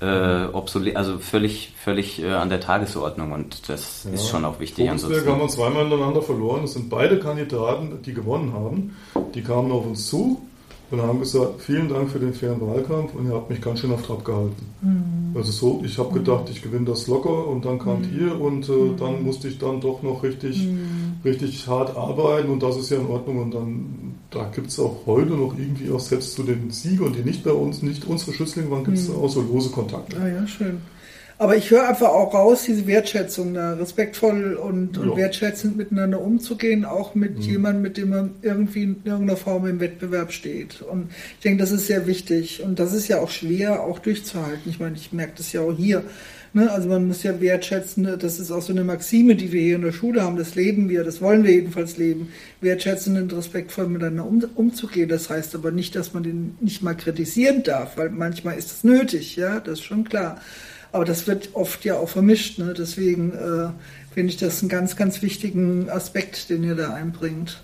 äh, 0.00 0.44
obsolet, 0.52 0.96
also 0.96 1.18
völlig, 1.18 1.74
völlig 1.76 2.22
äh, 2.22 2.30
an 2.30 2.50
der 2.50 2.60
Tagesordnung 2.60 3.32
und 3.32 3.68
das 3.68 4.04
ja. 4.04 4.12
ist 4.12 4.28
schon 4.28 4.44
auch 4.44 4.60
wichtig. 4.60 4.88
Ansonsten 4.88 5.28
haben 5.28 5.40
wir 5.40 5.48
zweimal 5.48 5.86
ineinander 5.86 6.22
verloren. 6.22 6.64
Es 6.64 6.74
sind 6.74 6.88
beide 6.88 7.18
Kandidaten, 7.18 8.00
die 8.02 8.14
gewonnen 8.14 8.52
haben. 8.52 8.96
Die 9.34 9.42
kamen 9.42 9.72
auf 9.72 9.86
uns 9.86 10.06
zu 10.06 10.40
und 10.90 11.02
haben 11.02 11.20
gesagt, 11.20 11.60
vielen 11.60 11.88
Dank 11.88 12.10
für 12.10 12.18
den 12.18 12.34
fairen 12.34 12.60
Wahlkampf 12.60 13.14
und 13.14 13.26
ihr 13.26 13.34
habt 13.34 13.48
mich 13.48 13.60
ganz 13.60 13.80
schön 13.80 13.92
auf 13.92 14.02
Trab 14.02 14.24
gehalten. 14.24 14.66
Mhm. 14.82 15.36
Also 15.36 15.52
so, 15.52 15.82
ich 15.84 15.98
habe 15.98 16.12
gedacht, 16.12 16.50
ich 16.50 16.62
gewinne 16.62 16.86
das 16.86 17.06
locker 17.06 17.46
und 17.46 17.64
dann 17.64 17.78
kamt 17.78 18.12
mhm. 18.12 18.18
ihr 18.18 18.40
und 18.40 18.68
äh, 18.68 18.72
mhm. 18.72 18.96
dann 18.96 19.22
musste 19.22 19.48
ich 19.48 19.58
dann 19.58 19.80
doch 19.80 20.02
noch 20.02 20.22
richtig, 20.22 20.66
mhm. 20.66 21.20
richtig 21.24 21.66
hart 21.68 21.96
arbeiten 21.96 22.50
und 22.50 22.62
das 22.62 22.76
ist 22.76 22.90
ja 22.90 22.98
in 22.98 23.06
Ordnung 23.06 23.38
und 23.38 23.54
dann, 23.54 24.14
da 24.30 24.50
gibt 24.52 24.68
es 24.68 24.80
auch 24.80 25.06
heute 25.06 25.32
noch 25.32 25.54
irgendwie 25.56 25.90
auch 25.90 26.00
selbst 26.00 26.34
zu 26.34 26.42
den 26.42 26.70
Siegern, 26.70 27.12
die 27.12 27.22
nicht 27.22 27.44
bei 27.44 27.52
uns, 27.52 27.82
nicht 27.82 28.06
unsere 28.06 28.32
Schützlinge 28.32 28.70
waren, 28.70 28.84
gibt 28.84 28.98
es 28.98 29.08
mhm. 29.08 29.16
auch 29.16 29.28
so 29.28 29.40
lose 29.40 29.70
Kontakte. 29.70 30.16
Ah 30.20 30.28
ja, 30.28 30.46
schön. 30.46 30.78
Aber 31.40 31.56
ich 31.56 31.70
höre 31.70 31.88
einfach 31.88 32.10
auch 32.10 32.34
raus, 32.34 32.64
diese 32.66 32.86
Wertschätzung, 32.86 33.54
da 33.54 33.72
respektvoll 33.72 34.56
und, 34.56 34.98
und 34.98 35.16
wertschätzend 35.16 35.74
miteinander 35.74 36.20
umzugehen, 36.20 36.84
auch 36.84 37.14
mit 37.14 37.38
mhm. 37.38 37.40
jemandem, 37.42 37.82
mit 37.82 37.96
dem 37.96 38.10
man 38.10 38.34
irgendwie 38.42 38.82
in 38.82 38.96
irgendeiner 39.04 39.38
Form 39.38 39.66
im 39.66 39.80
Wettbewerb 39.80 40.32
steht. 40.32 40.82
Und 40.82 41.08
ich 41.36 41.40
denke, 41.40 41.62
das 41.62 41.70
ist 41.70 41.86
sehr 41.86 42.06
wichtig. 42.06 42.62
Und 42.62 42.78
das 42.78 42.92
ist 42.92 43.08
ja 43.08 43.20
auch 43.20 43.30
schwer, 43.30 43.80
auch 43.80 44.00
durchzuhalten. 44.00 44.70
Ich 44.70 44.80
meine, 44.80 44.96
ich 44.96 45.14
merke 45.14 45.32
das 45.38 45.50
ja 45.54 45.62
auch 45.62 45.74
hier. 45.74 46.04
Ne? 46.52 46.70
Also 46.70 46.90
man 46.90 47.06
muss 47.06 47.22
ja 47.22 47.40
wertschätzen, 47.40 48.02
ne? 48.02 48.18
das 48.18 48.38
ist 48.38 48.50
auch 48.50 48.60
so 48.60 48.74
eine 48.74 48.84
Maxime, 48.84 49.34
die 49.34 49.50
wir 49.50 49.62
hier 49.62 49.76
in 49.76 49.82
der 49.82 49.92
Schule 49.92 50.22
haben, 50.22 50.36
das 50.36 50.56
leben 50.56 50.90
wir, 50.90 51.04
das 51.04 51.22
wollen 51.22 51.44
wir 51.44 51.52
jedenfalls 51.52 51.96
leben, 51.96 52.28
wertschätzend 52.60 53.16
und 53.16 53.32
respektvoll 53.32 53.86
miteinander 53.86 54.26
um, 54.26 54.44
umzugehen. 54.56 55.08
Das 55.08 55.30
heißt 55.30 55.54
aber 55.54 55.70
nicht, 55.70 55.96
dass 55.96 56.12
man 56.12 56.22
den 56.22 56.58
nicht 56.60 56.82
mal 56.82 56.94
kritisieren 56.94 57.62
darf, 57.62 57.96
weil 57.96 58.10
manchmal 58.10 58.58
ist 58.58 58.70
das 58.72 58.84
nötig, 58.84 59.36
ja, 59.36 59.58
das 59.60 59.78
ist 59.78 59.84
schon 59.86 60.04
klar. 60.04 60.38
Aber 60.92 61.04
das 61.04 61.26
wird 61.26 61.50
oft 61.54 61.84
ja 61.84 61.98
auch 61.98 62.08
vermischt. 62.08 62.58
Ne? 62.58 62.74
Deswegen 62.76 63.32
äh, 63.32 63.68
finde 64.12 64.30
ich 64.30 64.36
das 64.36 64.60
einen 64.60 64.68
ganz, 64.68 64.96
ganz 64.96 65.22
wichtigen 65.22 65.88
Aspekt, 65.88 66.50
den 66.50 66.64
ihr 66.64 66.74
da 66.74 66.94
einbringt. 66.94 67.62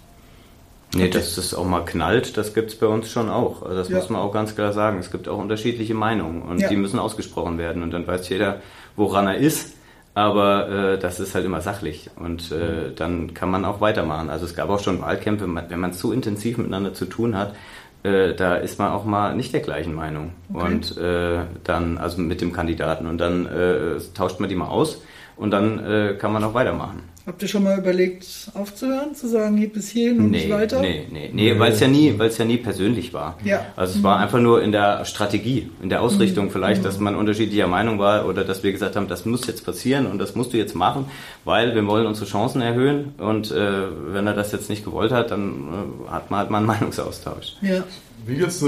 Nee, 0.95 1.09
dass 1.11 1.35
das 1.35 1.53
auch 1.53 1.65
mal 1.65 1.85
knallt, 1.85 2.37
das 2.37 2.55
gibt 2.55 2.71
es 2.71 2.79
bei 2.79 2.87
uns 2.87 3.11
schon 3.11 3.29
auch. 3.29 3.63
Also 3.63 3.77
das 3.77 3.89
ja. 3.89 3.97
muss 3.97 4.09
man 4.09 4.21
auch 4.23 4.33
ganz 4.33 4.55
klar 4.55 4.73
sagen. 4.73 4.99
Es 4.99 5.11
gibt 5.11 5.29
auch 5.29 5.39
unterschiedliche 5.39 5.95
Meinungen 5.95 6.43
und 6.43 6.61
ja. 6.61 6.69
die 6.69 6.77
müssen 6.77 6.99
ausgesprochen 6.99 7.59
werden. 7.59 7.83
Und 7.83 7.91
dann 7.91 8.07
weiß 8.07 8.29
jeder, 8.29 8.61
woran 8.95 9.27
er 9.27 9.37
ist. 9.37 9.75
Aber 10.15 10.69
äh, 10.71 10.99
das 10.99 11.21
ist 11.21 11.35
halt 11.35 11.45
immer 11.45 11.61
sachlich 11.61 12.09
und 12.17 12.51
äh, 12.51 12.91
dann 12.97 13.35
kann 13.35 13.51
man 13.51 13.67
auch 13.67 13.83
weitermachen. 13.83 14.31
Also 14.31 14.47
es 14.47 14.55
gab 14.55 14.71
auch 14.71 14.81
schon 14.81 15.03
Wahlkämpfe, 15.03 15.47
wenn 15.69 15.79
man 15.79 15.93
zu 15.93 16.11
intensiv 16.11 16.57
miteinander 16.57 16.95
zu 16.95 17.05
tun 17.05 17.37
hat, 17.37 17.55
äh, 18.07 18.35
da 18.35 18.55
ist 18.57 18.79
man 18.79 18.93
auch 18.93 19.05
mal 19.05 19.35
nicht 19.35 19.53
der 19.53 19.61
gleichen 19.61 19.95
Meinung. 19.95 20.33
Okay. 20.53 20.65
Und 20.65 20.97
äh, 20.97 21.41
dann, 21.65 21.99
also 21.99 22.21
mit 22.21 22.41
dem 22.41 22.53
Kandidaten. 22.53 23.07
Und 23.07 23.19
dann 23.19 23.47
äh, 23.47 23.99
tauscht 24.15 24.39
man 24.39 24.49
die 24.49 24.55
mal 24.55 24.69
aus 24.69 25.03
und 25.37 25.51
dann 25.51 25.85
äh, 25.85 26.15
kann 26.19 26.33
man 26.33 26.45
auch 26.45 26.55
weitermachen. 26.55 27.03
Habt 27.27 27.43
ihr 27.43 27.49
schon 27.49 27.65
mal 27.65 27.77
überlegt, 27.77 28.25
aufzuhören, 28.55 29.17
zu 29.17 29.29
sagen, 29.29 29.57
hier 29.57 29.69
bis 29.69 29.89
hierhin 29.89 30.21
und 30.21 30.31
nee, 30.31 30.39
nicht 30.39 30.51
weiter? 30.51 30.81
Nee, 30.81 31.09
nee, 31.11 31.29
nee, 31.33 31.59
weil 31.59 31.73
es 31.73 31.81
ja 31.81 31.89
nie, 31.89 32.17
weil 32.17 32.29
es 32.29 32.39
ja 32.39 32.45
nie 32.45 32.57
persönlich 32.57 33.13
war. 33.13 33.37
Ja. 33.43 33.67
Also 33.75 33.95
es 33.95 33.99
mhm. 33.99 34.05
war 34.05 34.21
einfach 34.21 34.39
nur 34.39 34.63
in 34.63 34.71
der 34.71 35.05
Strategie, 35.05 35.69
in 35.83 35.89
der 35.89 36.03
Ausrichtung 36.03 36.45
mhm. 36.45 36.51
vielleicht, 36.51 36.85
dass 36.85 37.01
man 37.01 37.17
unterschiedlicher 37.17 37.67
Meinung 37.67 37.99
war 37.99 38.29
oder 38.29 38.45
dass 38.45 38.63
wir 38.63 38.71
gesagt 38.71 38.95
haben, 38.95 39.09
das 39.09 39.27
muss 39.27 39.45
jetzt 39.49 39.67
passieren 39.67 40.07
und 40.07 40.19
das 40.19 40.37
musst 40.37 40.53
du 40.53 40.57
jetzt 40.57 40.77
machen, 40.77 41.07
weil 41.45 41.75
wir 41.75 41.85
wollen 41.89 42.07
unsere 42.07 42.27
Chancen 42.27 42.63
erhöhen 42.63 43.15
und 43.19 43.51
äh, 43.51 43.89
wenn 44.13 44.29
er 44.29 44.35
das 44.35 44.53
jetzt 44.53 44.71
nicht 44.71 44.85
gewollt 44.85 45.11
hat, 45.11 45.33
dann 45.33 45.51
äh, 46.07 46.11
hat 46.13 46.31
man 46.31 46.39
halt 46.39 46.51
mal 46.51 46.59
einen 46.59 46.67
Meinungsaustausch. 46.67 47.57
Ja. 47.61 47.83
Wie 48.25 48.35
jetzt 48.35 48.63
äh, 48.63 48.67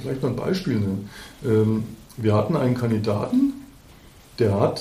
vielleicht 0.00 0.22
mal 0.22 0.28
ein 0.28 0.36
Beispiel 0.36 0.74
nennen. 0.74 1.10
Ähm, 1.44 1.82
wir 2.16 2.34
hatten 2.34 2.54
einen 2.54 2.76
Kandidaten, 2.76 3.54
der 4.38 4.60
hat 4.60 4.80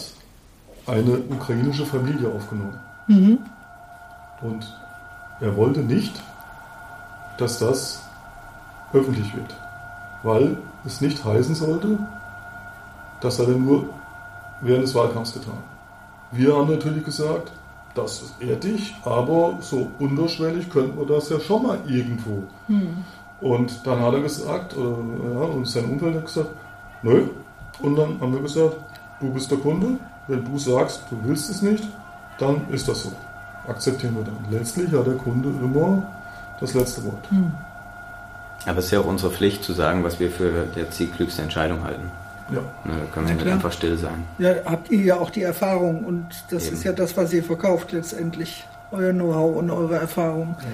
eine 0.86 1.18
ukrainische 1.32 1.88
Familie 1.88 2.32
aufgenommen. 2.32 2.78
Mhm. 3.08 3.40
Und 4.42 4.78
er 5.40 5.56
wollte 5.56 5.82
nicht, 5.82 6.22
dass 7.38 7.60
das 7.60 8.04
öffentlich 8.94 9.36
wird, 9.36 9.56
weil 10.24 10.58
es 10.86 11.02
nicht 11.02 11.24
heißen 11.24 11.56
sollte, 11.56 11.98
das 13.22 13.40
hat 13.40 13.48
er 13.48 13.56
nur 13.56 13.86
während 14.62 14.84
des 14.84 14.96
Wahlkampfs 14.96 15.34
getan. 15.34 15.58
Wir 16.32 16.56
haben 16.56 16.72
natürlich 16.72 17.04
gesagt, 17.04 17.52
das 17.94 18.22
ist 18.22 18.36
ehrlich, 18.40 18.96
aber 19.04 19.58
so 19.60 19.90
unterschwellig 20.00 20.70
könnten 20.70 20.98
wir 20.98 21.06
das 21.06 21.30
ja 21.30 21.40
schon 21.40 21.64
mal 21.64 21.80
irgendwo. 21.88 22.44
Mhm. 22.68 23.04
Und 23.42 23.86
dann 23.86 24.00
hat 24.00 24.14
er 24.14 24.22
gesagt, 24.22 24.78
oder, 24.78 24.98
ja, 25.34 25.42
und 25.42 25.68
sein 25.68 25.86
Umfeld 25.86 26.16
hat 26.16 26.26
gesagt, 26.26 26.50
nö. 27.02 27.28
Und 27.82 27.96
dann 27.96 28.22
haben 28.22 28.34
wir 28.34 28.42
gesagt, 28.42 28.78
du 29.20 29.32
bist 29.34 29.50
der 29.50 29.58
Kunde, 29.58 29.98
wenn 30.28 30.46
du 30.46 30.58
sagst, 30.58 31.04
du 31.10 31.18
willst 31.24 31.50
es 31.50 31.62
nicht, 31.62 31.84
dann 32.42 32.62
ist 32.72 32.88
das 32.88 33.04
so. 33.04 33.12
Akzeptieren 33.68 34.16
wir 34.16 34.24
dann. 34.24 34.38
Letztlich 34.50 34.92
hat 34.92 35.06
der 35.06 35.14
Kunde 35.14 35.50
immer 35.50 36.04
das 36.60 36.74
letzte 36.74 37.04
Wort. 37.06 37.30
Hm. 37.30 37.52
Aber 38.66 38.80
es 38.80 38.86
ist 38.86 38.92
ja 38.92 39.00
auch 39.00 39.06
unsere 39.06 39.32
Pflicht 39.32 39.64
zu 39.64 39.74
sagen, 39.74 40.04
was 40.04 40.20
wir 40.20 40.32
für 40.32 40.68
der 40.76 40.90
zielklügste 40.92 41.42
Entscheidung 41.42 41.84
halten. 41.84 42.12
Ja. 42.50 42.60
Ne, 42.84 43.00
da 43.00 43.14
können 43.14 43.28
wir 43.28 43.36
nicht 43.36 43.48
einfach 43.48 43.72
still 43.72 43.98
sein. 43.98 44.24
Ja, 44.38 44.56
habt 44.66 44.92
ihr 44.92 45.02
ja 45.02 45.16
auch 45.16 45.30
die 45.30 45.42
Erfahrung 45.42 46.04
und 46.04 46.28
das 46.50 46.66
Eben. 46.66 46.76
ist 46.76 46.84
ja 46.84 46.92
das, 46.92 47.16
was 47.16 47.32
ihr 47.34 47.44
verkauft 47.44 47.92
letztendlich. 47.92 48.68
Euer 48.92 49.14
Know-how 49.14 49.56
und 49.56 49.72
eure 49.72 49.96
Erfahrung. 49.96 50.56
Ja. 50.60 50.68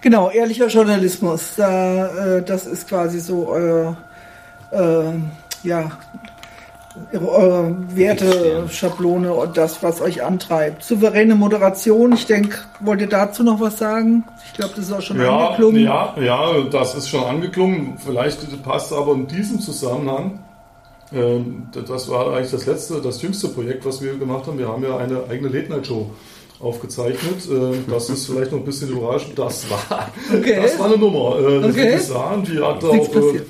Genau, 0.00 0.30
ehrlicher 0.30 0.68
Journalismus. 0.68 1.54
Da, 1.56 2.36
äh, 2.36 2.42
das 2.42 2.66
ist 2.66 2.88
quasi 2.88 3.20
so 3.20 3.48
euer, 3.48 3.96
äh, 4.70 5.12
ja, 5.62 5.90
eure 7.12 7.76
Werte-Schablone 7.94 9.32
und 9.32 9.56
das, 9.56 9.82
was 9.82 10.00
euch 10.00 10.22
antreibt. 10.22 10.82
Souveräne 10.82 11.34
Moderation, 11.34 12.12
ich 12.12 12.26
denke, 12.26 12.58
wollt 12.80 13.00
ihr 13.00 13.08
dazu 13.08 13.42
noch 13.42 13.60
was 13.60 13.78
sagen? 13.78 14.24
Ich 14.46 14.54
glaube, 14.54 14.72
das 14.76 14.86
ist 14.86 14.92
auch 14.92 15.02
schon 15.02 15.20
ja, 15.20 15.48
angeklungen. 15.48 15.82
Ja, 15.82 16.14
ja, 16.20 16.62
das 16.70 16.94
ist 16.94 17.08
schon 17.08 17.24
angeklungen. 17.24 17.98
Vielleicht 18.04 18.62
passt 18.62 18.92
aber 18.92 19.12
in 19.12 19.26
diesem 19.26 19.60
Zusammenhang, 19.60 20.40
äh, 21.12 21.40
das 21.86 22.08
war 22.08 22.34
eigentlich 22.34 22.50
das 22.50 22.66
letzte, 22.66 23.00
das 23.00 23.22
jüngste 23.22 23.48
Projekt, 23.48 23.84
was 23.86 24.02
wir 24.02 24.16
gemacht 24.16 24.46
haben. 24.46 24.58
Wir 24.58 24.68
haben 24.68 24.82
ja 24.82 24.96
eine 24.96 25.24
eigene 25.30 25.48
Late-Night-Show 25.48 26.10
aufgezeichnet. 26.60 27.48
Äh, 27.50 27.90
das 27.90 28.10
ist 28.10 28.26
vielleicht 28.26 28.52
noch 28.52 28.58
ein 28.58 28.64
bisschen 28.64 28.90
überraschend. 28.90 29.38
Das 29.38 29.70
war, 29.70 30.10
okay. 30.36 30.60
das 30.62 30.78
war 30.78 30.86
eine 30.86 30.98
Nummer. 30.98 31.38
Äh, 31.38 31.64
okay. 31.64 31.96
Die 31.96 32.02
sahen, 32.02 32.44
die 32.44 32.58
hat 32.58 32.84
auch, 32.84 33.14
äh, 33.14 33.40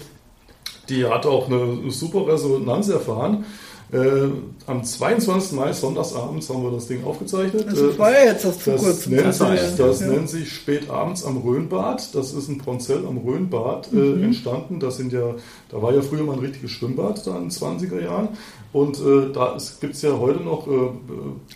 die 0.88 1.06
hat 1.06 1.26
auch 1.26 1.48
eine 1.48 1.90
super 1.90 2.26
Resonanz 2.26 2.88
erfahren. 2.88 3.44
Äh, 3.90 4.28
am 4.66 4.84
22. 4.84 5.52
Mai, 5.52 5.72
sonntagsabends, 5.72 6.50
haben 6.50 6.62
wir 6.62 6.72
das 6.72 6.88
Ding 6.88 7.02
aufgezeichnet. 7.04 7.68
Das 7.68 7.98
war 7.98 8.12
ja 8.12 8.26
jetzt 8.26 8.44
das 8.44 8.58
zu 8.58 8.72
kurz. 8.72 9.06
Nennt 9.06 9.32
sich, 9.32 9.76
das 9.78 10.00
ja. 10.00 10.06
nennt 10.08 10.28
sich 10.28 10.52
spätabends 10.52 11.24
am 11.24 11.38
Rhönbad. 11.38 12.14
Das 12.14 12.34
ist 12.34 12.48
ein 12.48 12.58
Pronzell 12.58 13.06
am 13.06 13.16
Rhönbad 13.16 13.88
äh, 13.94 13.96
mhm. 13.96 14.24
entstanden. 14.24 14.78
Das 14.78 14.98
sind 14.98 15.14
ja, 15.14 15.34
da 15.70 15.80
war 15.80 15.94
ja 15.94 16.02
früher 16.02 16.22
mal 16.22 16.34
ein 16.34 16.40
richtiges 16.40 16.70
Schwimmbad 16.72 17.26
da 17.26 17.38
in 17.38 17.44
den 17.44 17.50
20er 17.50 18.02
Jahren. 18.02 18.28
Und 18.74 18.98
äh, 18.98 19.32
da 19.32 19.56
gibt 19.80 19.94
es 19.94 20.02
ja 20.02 20.18
heute 20.18 20.40
noch. 20.40 20.66
Äh, 20.66 20.90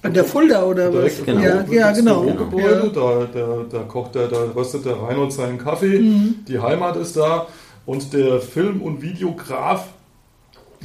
An 0.00 0.14
der 0.14 0.24
Fulda 0.24 0.64
oder 0.64 0.94
was? 0.94 1.22
Genau. 1.26 1.42
Ja, 1.42 1.64
ja 1.70 1.92
genau. 1.92 2.22
Bürogebäude. 2.22 2.92
Ja. 2.94 3.26
Da, 3.26 3.26
da, 3.30 3.64
da 3.70 3.78
kocht 3.82 4.14
der, 4.14 4.28
da 4.28 4.38
röstet 4.56 4.86
der 4.86 4.94
Reinhold 5.02 5.34
seinen 5.34 5.58
Kaffee. 5.58 5.98
Mhm. 5.98 6.36
Die 6.48 6.58
Heimat 6.58 6.96
ist 6.96 7.14
da. 7.14 7.46
Und 7.86 8.12
der 8.12 8.40
Film- 8.40 8.82
und 8.82 9.02
Videograf 9.02 9.88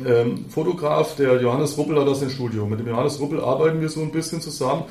ähm, 0.05 0.45
Fotograf, 0.49 1.15
der 1.15 1.41
Johannes 1.41 1.77
Ruppel 1.77 1.99
hat 1.99 2.07
das 2.07 2.21
im 2.21 2.29
Studio. 2.29 2.65
Mit 2.65 2.79
dem 2.79 2.87
Johannes 2.87 3.19
Ruppel 3.19 3.41
arbeiten 3.41 3.81
wir 3.81 3.89
so 3.89 4.01
ein 4.01 4.11
bisschen 4.11 4.41
zusammen. 4.41 4.83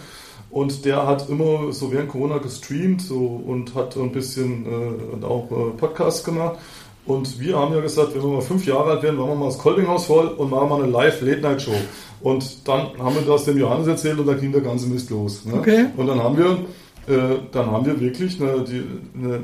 Und 0.51 0.85
der 0.85 1.07
hat 1.07 1.29
immer 1.29 1.73
so 1.73 1.93
während 1.93 2.09
Corona 2.09 2.39
gestreamt 2.39 3.03
so, 3.03 3.43
und 3.47 3.75
hat 3.75 3.97
ein 3.97 4.13
bisschen 4.13 4.67
äh, 4.67 5.25
auch 5.25 5.51
äh, 5.51 5.77
Podcasts 5.77 6.25
gemacht. 6.25 6.59
Und 7.05 7.39
wir 7.39 7.57
haben 7.57 7.73
ja 7.73 7.81
gesagt, 7.81 8.15
wenn 8.15 8.23
wir 8.23 8.29
mal 8.29 8.41
fünf 8.41 8.67
Jahre 8.67 8.93
alt 8.93 9.03
werden, 9.03 9.17
machen 9.17 9.31
wir 9.31 9.37
mal 9.37 9.47
das 9.47 9.59
Kolbinghaus 9.59 10.07
voll 10.07 10.27
und 10.27 10.51
machen 10.51 10.69
mal 10.69 10.83
eine 10.83 10.91
Live-Late-Night-Show. 10.91 11.77
Und 12.21 12.67
dann 12.67 12.99
haben 12.99 13.15
wir 13.15 13.23
das 13.23 13.45
dem 13.45 13.59
Johannes 13.59 13.87
erzählt 13.87 14.19
und 14.19 14.27
da 14.27 14.35
ging 14.35 14.51
der 14.51 14.63
ganze 14.63 14.89
Mist 14.89 15.11
los. 15.11 15.45
Ne? 15.45 15.55
Okay. 15.55 15.87
Und 15.97 16.09
dann 16.09 16.21
haben 16.21 16.37
wir, 16.37 16.59
äh, 17.07 17.39
dann 17.53 17.71
haben 17.71 17.87
wir 17.87 18.01
wirklich, 18.01 18.41
eine, 18.41 18.65
die, 18.65 18.83
eine, 19.15 19.41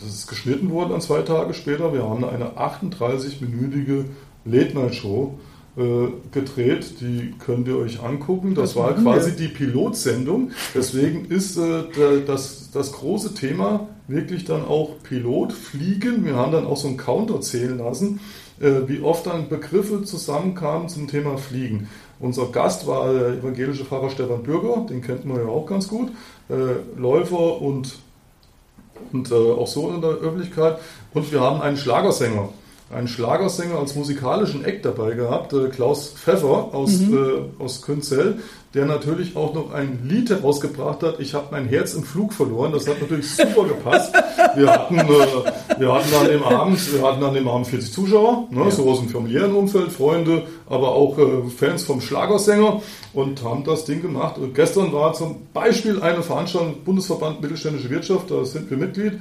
das 0.00 0.14
ist 0.14 0.26
geschnitten 0.26 0.70
worden 0.70 0.92
an 0.92 1.00
zwei 1.00 1.22
Tage 1.22 1.54
später, 1.54 1.92
wir 1.92 2.08
haben 2.08 2.24
eine 2.24 2.50
38-minütige 2.56 4.04
Late-Night-Show 4.44 5.38
äh, 5.76 6.08
gedreht. 6.32 7.00
Die 7.00 7.34
könnt 7.38 7.68
ihr 7.68 7.76
euch 7.76 8.02
angucken. 8.02 8.54
Das, 8.54 8.70
das 8.70 8.76
war 8.76 8.94
quasi 8.94 9.32
wir. 9.32 9.36
die 9.36 9.48
Pilotsendung. 9.48 10.52
Deswegen 10.74 11.26
ist 11.26 11.58
äh, 11.58 11.84
das, 12.26 12.70
das 12.70 12.92
große 12.92 13.34
Thema 13.34 13.88
wirklich 14.08 14.44
dann 14.44 14.64
auch 14.64 15.02
Pilot, 15.02 15.52
Fliegen. 15.52 16.24
Wir 16.24 16.36
haben 16.36 16.52
dann 16.52 16.66
auch 16.66 16.76
so 16.76 16.88
einen 16.88 16.96
Counter 16.96 17.40
zählen 17.40 17.78
lassen, 17.78 18.20
äh, 18.60 18.86
wie 18.86 19.00
oft 19.00 19.26
dann 19.26 19.48
Begriffe 19.48 20.02
zusammenkamen 20.04 20.88
zum 20.88 21.08
Thema 21.08 21.36
Fliegen. 21.36 21.88
Unser 22.18 22.46
Gast 22.46 22.86
war 22.86 23.12
der 23.12 23.28
evangelische 23.28 23.84
Pfarrer 23.84 24.10
Stefan 24.10 24.42
Bürger, 24.42 24.86
den 24.88 25.02
kennt 25.02 25.24
man 25.24 25.38
ja 25.38 25.46
auch 25.46 25.66
ganz 25.66 25.88
gut, 25.88 26.10
äh, 26.48 26.98
Läufer 26.98 27.60
und, 27.60 27.98
und 29.12 29.30
äh, 29.30 29.34
auch 29.34 29.66
so 29.66 29.90
in 29.90 30.00
der 30.00 30.10
Öffentlichkeit. 30.10 30.78
Und 31.12 31.30
wir 31.30 31.40
haben 31.40 31.60
einen 31.60 31.76
Schlagersänger 31.76 32.48
einen 32.90 33.08
Schlagersänger 33.08 33.78
als 33.78 33.96
musikalischen 33.96 34.64
Eck 34.64 34.82
dabei 34.82 35.12
gehabt, 35.12 35.52
äh, 35.52 35.68
Klaus 35.68 36.10
Pfeffer 36.10 36.72
aus, 36.72 36.98
mhm. 36.98 37.50
äh, 37.58 37.62
aus 37.62 37.82
Künzell, 37.82 38.38
der 38.74 38.84
natürlich 38.84 39.34
auch 39.36 39.54
noch 39.54 39.72
ein 39.72 40.00
Lied 40.04 40.30
herausgebracht 40.30 41.02
hat, 41.02 41.18
Ich 41.18 41.34
habe 41.34 41.46
mein 41.50 41.66
Herz 41.66 41.94
im 41.94 42.04
Flug 42.04 42.32
verloren. 42.32 42.72
Das 42.72 42.86
hat 42.86 43.00
natürlich 43.00 43.28
super 43.34 43.64
gepasst. 43.64 44.12
Wir 44.54 44.70
hatten, 44.70 44.98
äh, 44.98 45.78
wir 45.78 45.94
hatten 45.94 46.14
an 46.14 46.26
dem 46.28 46.42
Abend, 46.44 46.92
wir 46.92 47.02
hatten 47.02 47.24
an 47.24 47.34
dem 47.34 47.48
Abend 47.48 47.66
40 47.66 47.92
Zuschauer, 47.92 48.46
ne, 48.50 48.64
ja. 48.64 48.70
so 48.70 48.88
aus 48.88 49.00
dem 49.00 49.08
familiären 49.08 49.54
Umfeld, 49.54 49.90
Freunde, 49.90 50.42
aber 50.68 50.92
auch 50.92 51.18
äh, 51.18 51.48
Fans 51.48 51.82
vom 51.82 52.00
Schlagersänger 52.00 52.82
und 53.14 53.42
haben 53.42 53.64
das 53.64 53.84
Ding 53.84 54.00
gemacht. 54.00 54.38
Und 54.38 54.54
gestern 54.54 54.92
war 54.92 55.12
zum 55.14 55.46
Beispiel 55.52 56.02
eine 56.02 56.22
Veranstaltung 56.22 56.84
Bundesverband 56.84 57.40
Mittelständische 57.40 57.90
Wirtschaft, 57.90 58.30
da 58.30 58.44
sind 58.44 58.70
wir 58.70 58.76
Mitglied. 58.76 59.14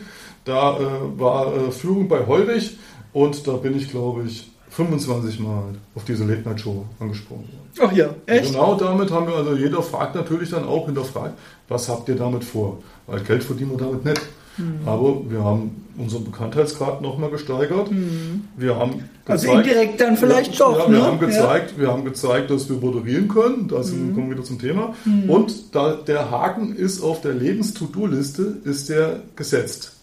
Da 0.44 0.78
äh, 0.78 1.20
war 1.20 1.48
äh, 1.56 1.72
Führung 1.72 2.08
bei 2.08 2.28
Heurich 2.28 2.78
und 3.16 3.48
da 3.48 3.54
bin 3.54 3.78
ich, 3.78 3.90
glaube 3.90 4.24
ich, 4.28 4.52
25 4.72 5.40
Mal 5.40 5.64
auf 5.96 6.04
diese 6.04 6.26
Late 6.26 6.42
Night 6.42 6.60
Show 6.60 6.86
angesprochen 7.00 7.48
worden. 7.48 7.70
Ach 7.80 7.92
ja, 7.94 8.10
echt? 8.26 8.52
Genau 8.52 8.76
damit 8.76 9.10
haben 9.10 9.28
wir, 9.28 9.36
also 9.36 9.56
jeder 9.56 9.82
fragt 9.82 10.16
natürlich 10.16 10.50
dann 10.50 10.66
auch 10.66 10.86
hinterfragt, 10.88 11.34
was 11.70 11.88
habt 11.88 12.10
ihr 12.10 12.16
damit 12.16 12.44
vor? 12.44 12.80
Weil 13.08 13.22
Geld 13.22 13.42
verdienen 13.42 13.72
wir 13.72 13.78
damit 13.78 14.04
nicht. 14.04 14.22
Mhm. 14.58 14.86
Aber 14.86 15.22
wir 15.30 15.42
haben 15.42 15.86
unseren 15.98 16.26
Bekanntheitsgrad 16.26 17.02
nochmal 17.02 17.30
gesteigert. 17.30 17.90
Mhm. 17.90 18.50
Wir 18.58 18.76
haben 18.76 18.92
also 19.26 19.48
gezeigt, 19.48 19.50
also 19.50 19.52
indirekt 19.54 20.02
dann 20.02 20.18
vielleicht 20.18 20.60
ja, 20.60 20.66
doch. 20.66 20.80
Ja, 20.80 20.92
wir, 20.92 21.00
ne? 21.00 21.06
haben 21.06 21.20
gezeigt, 21.20 21.72
ja. 21.72 21.82
wir 21.82 21.92
haben 21.94 22.04
gezeigt, 22.04 22.52
dass 22.52 22.70
wir 22.70 22.76
moderieren 22.76 23.30
können. 23.30 23.70
Da 23.70 23.78
mhm. 23.78 24.14
kommen 24.14 24.30
wir 24.30 24.36
wieder 24.36 24.44
zum 24.44 24.60
Thema. 24.60 24.94
Mhm. 25.06 25.30
Und 25.30 25.74
da, 25.74 25.94
der 25.94 26.32
Haken 26.32 26.76
ist 26.76 27.02
auf 27.02 27.22
der 27.22 27.34
Lebens-To-Do-Liste, 27.34 28.58
ist 28.66 28.90
der 28.90 29.22
gesetzt 29.38 29.95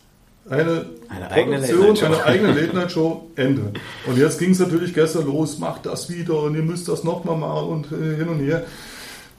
eine, 0.49 0.86
eine 1.09 1.30
eigene 1.30 1.59
Produktion, 1.61 2.14
eine 2.14 2.24
eigene 2.24 2.53
Late-Night-Show, 2.53 3.30
Ende. 3.36 3.72
Und 4.07 4.18
jetzt 4.18 4.38
ging 4.38 4.51
es 4.51 4.59
natürlich 4.59 4.93
gestern 4.95 5.26
los, 5.26 5.59
macht 5.59 5.86
das 5.86 6.11
wieder 6.11 6.43
und 6.43 6.57
ihr 6.57 6.62
müsst 6.62 6.88
das 6.88 7.05
nochmal 7.05 7.36
machen 7.36 7.68
und 7.68 7.86
äh, 7.93 8.16
hin 8.16 8.28
und 8.28 8.40
her. 8.40 8.64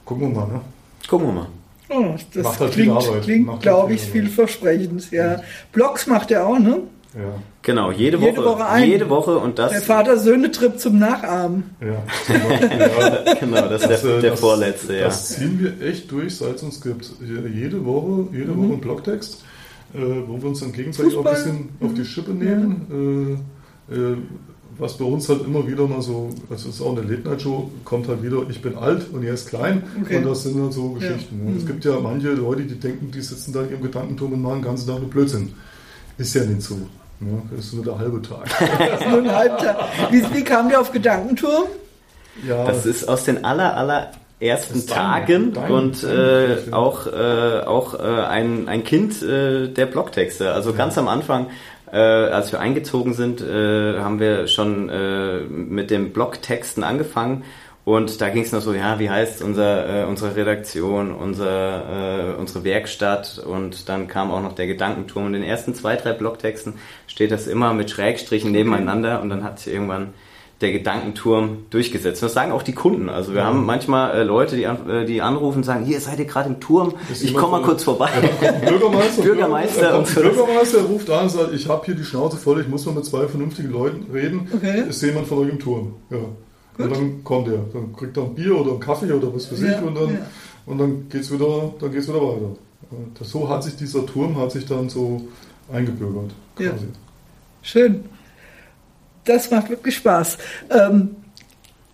Gucken 0.04 0.34
wir 0.34 0.40
mal, 0.40 0.46
ne? 0.46 0.60
Gucken 1.08 1.28
wir 1.28 1.32
mal. 1.32 1.48
Oh, 1.90 2.14
das 2.32 2.42
macht 2.42 2.60
halt 2.60 2.72
klingt, 2.72 2.98
klingt 3.22 3.50
halt 3.50 3.60
glaube 3.60 3.92
ich, 3.92 4.00
vielversprechend. 4.02 5.10
Ja. 5.10 5.32
ja. 5.32 5.42
Blogs 5.72 6.06
macht 6.06 6.30
er 6.30 6.46
auch, 6.46 6.58
ne? 6.58 6.80
Ja. 7.14 7.20
Genau, 7.62 7.92
jede, 7.92 8.18
jede 8.18 8.36
Woche. 8.38 8.44
Woche 8.46 8.66
ein. 8.66 8.88
Jede 8.88 9.08
Woche 9.08 9.38
und 9.38 9.58
das. 9.58 9.70
Der 9.70 9.82
Vater-Söhne-Trip 9.82 10.78
zum 10.80 10.98
Nachahmen. 10.98 11.76
Ja, 11.80 12.02
ja 12.34 13.34
genau, 13.34 13.68
das 13.68 13.82
ist 13.82 13.90
das, 13.90 14.02
der, 14.02 14.20
der 14.20 14.30
das, 14.32 14.40
vorletzte, 14.40 14.96
ja. 14.96 15.04
Das 15.04 15.28
ziehen 15.28 15.60
wir 15.60 15.86
echt 15.86 16.10
durch, 16.10 16.36
seit 16.36 16.56
es 16.56 16.62
uns 16.62 16.80
gibt. 16.80 17.08
Jede 17.20 17.84
Woche, 17.84 18.28
jede 18.32 18.52
mhm. 18.52 18.64
Woche 18.64 18.72
ein 18.74 18.80
Blogtext 18.80 19.34
äh, 19.34 19.53
wo 19.94 20.40
wir 20.40 20.48
uns 20.48 20.60
dann 20.60 20.72
gegenseitig 20.72 21.14
Fußball. 21.14 21.32
auch 21.32 21.38
ein 21.38 21.44
bisschen 21.44 21.68
auf 21.80 21.94
die 21.94 22.04
Schippe 22.04 22.32
nehmen. 22.32 23.38
Ja. 23.90 23.96
Äh, 23.96 24.12
äh, 24.12 24.16
was 24.78 24.96
bei 24.96 25.04
uns 25.04 25.28
halt 25.28 25.44
immer 25.44 25.66
wieder 25.68 25.86
mal 25.86 26.02
so, 26.02 26.30
das 26.48 26.64
ist 26.64 26.80
auch 26.80 26.96
eine 26.96 27.06
Late-Night-Show, 27.06 27.70
kommt 27.84 28.08
halt 28.08 28.22
wieder, 28.22 28.38
ich 28.48 28.60
bin 28.60 28.76
alt 28.76 29.06
und 29.12 29.22
er 29.22 29.34
ist 29.34 29.48
klein. 29.48 29.84
Okay. 30.02 30.16
Und 30.16 30.26
das 30.26 30.42
sind 30.42 30.60
halt 30.60 30.72
so 30.72 30.90
Geschichten. 30.90 31.40
Ja. 31.44 31.50
Mhm. 31.50 31.56
Es 31.58 31.66
gibt 31.66 31.84
ja 31.84 32.00
manche 32.00 32.32
Leute, 32.32 32.62
die 32.62 32.74
denken, 32.74 33.10
die 33.10 33.20
sitzen 33.20 33.52
da 33.52 33.62
in 33.62 33.70
ihrem 33.70 33.82
Gedankenturm 33.82 34.32
und 34.32 34.42
machen 34.42 34.56
den 34.56 34.64
ganzen 34.64 34.88
Tag 34.88 35.00
nur 35.00 35.10
Blödsinn. 35.10 35.54
Ist 36.18 36.34
ja 36.34 36.44
nicht 36.44 36.62
so. 36.62 36.76
Ja, 37.20 37.26
das 37.54 37.66
ist 37.66 37.74
nur 37.74 37.84
der 37.84 37.98
halbe 37.98 38.20
Tag. 38.20 38.44
das 38.78 39.00
ist 39.00 39.08
nur 39.08 39.18
ein 39.18 39.32
halber 39.32 39.58
Tag. 39.58 39.76
Wie, 40.10 40.22
wie 40.34 40.44
kam 40.44 40.68
der 40.68 40.80
auf 40.80 40.90
Gedankenturm? 40.90 41.66
Ja. 42.46 42.64
Das 42.66 42.84
ist 42.84 43.08
aus 43.08 43.24
den 43.24 43.44
aller, 43.44 43.76
aller 43.76 44.10
ersten 44.40 44.86
Tagen 44.86 45.52
dein, 45.52 45.70
und 45.70 46.04
äh, 46.04 46.72
auch, 46.72 47.06
äh, 47.06 47.60
auch 47.64 47.94
äh, 47.94 48.02
ein, 48.02 48.68
ein 48.68 48.84
Kind 48.84 49.22
äh, 49.22 49.68
der 49.68 49.86
Blogtexte. 49.86 50.52
Also 50.52 50.70
ja. 50.70 50.76
ganz 50.76 50.98
am 50.98 51.08
Anfang, 51.08 51.48
äh, 51.92 51.96
als 51.96 52.52
wir 52.52 52.60
eingezogen 52.60 53.14
sind, 53.14 53.40
äh, 53.40 53.98
haben 53.98 54.20
wir 54.20 54.46
schon 54.48 54.88
äh, 54.88 55.40
mit 55.40 55.90
dem 55.90 56.12
Blogtexten 56.12 56.82
angefangen. 56.82 57.44
Und 57.84 58.22
da 58.22 58.30
ging 58.30 58.42
es 58.42 58.52
noch 58.52 58.62
so, 58.62 58.72
ja, 58.72 58.98
wie 58.98 59.10
heißt 59.10 59.42
unser, 59.42 60.04
äh, 60.04 60.04
unsere 60.06 60.34
Redaktion, 60.34 61.12
unser, 61.12 62.32
äh, 62.32 62.34
unsere 62.34 62.64
Werkstatt 62.64 63.42
und 63.44 63.90
dann 63.90 64.08
kam 64.08 64.30
auch 64.30 64.40
noch 64.40 64.54
der 64.54 64.66
Gedankenturm. 64.66 65.26
Und 65.26 65.34
in 65.34 65.42
den 65.42 65.50
ersten 65.50 65.74
zwei, 65.74 65.96
drei 65.96 66.14
Blogtexten 66.14 66.74
steht 67.06 67.30
das 67.30 67.46
immer 67.46 67.74
mit 67.74 67.90
Schrägstrichen 67.90 68.52
nebeneinander 68.52 69.20
und 69.20 69.28
dann 69.28 69.44
hat 69.44 69.58
sich 69.58 69.74
irgendwann 69.74 70.14
der 70.60 70.72
Gedankenturm 70.72 71.66
durchgesetzt. 71.70 72.22
das 72.22 72.32
sagen 72.32 72.52
auch 72.52 72.62
die 72.62 72.72
Kunden. 72.72 73.08
Also 73.08 73.32
wir 73.32 73.40
ja. 73.40 73.46
haben 73.46 73.66
manchmal 73.66 74.16
äh, 74.16 74.22
Leute, 74.22 74.56
die, 74.56 74.66
an, 74.66 74.88
äh, 74.88 75.04
die 75.04 75.20
anrufen 75.20 75.58
und 75.58 75.64
sagen, 75.64 75.84
hier 75.84 76.00
seid 76.00 76.18
ihr 76.18 76.26
gerade 76.26 76.48
im 76.48 76.60
Turm, 76.60 76.94
ich 77.10 77.34
komme 77.34 77.58
mal 77.58 77.62
kurz 77.62 77.82
vorbei. 77.82 78.10
Ja, 78.40 78.52
Bürgermeister, 78.70 79.22
Bürgermeister, 79.22 79.98
und 79.98 80.14
Bürgermeister 80.14 80.82
ruft 80.82 81.10
an 81.10 81.24
und 81.24 81.30
sagt, 81.30 81.52
ich 81.54 81.68
habe 81.68 81.84
hier 81.84 81.94
die 81.94 82.04
Schnauze 82.04 82.36
voll, 82.36 82.60
ich 82.60 82.68
muss 82.68 82.86
mal 82.86 82.94
mit 82.94 83.04
zwei 83.04 83.26
vernünftigen 83.26 83.72
Leuten 83.72 84.06
reden. 84.12 84.48
Okay. 84.54 84.84
Ist 84.88 85.02
jemand 85.02 85.26
von 85.26 85.38
euch 85.38 85.50
im 85.50 85.58
Turm? 85.58 85.94
Ja. 86.10 86.18
Gut. 86.18 86.86
Und 86.86 86.96
dann 86.96 87.24
kommt 87.24 87.48
er, 87.48 87.58
dann 87.72 87.94
kriegt 87.94 88.16
er 88.16 88.24
ein 88.24 88.34
Bier 88.34 88.56
oder 88.58 88.72
einen 88.72 88.80
Kaffee 88.80 89.12
oder 89.12 89.34
was 89.34 89.46
für 89.46 89.56
sich 89.56 89.70
ja, 89.70 89.80
und 89.80 89.94
dann, 89.94 90.08
ja. 90.08 90.26
und 90.66 90.78
dann 90.78 91.08
geht's 91.08 91.32
wieder, 91.32 91.72
dann 91.80 91.92
geht's 91.92 92.08
wieder 92.08 92.20
weiter. 92.20 92.56
Das, 93.18 93.30
so 93.30 93.48
hat 93.48 93.62
sich 93.64 93.76
dieser 93.76 94.06
Turm 94.06 94.36
hat 94.38 94.52
sich 94.52 94.66
dann 94.66 94.88
so 94.88 95.20
eingebürgert. 95.72 96.30
Quasi. 96.56 96.68
Ja. 96.68 96.76
Schön 97.62 98.04
das 99.24 99.50
macht 99.50 99.70
wirklich 99.70 99.96
Spaß. 99.96 100.38
Ähm, 100.70 101.16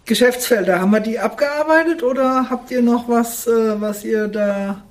Geschäftsfelder, 0.04 0.80
haben 0.80 0.90
wir 0.90 1.00
die 1.00 1.18
abgearbeitet 1.18 2.02
oder 2.02 2.50
habt 2.50 2.70
ihr 2.70 2.82
noch 2.82 3.08
was, 3.08 3.46
äh, 3.46 3.80
was 3.80 4.04
ihr 4.04 4.28
da 4.28 4.82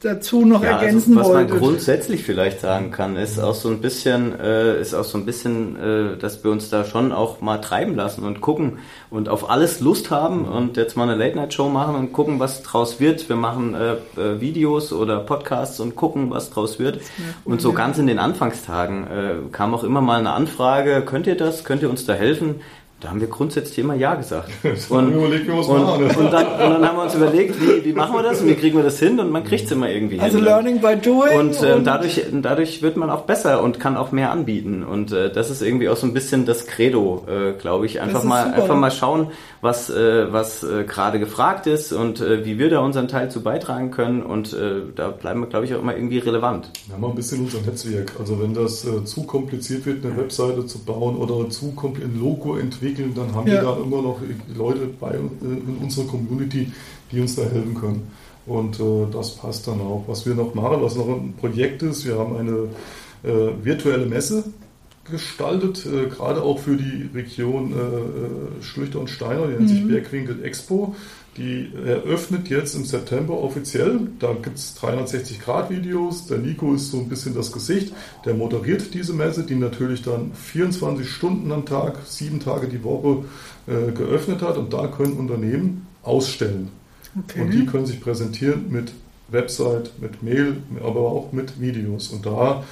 dazu 0.00 0.44
noch 0.44 0.62
ja, 0.62 0.76
also 0.76 0.86
ergänzen 0.86 1.18
also, 1.18 1.30
was 1.30 1.36
wolltet? 1.36 1.50
man 1.50 1.58
grundsätzlich 1.60 2.22
vielleicht 2.22 2.60
sagen 2.60 2.90
kann, 2.90 3.16
ist 3.16 3.38
auch 3.38 3.54
so 3.54 3.68
ein 3.68 3.80
bisschen, 3.80 4.38
äh, 4.38 4.80
ist 4.80 4.94
auch 4.94 5.04
so 5.04 5.18
ein 5.18 5.24
bisschen, 5.24 5.76
äh, 5.76 6.16
dass 6.16 6.44
wir 6.44 6.50
uns 6.50 6.70
da 6.70 6.84
schon 6.84 7.12
auch 7.12 7.40
mal 7.40 7.58
treiben 7.58 7.94
lassen 7.94 8.24
und 8.24 8.40
gucken 8.40 8.78
und 9.10 9.28
auf 9.28 9.50
alles 9.50 9.80
Lust 9.80 10.10
haben 10.10 10.44
und 10.44 10.76
jetzt 10.76 10.96
mal 10.96 11.08
eine 11.08 11.16
Late 11.16 11.36
Night 11.36 11.54
Show 11.54 11.68
machen 11.68 11.94
und 11.96 12.12
gucken, 12.12 12.38
was 12.38 12.62
draus 12.62 13.00
wird. 13.00 13.28
Wir 13.28 13.36
machen 13.36 13.74
äh, 13.74 13.94
äh, 14.20 14.40
Videos 14.40 14.92
oder 14.92 15.18
Podcasts 15.20 15.80
und 15.80 15.96
gucken, 15.96 16.30
was 16.30 16.50
draus 16.50 16.78
wird. 16.78 17.00
Und 17.44 17.60
so 17.60 17.72
ganz 17.72 17.98
in 17.98 18.06
den 18.06 18.18
Anfangstagen 18.18 19.06
äh, 19.06 19.34
kam 19.52 19.74
auch 19.74 19.84
immer 19.84 20.00
mal 20.00 20.18
eine 20.18 20.32
Anfrage: 20.32 21.02
Könnt 21.02 21.26
ihr 21.26 21.36
das? 21.36 21.64
Könnt 21.64 21.82
ihr 21.82 21.90
uns 21.90 22.06
da 22.06 22.14
helfen? 22.14 22.56
Da 23.00 23.10
haben 23.10 23.20
wir 23.20 23.28
grundsätzlich 23.28 23.78
immer 23.78 23.94
Ja 23.94 24.16
gesagt. 24.16 24.50
Und, 24.88 25.12
überlegt, 25.12 25.48
und, 25.48 25.56
machen, 25.56 26.04
und, 26.04 26.32
dann, 26.32 26.46
und, 26.46 26.58
dann, 26.58 26.88
haben 26.88 26.96
wir 26.96 27.04
uns 27.04 27.14
überlegt, 27.14 27.54
wie, 27.60 27.84
wie 27.84 27.92
machen 27.92 28.14
wir 28.14 28.22
das 28.24 28.40
und 28.40 28.48
wie 28.48 28.54
kriegen 28.54 28.76
wir 28.76 28.82
das 28.82 28.98
hin 28.98 29.20
und 29.20 29.30
man 29.30 29.44
kriegt 29.44 29.66
es 29.66 29.70
immer 29.70 29.88
irgendwie 29.88 30.18
also 30.18 30.38
hin. 30.38 30.46
Also 30.46 30.62
Learning 30.62 30.80
by 30.80 30.96
Doing. 30.96 31.38
Und, 31.38 31.62
äh, 31.62 31.80
dadurch, 31.82 32.24
dadurch 32.32 32.82
wird 32.82 32.96
man 32.96 33.10
auch 33.10 33.22
besser 33.22 33.62
und 33.62 33.78
kann 33.78 33.96
auch 33.96 34.10
mehr 34.10 34.32
anbieten. 34.32 34.82
Und 34.82 35.12
äh, 35.12 35.32
das 35.32 35.48
ist 35.50 35.62
irgendwie 35.62 35.88
auch 35.88 35.96
so 35.96 36.06
ein 36.06 36.14
bisschen 36.14 36.44
das 36.44 36.66
Credo, 36.66 37.24
äh, 37.28 37.52
glaube 37.52 37.86
ich. 37.86 38.00
Einfach 38.00 38.24
mal, 38.24 38.46
super. 38.46 38.62
einfach 38.62 38.76
mal 38.76 38.90
schauen, 38.90 39.28
was, 39.60 39.90
äh, 39.90 40.32
was 40.32 40.64
äh, 40.64 40.84
gerade 40.84 41.20
gefragt 41.20 41.68
ist 41.68 41.92
und 41.92 42.20
äh, 42.20 42.44
wie 42.44 42.58
wir 42.58 42.68
da 42.68 42.80
unseren 42.80 43.06
Teil 43.06 43.30
zu 43.30 43.42
beitragen 43.42 43.92
können. 43.92 44.22
Und 44.22 44.52
äh, 44.52 44.82
da 44.96 45.08
bleiben 45.10 45.40
wir, 45.40 45.46
glaube 45.46 45.66
ich, 45.66 45.74
auch 45.74 45.82
immer 45.82 45.94
irgendwie 45.94 46.18
relevant. 46.18 46.70
Wir 46.86 46.96
haben 46.96 47.04
ein 47.04 47.14
bisschen 47.14 47.44
unser 47.44 47.60
Netzwerk. 47.60 48.12
Also 48.18 48.40
wenn 48.40 48.54
das 48.54 48.84
äh, 48.84 49.04
zu 49.04 49.22
kompliziert 49.22 49.86
wird, 49.86 50.04
eine 50.04 50.16
Webseite 50.16 50.66
zu 50.66 50.80
bauen 50.80 51.16
oder 51.16 51.48
zu 51.48 51.72
ein 51.84 52.18
Logo 52.18 52.56
entwickeln, 52.56 52.87
dann 52.94 53.34
haben 53.34 53.46
ja. 53.46 53.54
wir 53.54 53.62
da 53.62 53.76
immer 53.76 54.02
noch 54.02 54.20
Leute 54.54 54.88
bei 55.00 55.10
äh, 55.10 55.16
in 55.16 55.78
unserer 55.82 56.06
Community, 56.06 56.72
die 57.10 57.20
uns 57.20 57.36
da 57.36 57.42
helfen 57.42 57.74
können. 57.74 58.10
Und 58.46 58.80
äh, 58.80 59.06
das 59.12 59.36
passt 59.36 59.66
dann 59.68 59.80
auch. 59.80 60.04
Was 60.06 60.26
wir 60.26 60.34
noch 60.34 60.54
machen, 60.54 60.78
was 60.80 60.96
noch 60.96 61.08
ein 61.08 61.34
Projekt 61.38 61.82
ist, 61.82 62.06
wir 62.06 62.18
haben 62.18 62.36
eine 62.36 62.68
äh, 63.22 63.50
virtuelle 63.62 64.06
Messe 64.06 64.44
gestaltet, 65.10 65.86
äh, 65.86 66.06
gerade 66.08 66.42
auch 66.42 66.58
für 66.58 66.76
die 66.76 67.08
Region 67.14 67.72
äh, 67.72 67.76
äh 67.76 68.62
Schlüchter 68.62 69.00
und 69.00 69.10
Steiner, 69.10 69.46
die 69.46 69.54
nennt 69.54 69.62
mhm. 69.62 69.68
sich 69.68 69.86
Bergwinkel 69.86 70.44
Expo. 70.44 70.94
Die 71.38 71.70
eröffnet 71.86 72.48
jetzt 72.48 72.74
im 72.74 72.84
September 72.84 73.34
offiziell. 73.34 74.08
Da 74.18 74.32
gibt 74.32 74.58
es 74.58 74.76
360-Grad-Videos. 74.76 76.26
Der 76.26 76.38
Nico 76.38 76.74
ist 76.74 76.90
so 76.90 76.98
ein 76.98 77.08
bisschen 77.08 77.34
das 77.34 77.52
Gesicht. 77.52 77.92
Der 78.24 78.34
moderiert 78.34 78.92
diese 78.92 79.12
Messe, 79.12 79.44
die 79.44 79.54
natürlich 79.54 80.02
dann 80.02 80.32
24 80.34 81.08
Stunden 81.08 81.52
am 81.52 81.64
Tag, 81.64 81.98
sieben 82.06 82.40
Tage 82.40 82.66
die 82.66 82.82
Woche 82.82 83.24
äh, 83.68 83.92
geöffnet 83.92 84.42
hat. 84.42 84.56
Und 84.56 84.72
da 84.72 84.88
können 84.88 85.12
Unternehmen 85.12 85.86
ausstellen. 86.02 86.70
Okay. 87.16 87.42
Und 87.42 87.50
die 87.52 87.66
können 87.66 87.86
sich 87.86 88.00
präsentieren 88.00 88.70
mit 88.70 88.92
Website, 89.28 89.92
mit 90.00 90.22
Mail, 90.22 90.56
aber 90.82 91.00
auch 91.00 91.32
mit 91.32 91.60
Videos. 91.60 92.08
Und 92.08 92.26
da 92.26 92.64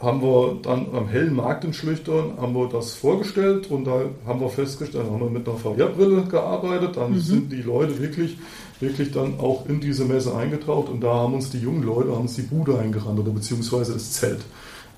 haben 0.00 0.22
wir 0.22 0.56
dann 0.62 0.86
am 0.94 1.08
hellen 1.08 1.34
Markt 1.34 1.64
in 1.64 1.74
Schlüchtern 1.74 2.32
haben 2.40 2.54
wir 2.54 2.68
das 2.68 2.94
vorgestellt 2.94 3.70
und 3.70 3.84
da 3.84 4.00
haben 4.26 4.40
wir 4.40 4.48
festgestellt, 4.48 5.04
haben 5.04 5.20
wir 5.20 5.28
mit 5.28 5.46
einer 5.46 5.58
VR-Brille 5.58 6.22
gearbeitet, 6.22 6.96
dann 6.96 7.12
mhm. 7.12 7.20
sind 7.20 7.52
die 7.52 7.60
Leute 7.60 8.00
wirklich, 8.00 8.38
wirklich 8.80 9.12
dann 9.12 9.38
auch 9.38 9.66
in 9.68 9.80
diese 9.80 10.06
Messe 10.06 10.34
eingetaucht 10.34 10.88
und 10.88 11.02
da 11.02 11.12
haben 11.12 11.34
uns 11.34 11.50
die 11.50 11.58
jungen 11.58 11.82
Leute, 11.82 12.12
haben 12.12 12.22
uns 12.22 12.36
die 12.36 12.42
Bude 12.42 12.78
eingerannt 12.78 13.18
oder 13.18 13.30
beziehungsweise 13.30 13.92
das 13.92 14.12
Zelt. 14.12 14.40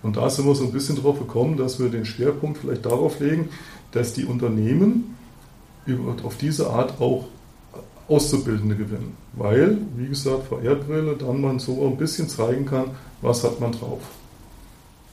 Und 0.05 0.17
da 0.17 0.31
sind 0.31 0.47
wir 0.47 0.55
so 0.55 0.65
ein 0.65 0.73
bisschen 0.73 0.97
drauf 0.97 1.19
gekommen, 1.19 1.57
dass 1.57 1.81
wir 1.81 1.89
den 1.89 2.05
Schwerpunkt 2.05 2.59
vielleicht 2.59 2.87
darauf 2.87 3.19
legen, 3.19 3.49
dass 3.91 4.15
die 4.15 4.25
Unternehmen 4.25 5.17
auf 6.23 6.37
diese 6.37 6.71
Art 6.71 7.01
auch 7.01 7.25
Auszubildende 8.09 8.77
gewinnen. 8.77 9.17
Weil, 9.33 9.79
wie 9.97 10.09
gesagt, 10.09 10.49
VR-Brille 10.49 11.17
dann 11.17 11.41
man 11.41 11.59
so 11.59 11.85
ein 11.87 11.97
bisschen 11.97 12.29
zeigen 12.29 12.67
kann, 12.67 12.87
was 13.21 13.43
hat 13.43 13.61
man 13.61 13.73
drauf. 13.73 14.01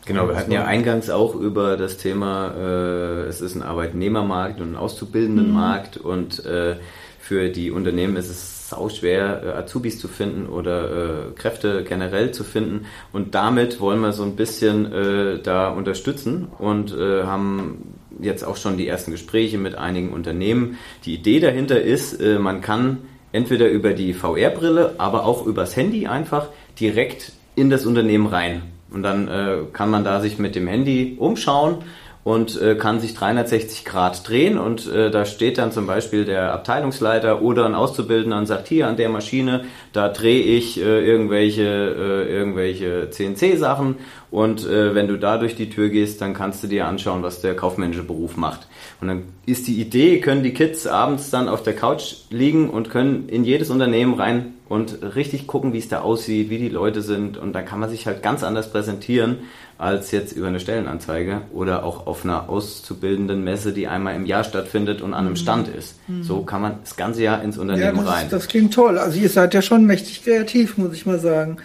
Genau, 0.05 0.27
wir 0.27 0.35
hatten 0.35 0.51
ja 0.51 0.65
eingangs 0.65 1.09
auch 1.09 1.35
über 1.35 1.77
das 1.77 1.97
Thema, 1.97 2.53
äh, 2.57 3.27
es 3.27 3.41
ist 3.41 3.55
ein 3.55 3.61
Arbeitnehmermarkt 3.61 4.59
und 4.59 4.73
ein 4.73 4.75
Auszubildendenmarkt 4.75 6.03
mhm. 6.03 6.09
und 6.09 6.45
äh, 6.45 6.77
für 7.19 7.49
die 7.49 7.69
Unternehmen 7.69 8.15
ist 8.15 8.29
es 8.29 8.69
sau 8.69 8.89
schwer, 8.89 9.43
äh, 9.43 9.49
Azubis 9.49 9.99
zu 9.99 10.07
finden 10.07 10.47
oder 10.47 11.29
äh, 11.29 11.31
Kräfte 11.35 11.83
generell 11.83 12.31
zu 12.31 12.43
finden 12.43 12.85
und 13.11 13.35
damit 13.35 13.79
wollen 13.79 13.99
wir 13.99 14.13
so 14.13 14.23
ein 14.23 14.35
bisschen 14.35 14.91
äh, 14.91 15.39
da 15.43 15.69
unterstützen 15.69 16.47
und 16.57 16.91
äh, 16.91 17.23
haben 17.23 17.93
jetzt 18.19 18.43
auch 18.43 18.57
schon 18.57 18.77
die 18.77 18.87
ersten 18.87 19.11
Gespräche 19.11 19.57
mit 19.57 19.75
einigen 19.75 20.11
Unternehmen. 20.11 20.77
Die 21.05 21.13
Idee 21.13 21.39
dahinter 21.39 21.79
ist, 21.79 22.19
man 22.19 22.59
kann 22.59 22.97
entweder 23.31 23.69
über 23.69 23.93
die 23.93 24.13
VR-Brille, 24.13 24.95
aber 24.97 25.23
auch 25.23 25.45
übers 25.45 25.77
Handy 25.77 26.07
einfach 26.07 26.49
direkt 26.77 27.31
in 27.55 27.69
das 27.69 27.85
Unternehmen 27.85 28.27
rein. 28.27 28.63
Und 28.91 29.03
dann 29.03 29.27
äh, 29.27 29.57
kann 29.71 29.89
man 29.89 30.03
da 30.03 30.19
sich 30.19 30.39
mit 30.39 30.55
dem 30.55 30.67
Handy 30.67 31.15
umschauen 31.19 31.83
und 32.23 32.61
äh, 32.61 32.75
kann 32.75 32.99
sich 32.99 33.13
360 33.15 33.85
Grad 33.85 34.27
drehen 34.27 34.57
und 34.57 34.87
äh, 34.87 35.09
da 35.09 35.25
steht 35.25 35.57
dann 35.57 35.71
zum 35.71 35.87
Beispiel 35.87 36.25
der 36.25 36.53
Abteilungsleiter 36.53 37.41
oder 37.41 37.65
ein 37.65 37.75
Auszubildender 37.75 38.37
und 38.37 38.45
sagt, 38.45 38.67
hier 38.67 38.87
an 38.87 38.97
der 38.97 39.09
Maschine, 39.09 39.63
da 39.93 40.09
drehe 40.09 40.41
ich 40.41 40.79
äh, 40.79 41.05
irgendwelche, 41.05 41.63
äh, 41.63 42.31
irgendwelche 42.31 43.09
CNC-Sachen 43.09 43.95
und 44.31 44.67
äh, 44.67 44.93
wenn 44.93 45.07
du 45.07 45.17
da 45.17 45.37
durch 45.37 45.55
die 45.55 45.69
Tür 45.69 45.89
gehst, 45.89 46.21
dann 46.21 46.33
kannst 46.33 46.61
du 46.61 46.67
dir 46.67 46.87
anschauen, 46.87 47.23
was 47.23 47.41
der 47.41 47.55
kaufmännische 47.55 48.03
Beruf 48.03 48.35
macht. 48.35 48.67
Und 48.99 49.07
dann 49.07 49.23
ist 49.45 49.67
die 49.67 49.79
Idee, 49.79 50.19
können 50.19 50.43
die 50.43 50.53
Kids 50.53 50.87
abends 50.87 51.29
dann 51.29 51.47
auf 51.47 51.63
der 51.63 51.75
Couch 51.75 52.15
liegen 52.29 52.69
und 52.69 52.89
können 52.89 53.29
in 53.29 53.45
jedes 53.45 53.69
Unternehmen 53.69 54.15
rein 54.15 54.53
und 54.69 55.15
richtig 55.15 55.47
gucken, 55.47 55.73
wie 55.73 55.79
es 55.79 55.89
da 55.89 56.01
aussieht, 56.01 56.49
wie 56.51 56.59
die 56.59 56.69
Leute 56.69 57.01
sind. 57.01 57.37
Und 57.37 57.53
dann 57.53 57.65
kann 57.65 57.79
man 57.79 57.89
sich 57.89 58.05
halt 58.05 58.21
ganz 58.21 58.43
anders 58.43 58.71
präsentieren 58.71 59.39
als 59.79 60.11
jetzt 60.11 60.31
über 60.33 60.47
eine 60.47 60.59
Stellenanzeige 60.59 61.41
oder 61.51 61.83
auch 61.83 62.05
auf 62.05 62.23
einer 62.23 62.49
auszubildenden 62.49 63.43
Messe, 63.43 63.73
die 63.73 63.87
einmal 63.87 64.15
im 64.15 64.25
Jahr 64.25 64.43
stattfindet 64.43 65.01
und 65.01 65.13
an 65.13 65.21
einem 65.21 65.29
mhm. 65.31 65.37
Stand 65.37 65.67
ist. 65.69 65.95
Mhm. 66.07 66.23
So 66.23 66.43
kann 66.43 66.61
man 66.61 66.75
das 66.83 66.95
ganze 66.95 67.23
Jahr 67.23 67.41
ins 67.41 67.57
Unternehmen 67.57 67.97
ja, 67.97 68.03
das, 68.03 68.13
rein. 68.13 68.27
Das 68.29 68.47
klingt 68.47 68.73
toll. 68.73 68.99
Also 68.99 69.19
ihr 69.19 69.29
seid 69.29 69.53
ja 69.53 69.61
schon 69.61 69.85
mächtig 69.85 70.23
kreativ, 70.23 70.77
muss 70.77 70.93
ich 70.93 71.05
mal 71.05 71.19
sagen. 71.19 71.57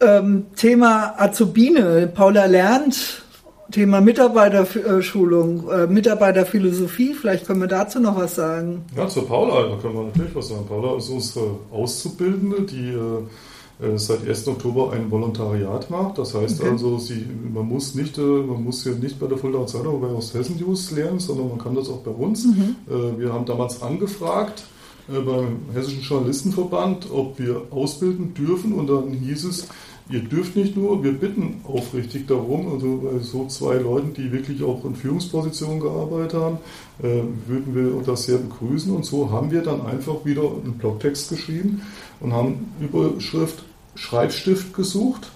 Ähm, 0.00 0.46
Thema 0.56 1.14
Azubine. 1.18 2.06
Paula 2.06 2.46
lernt 2.46 3.22
Thema 3.70 4.00
Mitarbeiterschulung, 4.00 5.70
äh, 5.70 5.86
Mitarbeiterphilosophie, 5.86 7.12
vielleicht 7.12 7.46
können 7.46 7.60
wir 7.60 7.68
dazu 7.68 8.00
noch 8.00 8.16
was 8.16 8.34
sagen. 8.34 8.84
Ja, 8.96 9.06
zur 9.08 9.26
Paula, 9.26 9.68
da 9.68 9.76
können 9.76 9.94
wir 9.94 10.04
natürlich 10.04 10.34
was 10.34 10.48
sagen. 10.48 10.64
Paula 10.66 10.96
ist 10.96 11.10
unsere 11.10 11.50
Auszubildende, 11.70 12.62
die 12.62 12.88
äh, 12.88 13.86
äh 13.86 13.98
seit 13.98 14.26
1. 14.26 14.48
Oktober 14.48 14.92
ein 14.92 15.10
Volontariat 15.10 15.90
macht. 15.90 16.16
Das 16.16 16.34
heißt 16.34 16.60
okay. 16.60 16.70
also, 16.70 16.98
sie, 16.98 17.26
man 17.52 17.66
muss 17.66 17.94
nicht, 17.94 18.16
äh, 18.16 18.22
man 18.22 18.64
muss 18.64 18.84
hier 18.84 18.94
nicht 18.94 19.20
bei 19.20 19.26
der 19.26 19.36
Fuldaer 19.36 19.66
Zeitung 19.66 20.02
oder 20.02 20.08
bei 20.08 20.16
Hessen 20.16 20.56
News 20.58 20.90
lernen, 20.92 21.20
sondern 21.20 21.50
man 21.50 21.58
kann 21.58 21.74
das 21.74 21.90
auch 21.90 21.98
bei 21.98 22.10
uns. 22.10 22.46
Mhm. 22.46 22.76
Äh, 22.88 23.20
wir 23.20 23.32
haben 23.34 23.44
damals 23.44 23.82
angefragt 23.82 24.64
beim 25.08 25.60
Hessischen 25.72 26.02
Journalistenverband, 26.02 27.10
ob 27.10 27.38
wir 27.38 27.62
ausbilden 27.70 28.34
dürfen 28.34 28.74
und 28.74 28.88
dann 28.88 29.08
hieß 29.08 29.44
es, 29.44 29.66
Ihr 30.10 30.20
dürft 30.20 30.56
nicht 30.56 30.74
nur, 30.74 31.04
wir 31.04 31.12
bitten 31.12 31.60
aufrichtig 31.64 32.26
darum, 32.26 32.72
also 32.72 32.96
bei 32.96 33.18
so 33.18 33.46
zwei 33.46 33.74
Leuten, 33.74 34.14
die 34.14 34.32
wirklich 34.32 34.62
auch 34.62 34.82
in 34.86 34.94
Führungspositionen 34.94 35.80
gearbeitet 35.80 36.32
haben, 36.32 36.58
äh, 37.02 37.22
würden 37.46 37.74
wir 37.74 38.02
das 38.06 38.24
sehr 38.24 38.38
begrüßen. 38.38 38.94
Und 38.94 39.04
so 39.04 39.30
haben 39.30 39.50
wir 39.50 39.60
dann 39.60 39.84
einfach 39.84 40.24
wieder 40.24 40.42
einen 40.42 40.78
Blogtext 40.78 41.28
geschrieben 41.28 41.82
und 42.20 42.32
haben 42.32 42.72
Überschrift 42.80 43.64
Schreibstift 43.96 44.72
gesucht. 44.72 45.30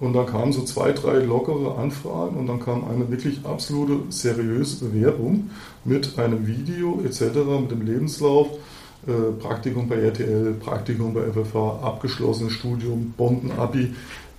Und 0.00 0.14
dann 0.14 0.26
kamen 0.26 0.52
so 0.52 0.62
zwei, 0.62 0.92
drei 0.92 1.18
lockere 1.18 1.76
Anfragen 1.76 2.36
und 2.36 2.46
dann 2.46 2.60
kam 2.60 2.84
eine 2.88 3.10
wirklich 3.10 3.44
absolute 3.44 4.10
seriöse 4.10 4.86
Bewerbung 4.86 5.50
mit 5.84 6.18
einem 6.18 6.46
Video 6.46 7.02
etc., 7.04 7.22
mit 7.60 7.72
dem 7.72 7.82
Lebenslauf 7.82 8.46
äh, 8.46 8.77
Praktikum 9.38 9.88
bei 9.88 9.96
RTL, 9.96 10.54
Praktikum 10.54 11.14
bei 11.14 11.22
FFH, 11.22 11.80
abgeschlossenes 11.82 12.52
Studium, 12.52 13.14
Bomben-Abi. 13.16 13.94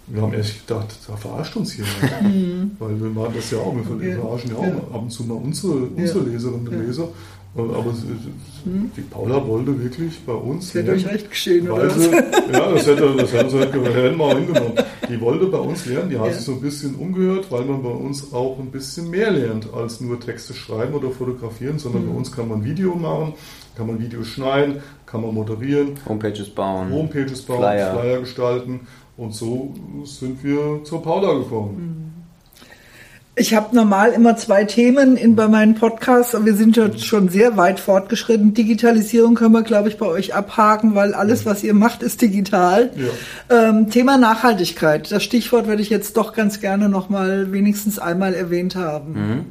Wir 0.07 0.22
haben 0.22 0.34
echt 0.34 0.67
gedacht, 0.67 0.88
da 1.07 1.15
verarscht 1.15 1.55
uns 1.55 1.74
hier. 1.74 1.86
Mhm. 2.22 2.72
Weil 2.80 2.99
wir 2.99 3.09
machen 3.09 3.34
das 3.36 3.51
ja 3.51 3.59
auch, 3.59 3.74
wir 3.76 3.84
verarschen 3.84 4.51
ja 4.51 4.57
auch 4.57 4.63
ja. 4.63 4.76
ab 4.76 5.01
und 5.01 5.09
zu 5.09 5.24
mal 5.24 5.36
unsere, 5.36 5.74
unsere 5.74 6.20
Leserinnen 6.26 6.67
und 6.67 6.86
Leser. 6.86 7.07
Aber 7.55 7.93
hm? 8.63 8.91
die 8.95 9.01
Paula 9.01 9.45
wollte 9.47 9.82
wirklich 9.82 10.20
bei 10.24 10.34
uns. 10.34 10.67
Das 10.67 10.76
hätte 10.76 10.91
euch 10.91 11.07
recht 11.07 11.30
geschehen, 11.32 11.70
oder? 11.70 11.89
Sie, 11.89 12.11
ja, 12.11 12.72
das 12.72 12.86
hätte, 12.86 13.15
das 13.17 13.34
hätte 13.34 13.49
sie 13.49 13.59
hätte 13.59 14.15
mal 14.15 14.36
hingenommen. 14.38 14.74
Die 15.09 15.20
wollte 15.20 15.47
bei 15.47 15.57
uns 15.57 15.88
lernen, 15.88 16.11
die 16.11 16.20
hat 16.20 16.28
ja. 16.28 16.34
sich 16.34 16.45
so 16.45 16.51
ein 16.51 16.61
bisschen 16.61 16.93
umgehört, 16.95 17.51
weil 17.51 17.65
man 17.65 17.82
bei 17.82 17.89
uns 17.89 18.32
auch 18.34 18.59
ein 18.59 18.70
bisschen 18.70 19.09
mehr 19.09 19.32
lernt 19.32 19.74
als 19.74 19.99
nur 19.99 20.20
Texte 20.20 20.53
schreiben 20.53 20.93
oder 20.93 21.09
fotografieren, 21.09 21.80
sondern 21.80 22.03
hm. 22.03 22.09
bei 22.11 22.17
uns 22.17 22.32
kann 22.32 22.47
man 22.47 22.63
Video 22.63 22.93
machen, 22.95 23.34
kann 23.76 23.88
man 23.88 23.99
Videos 23.99 24.28
schneiden, 24.28 24.82
kann 25.05 25.22
man 25.22 25.34
moderieren, 25.34 25.95
Homepages 26.07 26.49
bauen, 26.49 26.91
Homepages 26.91 27.41
bauen, 27.43 27.59
Flyer, 27.59 27.99
Flyer 27.99 28.20
gestalten. 28.20 28.82
Und 29.17 29.34
so 29.34 29.74
sind 30.05 30.43
wir 30.43 30.82
zur 30.84 31.03
Paula 31.03 31.34
gekommen. 31.34 31.76
Hm. 31.76 32.09
Ich 33.39 33.53
habe 33.53 33.74
normal 33.74 34.11
immer 34.11 34.36
zwei 34.36 34.65
Themen 34.65 35.15
in, 35.15 35.38
bei 35.38 35.47
meinen 35.47 35.76
Podcasts, 35.76 36.36
aber 36.36 36.45
wir 36.45 36.55
sind 36.55 36.76
ja 36.76 36.97
schon 36.97 37.30
sehr 37.30 37.55
weit 37.55 37.80
fortgeschritten. 37.80 38.53
Digitalisierung 38.53 39.36
können 39.36 39.53
wir, 39.53 39.61
glaube 39.61 39.88
ich, 39.88 39.97
bei 39.97 40.07
euch 40.07 40.36
abhaken, 40.36 40.93
weil 40.93 41.13
alles, 41.13 41.45
was 41.45 41.63
ihr 41.63 41.74
macht, 41.74 42.03
ist 42.03 42.22
digital. 42.22 42.91
Ja. 42.97 43.70
Ähm, 43.70 43.89
Thema 43.89 44.17
Nachhaltigkeit. 44.17 45.09
Das 45.09 45.24
Stichwort 45.24 45.67
würde 45.67 45.82
ich 45.82 45.89
jetzt 45.89 46.17
doch 46.17 46.34
ganz 46.34 46.59
gerne 46.59 46.89
nochmal 46.89 47.53
wenigstens 47.53 47.97
einmal 47.97 48.34
erwähnt 48.34 48.76
haben. 48.76 49.13
Mhm. 49.13 49.45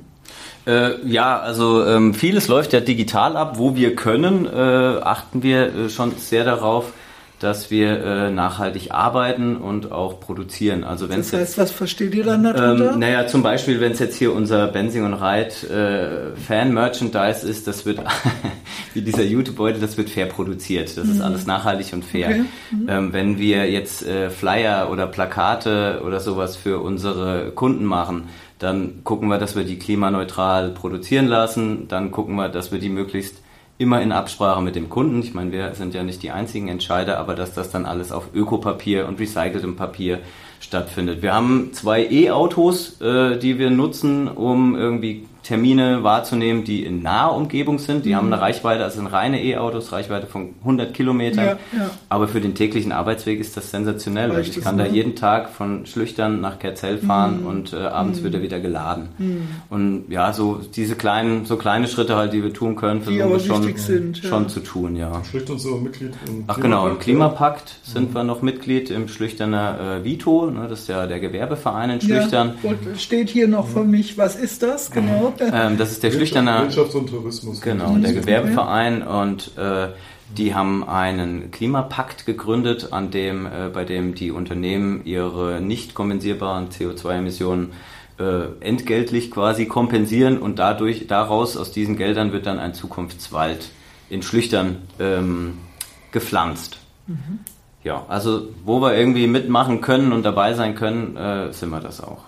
Äh, 0.68 1.06
ja, 1.06 1.38
also 1.38 1.86
ähm, 1.86 2.12
vieles 2.12 2.46
läuft 2.48 2.74
ja 2.74 2.80
digital 2.80 3.36
ab. 3.36 3.58
Wo 3.58 3.74
wir 3.74 3.96
können, 3.96 4.46
äh, 4.46 5.00
achten 5.02 5.42
wir 5.42 5.74
äh, 5.74 5.88
schon 5.88 6.12
sehr 6.18 6.44
darauf, 6.44 6.92
dass 7.38 7.70
wir 7.70 8.04
äh, 8.04 8.30
nachhaltig 8.30 8.90
arbeiten 8.90 9.56
und 9.56 9.92
auch 9.92 10.20
produzieren. 10.20 10.84
Also 10.84 11.08
wenn 11.08 11.18
das 11.18 11.32
heißt, 11.32 11.40
jetzt, 11.40 11.58
was 11.58 11.70
versteht 11.70 12.14
ihr 12.14 12.24
dann 12.24 12.42
darunter? 12.42 12.92
Ähm, 12.92 12.98
naja, 12.98 13.26
zum 13.26 13.42
Beispiel, 13.42 13.80
wenn 13.80 13.92
es 13.92 13.98
jetzt 14.00 14.16
hier 14.16 14.34
unser 14.34 14.66
Benzing 14.66 15.04
und 15.04 15.14
Reit 15.14 15.62
äh, 15.64 16.34
Fan-Merchandise 16.36 17.48
ist, 17.48 17.66
das 17.66 17.86
wird, 17.86 18.00
wie 18.94 19.02
dieser 19.02 19.22
YouTube-Beutel, 19.22 19.80
das 19.80 19.96
wird 19.96 20.10
fair 20.10 20.26
produziert. 20.26 20.96
Das 20.96 21.06
mhm. 21.06 21.12
ist 21.12 21.20
alles 21.20 21.46
nachhaltig 21.46 21.92
und 21.92 22.04
fair. 22.04 22.28
Okay. 22.28 22.44
Mhm. 22.72 22.88
Ähm, 22.88 23.12
wenn 23.12 23.38
wir 23.38 23.70
jetzt 23.70 24.04
äh, 24.06 24.30
Flyer 24.30 24.90
oder 24.90 25.06
Plakate 25.06 26.02
oder 26.04 26.20
sowas 26.20 26.56
für 26.56 26.80
unsere 26.80 27.52
Kunden 27.52 27.84
machen, 27.84 28.28
dann 28.58 29.04
gucken 29.04 29.28
wir, 29.28 29.38
dass 29.38 29.56
wir 29.56 29.64
die 29.64 29.78
klimaneutral 29.78 30.70
produzieren 30.70 31.26
lassen. 31.26 31.86
Dann 31.88 32.10
gucken 32.10 32.34
wir, 32.36 32.48
dass 32.48 32.72
wir 32.72 32.78
die 32.78 32.88
möglichst 32.88 33.42
immer 33.78 34.02
in 34.02 34.10
Absprache 34.10 34.60
mit 34.60 34.74
dem 34.74 34.88
Kunden. 34.88 35.20
Ich 35.20 35.34
meine, 35.34 35.52
wir 35.52 35.74
sind 35.74 35.94
ja 35.94 36.02
nicht 36.02 36.22
die 36.22 36.32
einzigen 36.32 36.68
Entscheider, 36.68 37.18
aber 37.18 37.34
dass 37.34 37.54
das 37.54 37.70
dann 37.70 37.86
alles 37.86 38.10
auf 38.10 38.34
Ökopapier 38.34 39.06
und 39.06 39.20
recyceltem 39.20 39.76
Papier 39.76 40.18
stattfindet. 40.60 41.22
Wir 41.22 41.32
haben 41.32 41.70
zwei 41.72 42.04
E-Autos, 42.04 43.00
äh, 43.00 43.38
die 43.38 43.58
wir 43.60 43.70
nutzen, 43.70 44.26
um 44.26 44.74
irgendwie 44.74 45.28
Termine 45.48 46.02
wahrzunehmen, 46.02 46.64
die 46.64 46.84
in 46.84 47.00
naher 47.00 47.32
Umgebung 47.32 47.78
sind. 47.78 48.04
Die 48.04 48.10
mhm. 48.10 48.16
haben 48.16 48.26
eine 48.26 48.42
Reichweite, 48.42 48.84
also 48.84 48.96
sind 48.96 49.06
reine 49.06 49.42
E-Autos, 49.42 49.92
Reichweite 49.92 50.26
von 50.26 50.50
100 50.60 50.92
Kilometern. 50.92 51.46
Ja, 51.46 51.58
ja. 51.74 51.90
Aber 52.10 52.28
für 52.28 52.42
den 52.42 52.54
täglichen 52.54 52.92
Arbeitsweg 52.92 53.40
ist 53.40 53.56
das 53.56 53.70
sensationell. 53.70 54.30
Also 54.30 54.50
ich 54.50 54.60
kann 54.60 54.76
da 54.76 54.84
jeden 54.84 55.16
Tag 55.16 55.48
von 55.48 55.86
Schlüchtern 55.86 56.42
nach 56.42 56.58
Kerzell 56.58 56.98
fahren 56.98 57.40
mhm. 57.40 57.46
und 57.46 57.72
äh, 57.72 57.76
abends 57.76 58.20
mhm. 58.20 58.24
wird 58.24 58.34
er 58.34 58.42
wieder 58.42 58.60
geladen. 58.60 59.08
Mhm. 59.16 59.48
Und 59.70 60.04
ja, 60.10 60.34
so 60.34 60.60
diese 60.76 60.96
kleinen, 60.96 61.46
so 61.46 61.56
kleine 61.56 61.88
Schritte 61.88 62.14
halt, 62.16 62.34
die 62.34 62.42
wir 62.42 62.52
tun 62.52 62.76
können, 62.76 63.00
versuchen 63.00 63.30
wir 63.30 63.40
schon, 63.40 63.76
sind, 63.78 64.22
ja. 64.22 64.28
schon 64.28 64.50
zu 64.50 64.60
tun, 64.60 64.96
ja. 64.96 65.24
Schlüchtern 65.24 65.58
sind 65.58 65.82
Mitglied 65.82 66.12
im 66.26 66.44
Ach 66.46 66.60
genau, 66.60 66.88
im 66.88 66.98
Klimapakt 66.98 67.76
sind 67.84 68.10
mhm. 68.10 68.14
wir 68.16 68.24
noch 68.24 68.42
Mitglied 68.42 68.90
im 68.90 69.08
Schlüchterner 69.08 70.00
äh, 70.00 70.04
Vito, 70.04 70.50
ne, 70.50 70.66
das 70.68 70.80
ist 70.80 70.88
ja 70.88 71.06
der 71.06 71.20
Gewerbeverein 71.20 71.88
in 71.88 72.00
Schlüchtern. 72.02 72.58
Ja, 72.62 72.72
steht 72.98 73.30
hier 73.30 73.48
noch 73.48 73.66
für 73.66 73.84
mich, 73.84 74.18
was 74.18 74.36
ist 74.36 74.62
das 74.62 74.90
genau? 74.90 75.32
Ähm, 75.40 75.78
das 75.78 75.92
ist 75.92 76.02
der 76.02 76.10
Schlüchterner 76.10 76.62
Wirtschaft 76.62 76.94
und 76.94 77.08
Tourismus. 77.08 77.60
Genau, 77.60 77.96
der 77.96 78.12
Gewerbeverein 78.12 79.02
und 79.02 79.56
äh, 79.56 79.88
Die 80.36 80.54
haben 80.54 80.86
einen 80.86 81.50
Klimapakt 81.50 82.26
gegründet, 82.26 82.92
an 82.92 83.10
dem, 83.10 83.46
äh, 83.46 83.70
bei 83.72 83.84
dem 83.84 84.14
die 84.14 84.30
Unternehmen 84.30 85.02
ihre 85.04 85.60
nicht 85.60 85.94
kompensierbaren 85.94 86.68
CO2-Emissionen 86.68 87.72
äh, 88.18 88.46
entgeltlich 88.60 89.30
quasi 89.30 89.66
kompensieren 89.66 90.38
und 90.38 90.58
dadurch 90.58 91.06
daraus 91.06 91.56
aus 91.56 91.72
diesen 91.72 91.96
Geldern 91.96 92.32
wird 92.32 92.46
dann 92.46 92.58
ein 92.58 92.74
Zukunftswald 92.74 93.70
in 94.10 94.22
Schlüchtern 94.22 94.82
ähm, 94.98 95.58
gepflanzt. 96.12 96.78
Mhm. 97.06 97.40
Ja, 97.84 98.04
also 98.08 98.48
wo 98.64 98.82
wir 98.82 98.96
irgendwie 98.96 99.28
mitmachen 99.28 99.80
können 99.80 100.12
und 100.12 100.24
dabei 100.24 100.52
sein 100.52 100.74
können, 100.74 101.16
äh, 101.16 101.52
sind 101.52 101.70
wir 101.70 101.80
das 101.80 102.02
auch. 102.02 102.24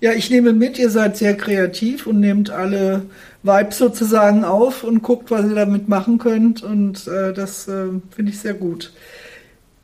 Ja, 0.00 0.12
ich 0.12 0.30
nehme 0.30 0.52
mit, 0.52 0.78
ihr 0.78 0.90
seid 0.90 1.16
sehr 1.16 1.36
kreativ 1.36 2.06
und 2.06 2.20
nehmt 2.20 2.50
alle 2.50 3.06
Vibes 3.42 3.78
sozusagen 3.78 4.44
auf 4.44 4.84
und 4.84 5.02
guckt, 5.02 5.30
was 5.32 5.44
ihr 5.44 5.56
damit 5.56 5.88
machen 5.88 6.18
könnt. 6.18 6.62
Und 6.62 7.08
äh, 7.08 7.32
das 7.32 7.66
äh, 7.66 7.88
finde 8.10 8.30
ich 8.30 8.38
sehr 8.38 8.54
gut. 8.54 8.92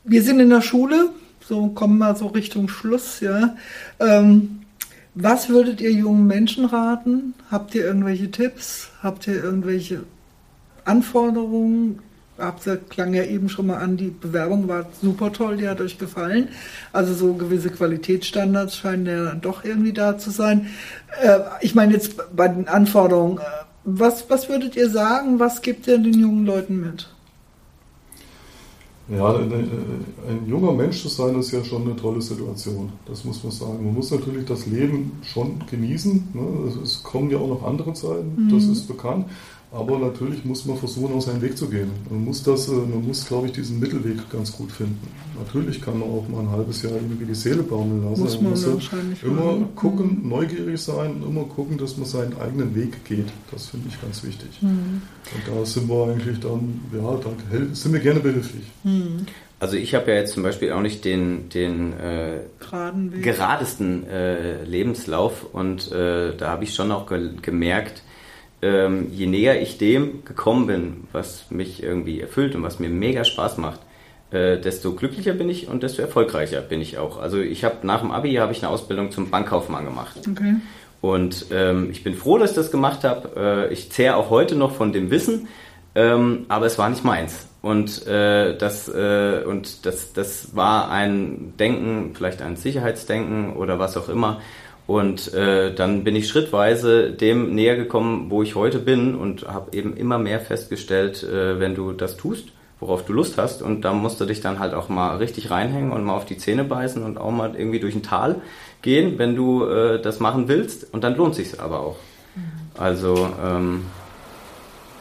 Wir 0.04 0.22
sind 0.22 0.38
in 0.38 0.50
der 0.50 0.60
Schule, 0.60 1.10
so 1.40 1.68
kommen 1.68 1.98
wir 1.98 2.14
so 2.14 2.28
Richtung 2.28 2.68
Schluss, 2.68 3.20
ja. 3.20 3.56
Ähm, 3.98 4.60
was 5.16 5.48
würdet 5.48 5.80
ihr 5.80 5.92
jungen 5.92 6.26
Menschen 6.26 6.64
raten? 6.64 7.34
Habt 7.50 7.74
ihr 7.74 7.84
irgendwelche 7.84 8.30
Tipps? 8.30 8.90
Habt 9.02 9.26
ihr 9.26 9.42
irgendwelche 9.42 10.04
Anforderungen? 10.84 12.00
Ihr, 12.39 12.76
klang 12.76 13.14
ja 13.14 13.24
eben 13.24 13.49
schon 13.49 13.68
mal 13.68 13.78
an, 13.78 13.97
die 13.97 14.11
Bewerbung 14.11 14.68
war 14.68 14.87
super 15.01 15.32
toll, 15.32 15.57
die 15.57 15.68
hat 15.68 15.80
euch 15.80 15.99
gefallen. 15.99 16.49
Also 16.93 17.14
so 17.14 17.35
gewisse 17.35 17.70
Qualitätsstandards 17.70 18.76
scheinen 18.76 19.07
ja 19.07 19.35
doch 19.35 19.64
irgendwie 19.64 19.93
da 19.93 20.18
zu 20.18 20.30
sein. 20.30 20.68
Äh, 21.22 21.39
ich 21.61 21.74
meine 21.74 21.93
jetzt 21.93 22.16
bei 22.35 22.49
den 22.49 22.66
Anforderungen, 22.66 23.39
äh, 23.39 23.43
was, 23.85 24.28
was 24.30 24.49
würdet 24.49 24.76
ihr 24.76 24.91
sagen, 24.91 25.39
was 25.39 25.62
gibt 25.62 25.87
ihr 25.87 25.99
den 25.99 26.18
jungen 26.18 26.47
Leuten 26.47 26.80
mit? 26.80 27.09
Ja, 29.07 29.37
ein, 29.37 29.53
ein, 29.53 30.47
junger 30.47 30.72
Mensch 30.72 31.03
zu 31.03 31.09
sein, 31.09 31.39
ist 31.39 31.53
ja 31.53 31.62
schon 31.62 31.82
eine 31.82 31.95
tolle 31.95 32.22
Situation. 32.22 32.91
Das 33.07 33.22
muss 33.24 33.43
man 33.43 33.53
sagen. 33.53 33.85
Man 33.85 33.95
muss 33.95 34.11
natürlich 34.11 34.47
das 34.47 34.64
Leben 34.64 35.12
schon 35.22 35.62
genießen. 35.70 36.28
Ne? 36.32 36.72
Es, 36.82 37.03
kommen 37.03 37.30
ja 37.30 37.37
auch 37.37 37.49
noch 37.49 37.64
andere 37.64 37.93
Zeiten, 37.93 38.47
mhm. 38.47 38.49
das 38.49 38.64
ist 38.64 38.89
bekannt. 38.89 39.26
Aber 39.74 39.98
natürlich 39.98 40.44
muss 40.44 40.64
man 40.66 40.76
versuchen, 40.76 41.14
auch 41.14 41.20
seinen 41.20 41.42
Weg 41.42 41.58
zu 41.58 41.68
gehen. 41.68 41.90
Man 42.08 42.24
muss, 42.24 42.44
das, 42.44 42.68
äh, 42.68 42.72
man 42.72 43.04
muss, 43.04 43.26
glaube 43.26 43.48
ich, 43.48 43.52
diesen 43.54 43.80
Mittelweg 43.80 44.30
ganz 44.30 44.52
gut 44.52 44.70
finden. 44.70 45.00
Natürlich 45.36 45.82
kann 45.82 45.98
man 45.98 46.08
auch 46.08 46.28
mal 46.28 46.42
ein 46.42 46.50
halbes 46.50 46.82
Jahr 46.82 46.92
irgendwie 46.92 47.24
die 47.24 47.34
Seele 47.34 47.64
baumeln 47.64 48.08
lassen. 48.08 48.22
Muss 48.22 48.40
man, 48.40 48.50
muss 48.50 48.72
wahrscheinlich 48.72 49.22
immer 49.24 49.44
machen. 49.46 49.74
gucken, 49.74 50.20
mhm. 50.22 50.28
neugierig 50.28 50.80
sein, 50.80 51.22
immer 51.28 51.42
gucken, 51.44 51.76
dass 51.76 51.96
man 51.96 52.06
seinen 52.06 52.38
eigenen 52.38 52.72
Weg 52.76 53.04
geht. 53.04 53.26
Das 53.50 53.66
finde 53.66 53.88
ich 53.88 54.00
ganz 54.00 54.22
wichtig. 54.22 54.48
Mhm. 54.60 55.02
Und 55.34 55.42
da 55.58 55.66
sind 55.66 55.88
wir 55.88 56.06
eigentlich 56.06 56.38
dann, 56.38 56.80
ja, 56.92 57.16
da 57.16 57.74
sind 57.74 57.92
wir 57.92 58.00
gerne 58.00 58.20
behilflich. 58.20 58.64
Mhm. 58.84 59.26
Also 59.58 59.76
ich 59.76 59.94
habe 59.94 60.12
ja 60.12 60.18
jetzt 60.18 60.34
zum 60.34 60.44
Beispiel 60.44 60.70
auch 60.70 60.82
nicht 60.82 61.04
den, 61.04 61.48
den 61.48 61.94
äh, 61.94 62.40
geradesten 63.20 64.06
äh, 64.06 64.62
Lebenslauf 64.62 65.46
und 65.52 65.90
äh, 65.90 66.36
da 66.36 66.50
habe 66.50 66.64
ich 66.64 66.74
schon 66.74 66.92
auch 66.92 67.06
ge 67.06 67.30
gemerkt, 67.40 68.02
ähm, 68.64 69.08
je 69.12 69.26
näher 69.26 69.60
ich 69.60 69.76
dem 69.76 70.24
gekommen 70.24 70.66
bin, 70.66 71.04
was 71.12 71.50
mich 71.50 71.82
irgendwie 71.82 72.20
erfüllt 72.20 72.54
und 72.54 72.62
was 72.62 72.78
mir 72.78 72.88
mega 72.88 73.24
Spaß 73.24 73.58
macht, 73.58 73.80
äh, 74.30 74.58
desto 74.58 74.94
glücklicher 74.94 75.34
bin 75.34 75.50
ich 75.50 75.68
und 75.68 75.82
desto 75.82 76.00
erfolgreicher 76.00 76.62
bin 76.62 76.80
ich 76.80 76.96
auch. 76.96 77.18
Also 77.18 77.38
ich 77.38 77.62
habe 77.62 77.86
nach 77.86 78.00
dem 78.00 78.10
Abi 78.10 78.34
habe 78.34 78.52
ich 78.52 78.62
eine 78.62 78.72
Ausbildung 78.72 79.10
zum 79.10 79.30
Bankkaufmann 79.30 79.84
gemacht. 79.84 80.16
Okay. 80.28 80.54
Und 81.02 81.46
ähm, 81.50 81.90
ich 81.90 82.02
bin 82.02 82.14
froh, 82.14 82.38
dass 82.38 82.50
ich 82.50 82.56
das 82.56 82.70
gemacht 82.70 83.04
habe. 83.04 83.68
Äh, 83.68 83.72
ich 83.74 83.92
zehre 83.92 84.16
auch 84.16 84.30
heute 84.30 84.56
noch 84.56 84.72
von 84.72 84.94
dem 84.94 85.10
Wissen, 85.10 85.48
ähm, 85.94 86.46
aber 86.48 86.64
es 86.64 86.78
war 86.78 86.88
nicht 86.88 87.04
meins. 87.04 87.46
Und, 87.60 88.06
äh, 88.06 88.56
das, 88.56 88.88
äh, 88.88 89.42
und 89.46 89.84
das, 89.84 90.14
das 90.14 90.56
war 90.56 90.90
ein 90.90 91.52
Denken, 91.58 92.12
vielleicht 92.14 92.40
ein 92.40 92.56
Sicherheitsdenken 92.56 93.54
oder 93.54 93.78
was 93.78 93.98
auch 93.98 94.08
immer, 94.08 94.40
und 94.87 95.32
äh, 95.32 95.74
dann 95.74 96.05
bin 96.05 96.14
ich 96.14 96.28
schrittweise 96.28 97.11
dem 97.11 97.55
näher 97.55 97.76
gekommen, 97.76 98.30
wo 98.30 98.43
ich 98.43 98.55
heute 98.55 98.78
bin 98.78 99.14
und 99.14 99.49
habe 99.49 99.74
eben 99.76 99.97
immer 99.97 100.18
mehr 100.18 100.41
festgestellt, 100.41 101.22
äh, 101.22 101.59
wenn 101.59 101.74
du 101.74 101.93
das 101.93 102.18
tust, 102.18 102.49
worauf 102.80 103.05
du 103.07 103.14
Lust 103.14 103.39
hast. 103.39 103.62
Und 103.62 103.82
da 103.82 103.95
musst 103.95 104.20
du 104.20 104.26
dich 104.26 104.43
dann 104.43 104.59
halt 104.59 104.74
auch 104.74 104.91
mal 104.91 105.16
richtig 105.16 105.51
reinhängen 105.51 105.91
und 105.91 106.05
mal 106.05 106.14
auf 106.14 106.26
die 106.26 106.37
Zähne 106.37 106.64
beißen 106.64 107.03
und 107.03 107.16
auch 107.16 107.30
mal 107.30 107.57
irgendwie 107.57 107.80
durch 107.80 107.95
ein 107.95 108.03
Tal 108.03 108.43
gehen, 108.82 109.18
wenn 109.18 109.35
du 109.35 109.64
äh, 109.64 110.03
das 110.03 110.20
machen 110.20 110.49
willst. 110.49 110.93
Und 110.93 111.03
dann 111.03 111.16
lohnt 111.16 111.35
sich 111.35 111.59
aber 111.61 111.80
auch. 111.80 111.97
Mhm. 112.35 112.43
Also 112.78 113.28
ähm, 113.43 113.87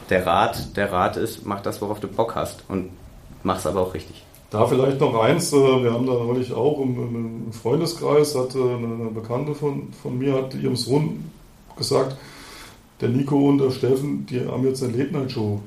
der 0.08 0.26
Rat, 0.26 0.78
der 0.78 0.92
Rat 0.92 1.18
ist, 1.18 1.44
mach 1.44 1.60
das, 1.60 1.82
worauf 1.82 2.00
du 2.00 2.08
Bock 2.08 2.36
hast 2.36 2.64
und 2.68 2.90
mach's 3.42 3.66
aber 3.66 3.82
auch 3.82 3.92
richtig. 3.92 4.24
Da 4.54 4.68
vielleicht 4.68 5.00
noch 5.00 5.20
eins, 5.20 5.52
äh, 5.52 5.56
wir 5.56 5.92
haben 5.92 6.06
da 6.06 6.12
neulich 6.12 6.52
auch 6.52 6.80
im, 6.80 7.50
Freundeskreis, 7.50 8.36
hat 8.36 8.54
eine 8.54 9.10
Bekannte 9.12 9.52
von, 9.52 9.88
von 10.00 10.16
mir, 10.16 10.34
hat 10.34 10.54
ihrem 10.54 10.76
Sohn 10.76 11.24
gesagt, 11.76 12.16
der 13.00 13.08
Nico 13.08 13.48
und 13.48 13.58
der 13.58 13.72
Steffen, 13.72 14.26
die 14.26 14.46
haben 14.46 14.64
jetzt 14.64 14.80
eine 14.84 14.96
Late-Night-Show 14.96 15.58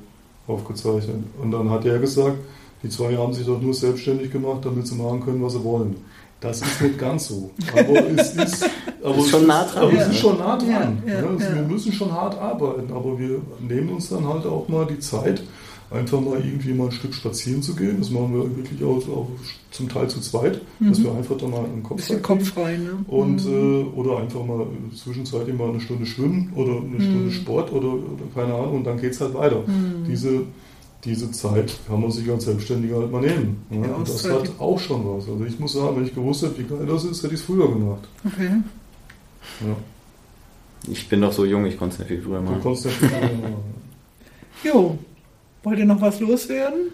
aufgezeichnet. 0.48 1.18
Und 1.42 1.52
dann 1.52 1.70
hat 1.70 1.84
er 1.84 2.00
gesagt, 2.00 2.38
die 2.82 2.88
zwei 2.88 3.18
haben 3.18 3.34
sich 3.34 3.46
doch 3.46 3.60
nur 3.60 3.74
selbstständig 3.74 4.32
gemacht, 4.32 4.64
damit 4.64 4.88
sie 4.88 4.96
machen 4.96 5.20
können, 5.20 5.44
was 5.44 5.52
sie 5.52 5.64
wollen. 5.66 5.98
Das 6.40 6.62
ist 6.62 6.82
nicht 6.82 6.98
ganz 6.98 7.28
so. 7.28 7.52
Aber 7.74 8.10
es 8.16 8.36
ist, 8.36 8.70
aber 9.04 9.18
ist 9.18 9.30
schon 9.30 9.48
nah 9.48 9.66
dran. 9.66 9.84
Aber 9.84 9.94
es 9.94 10.08
ist 10.08 10.20
schon 10.20 10.38
nah 10.38 10.56
dran. 10.56 11.04
Ja, 11.06 11.14
ja, 11.14 11.20
ja. 11.20 11.56
Wir 11.56 11.64
müssen 11.64 11.92
schon 11.92 12.14
hart 12.14 12.40
arbeiten, 12.40 12.94
aber 12.94 13.20
wir 13.20 13.42
nehmen 13.60 13.90
uns 13.90 14.08
dann 14.08 14.26
halt 14.26 14.46
auch 14.46 14.70
mal 14.70 14.86
die 14.86 15.00
Zeit, 15.00 15.44
einfach 15.90 16.20
mal 16.20 16.40
irgendwie 16.44 16.74
mal 16.74 16.86
ein 16.86 16.92
Stück 16.92 17.14
spazieren 17.14 17.62
zu 17.62 17.76
gehen. 17.76 17.98
Das 18.00 18.10
machen 18.10 18.34
wir 18.34 18.58
wirklich 18.58 18.84
auch, 18.84 18.98
auch 19.10 19.30
zum 19.72 19.88
Teil 19.88 20.10
zu 20.10 20.20
zweit, 20.20 20.62
mhm. 20.80 20.90
dass 20.90 21.04
wir 21.04 21.14
einfach 21.14 21.38
da 21.38 21.48
mal 21.48 21.64
einen 21.64 21.84
Kopf 21.84 21.98
Bisschen 21.98 22.22
Kopf 22.22 22.50
frei, 22.50 22.78
ne? 22.78 22.98
Und, 23.08 23.46
mhm. 23.46 23.52
äh, 23.52 23.98
oder 23.98 24.20
einfach 24.20 24.46
mal 24.46 24.68
zwischenzeitlich 24.96 25.58
mal 25.58 25.70
eine 25.70 25.80
Stunde 25.80 26.06
schwimmen 26.06 26.52
oder 26.56 26.74
eine 26.74 26.86
mhm. 26.86 27.02
Stunde 27.02 27.32
Sport 27.32 27.72
oder, 27.72 27.94
oder, 27.94 28.04
keine 28.36 28.54
Ahnung 28.54 28.78
und 28.78 28.84
dann 28.84 29.00
geht 29.00 29.14
es 29.14 29.22
halt 29.22 29.34
weiter. 29.34 29.64
Mhm. 29.66 30.06
Diese, 30.08 30.44
diese 31.06 31.32
Zeit 31.32 31.74
kann 31.88 32.02
man 32.02 32.12
sich 32.12 32.30
als 32.30 32.46
Selbstständiger 32.46 32.98
halt 32.98 33.12
mal 33.12 33.22
nehmen. 33.22 33.64
Ja, 33.70 33.96
und 33.96 34.08
das 34.08 34.30
hat 34.30 34.50
auch 34.60 34.80
schon 34.80 35.06
was. 35.06 35.30
Also 35.30 35.46
ich 35.46 35.58
muss 35.60 35.74
sagen, 35.74 35.96
wenn 35.96 36.06
ich 36.06 36.14
gewusst 36.14 36.44
hätte, 36.44 36.58
wie 36.60 36.64
geil 36.64 36.86
das 36.86 37.06
ist, 37.06 37.24
hätte 37.24 37.34
ich 37.34 37.40
es 37.40 37.46
früher 37.46 37.68
gemacht. 37.68 38.08
Okay. 38.26 38.50
Ja. 39.62 39.76
Ich 40.90 41.08
bin 41.08 41.22
doch 41.22 41.32
so 41.32 41.46
jung, 41.46 41.66
ich 41.66 41.78
konnte 41.78 41.94
es 41.94 42.00
nicht 42.00 42.08
viel 42.08 42.22
früher 42.22 42.42
machen. 42.42 42.56
Du 42.56 42.62
konntest 42.62 42.86
nicht 42.88 42.98
viel 42.98 43.10
früher 43.10 43.22
machen. 43.42 43.78
Jo, 44.64 44.98
Wollt 45.68 45.80
ihr 45.80 45.86
noch 45.86 46.00
was 46.00 46.22
loswerden? 46.22 46.92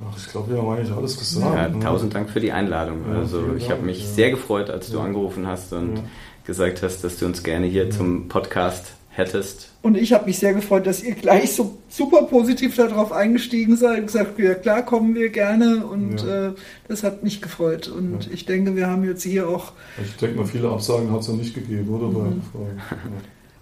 Ach, 0.00 0.16
ich 0.16 0.30
glaube, 0.30 0.52
wir 0.52 0.62
haben 0.62 0.68
eigentlich 0.68 0.96
alles 0.96 1.18
gesagt. 1.18 1.52
Ja, 1.52 1.68
ne? 1.68 1.80
tausend 1.80 2.14
Dank 2.14 2.30
für 2.30 2.38
die 2.38 2.52
Einladung. 2.52 2.98
Ja, 3.10 3.18
also 3.18 3.56
ich 3.56 3.72
habe 3.72 3.82
mich 3.82 4.02
ja. 4.02 4.06
sehr 4.06 4.30
gefreut, 4.30 4.70
als 4.70 4.92
du 4.92 5.00
angerufen 5.00 5.48
hast 5.48 5.72
und 5.72 6.04
gesagt 6.44 6.84
hast, 6.84 7.02
dass 7.02 7.18
du 7.18 7.26
uns 7.26 7.42
gerne 7.42 7.66
hier 7.66 7.90
zum 7.90 8.28
Podcast 8.28 8.92
hättest. 9.08 9.72
Und 9.82 9.96
ich 9.96 10.12
habe 10.12 10.26
mich 10.26 10.38
sehr 10.38 10.54
gefreut, 10.54 10.86
dass 10.86 11.02
ihr 11.02 11.16
gleich 11.16 11.56
so 11.56 11.76
super 11.88 12.22
positiv 12.22 12.76
darauf 12.76 13.10
eingestiegen 13.10 13.76
seid 13.76 13.98
und 13.98 14.06
gesagt, 14.06 14.38
ja 14.38 14.54
klar, 14.54 14.84
kommen 14.84 15.16
wir 15.16 15.30
gerne 15.30 15.84
und 15.84 16.22
äh, 16.22 16.52
das 16.86 17.02
hat 17.02 17.24
mich 17.24 17.42
gefreut. 17.42 17.88
Und 17.88 18.32
ich 18.32 18.46
denke, 18.46 18.76
wir 18.76 18.86
haben 18.86 19.02
jetzt 19.02 19.24
hier 19.24 19.48
auch... 19.48 19.72
Ich 20.00 20.14
denke 20.18 20.36
mal, 20.36 20.46
viele 20.46 20.68
Absagen 20.68 21.10
hat 21.10 21.22
es 21.22 21.26
ja 21.26 21.34
nicht 21.34 21.52
gegeben, 21.52 21.88
oder? 21.92 22.06
Mhm. 22.06 22.42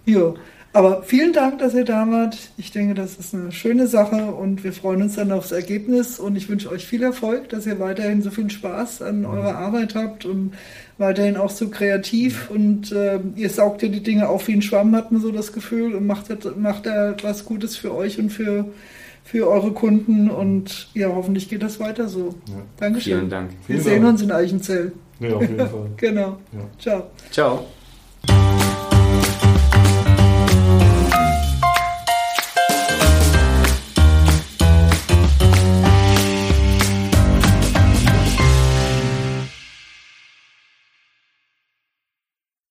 ja. 0.05 0.35
Aber 0.77 1.01
vielen 1.01 1.33
Dank, 1.33 1.57
dass 1.57 1.73
ihr 1.73 1.85
da 1.85 2.07
wart. 2.07 2.37
Ich 2.55 2.69
denke, 2.71 2.93
das 2.93 3.15
ist 3.15 3.33
eine 3.33 3.51
schöne 3.51 3.87
Sache 3.87 4.25
und 4.27 4.63
wir 4.63 4.71
freuen 4.71 5.01
uns 5.01 5.15
dann 5.15 5.31
aufs 5.31 5.51
Ergebnis 5.51 6.19
und 6.19 6.35
ich 6.35 6.49
wünsche 6.49 6.69
euch 6.69 6.85
viel 6.85 7.01
Erfolg, 7.01 7.49
dass 7.49 7.65
ihr 7.65 7.79
weiterhin 7.79 8.21
so 8.21 8.29
viel 8.29 8.51
Spaß 8.51 9.01
an 9.01 9.25
eurer 9.25 9.55
Arbeit 9.55 9.95
habt 9.95 10.25
und 10.25 10.53
weiterhin 10.99 11.35
auch 11.35 11.49
so 11.49 11.69
kreativ 11.69 12.51
und 12.51 12.91
äh, 12.91 13.19
ihr 13.35 13.49
saugt 13.49 13.81
ja 13.81 13.87
die 13.87 14.03
Dinge 14.03 14.29
auf 14.29 14.47
wie 14.47 14.53
ein 14.53 14.61
Schwamm, 14.61 14.95
hat 14.95 15.11
man 15.11 15.19
so 15.19 15.31
das 15.31 15.51
Gefühl 15.51 15.95
und 15.95 16.05
macht, 16.05 16.27
macht 16.59 16.85
da 16.85 17.09
etwas 17.09 17.43
Gutes 17.45 17.75
für 17.75 17.95
euch 17.95 18.19
und 18.19 18.29
für, 18.29 18.65
für 19.23 19.47
eure 19.49 19.71
Kunden 19.71 20.29
und 20.29 20.89
ja, 20.93 21.07
hoffentlich 21.07 21.49
geht 21.49 21.63
das 21.63 21.79
weiter 21.79 22.07
so. 22.07 22.35
Ja. 22.49 22.53
Dankeschön. 22.79 23.17
Vielen 23.17 23.29
Dank. 23.31 23.49
Wir 23.65 23.77
Vielen 23.77 23.81
sehen 23.83 24.01
Dank. 24.03 24.13
uns 24.13 24.21
in 24.21 24.31
Eichenzell. 24.31 24.91
Ja, 25.21 25.35
auf 25.37 25.41
jeden 25.41 25.57
Fall. 25.69 25.89
genau. 25.97 26.37
Ja. 26.53 26.59
Ciao. 26.77 27.03
Ciao. 27.31 28.56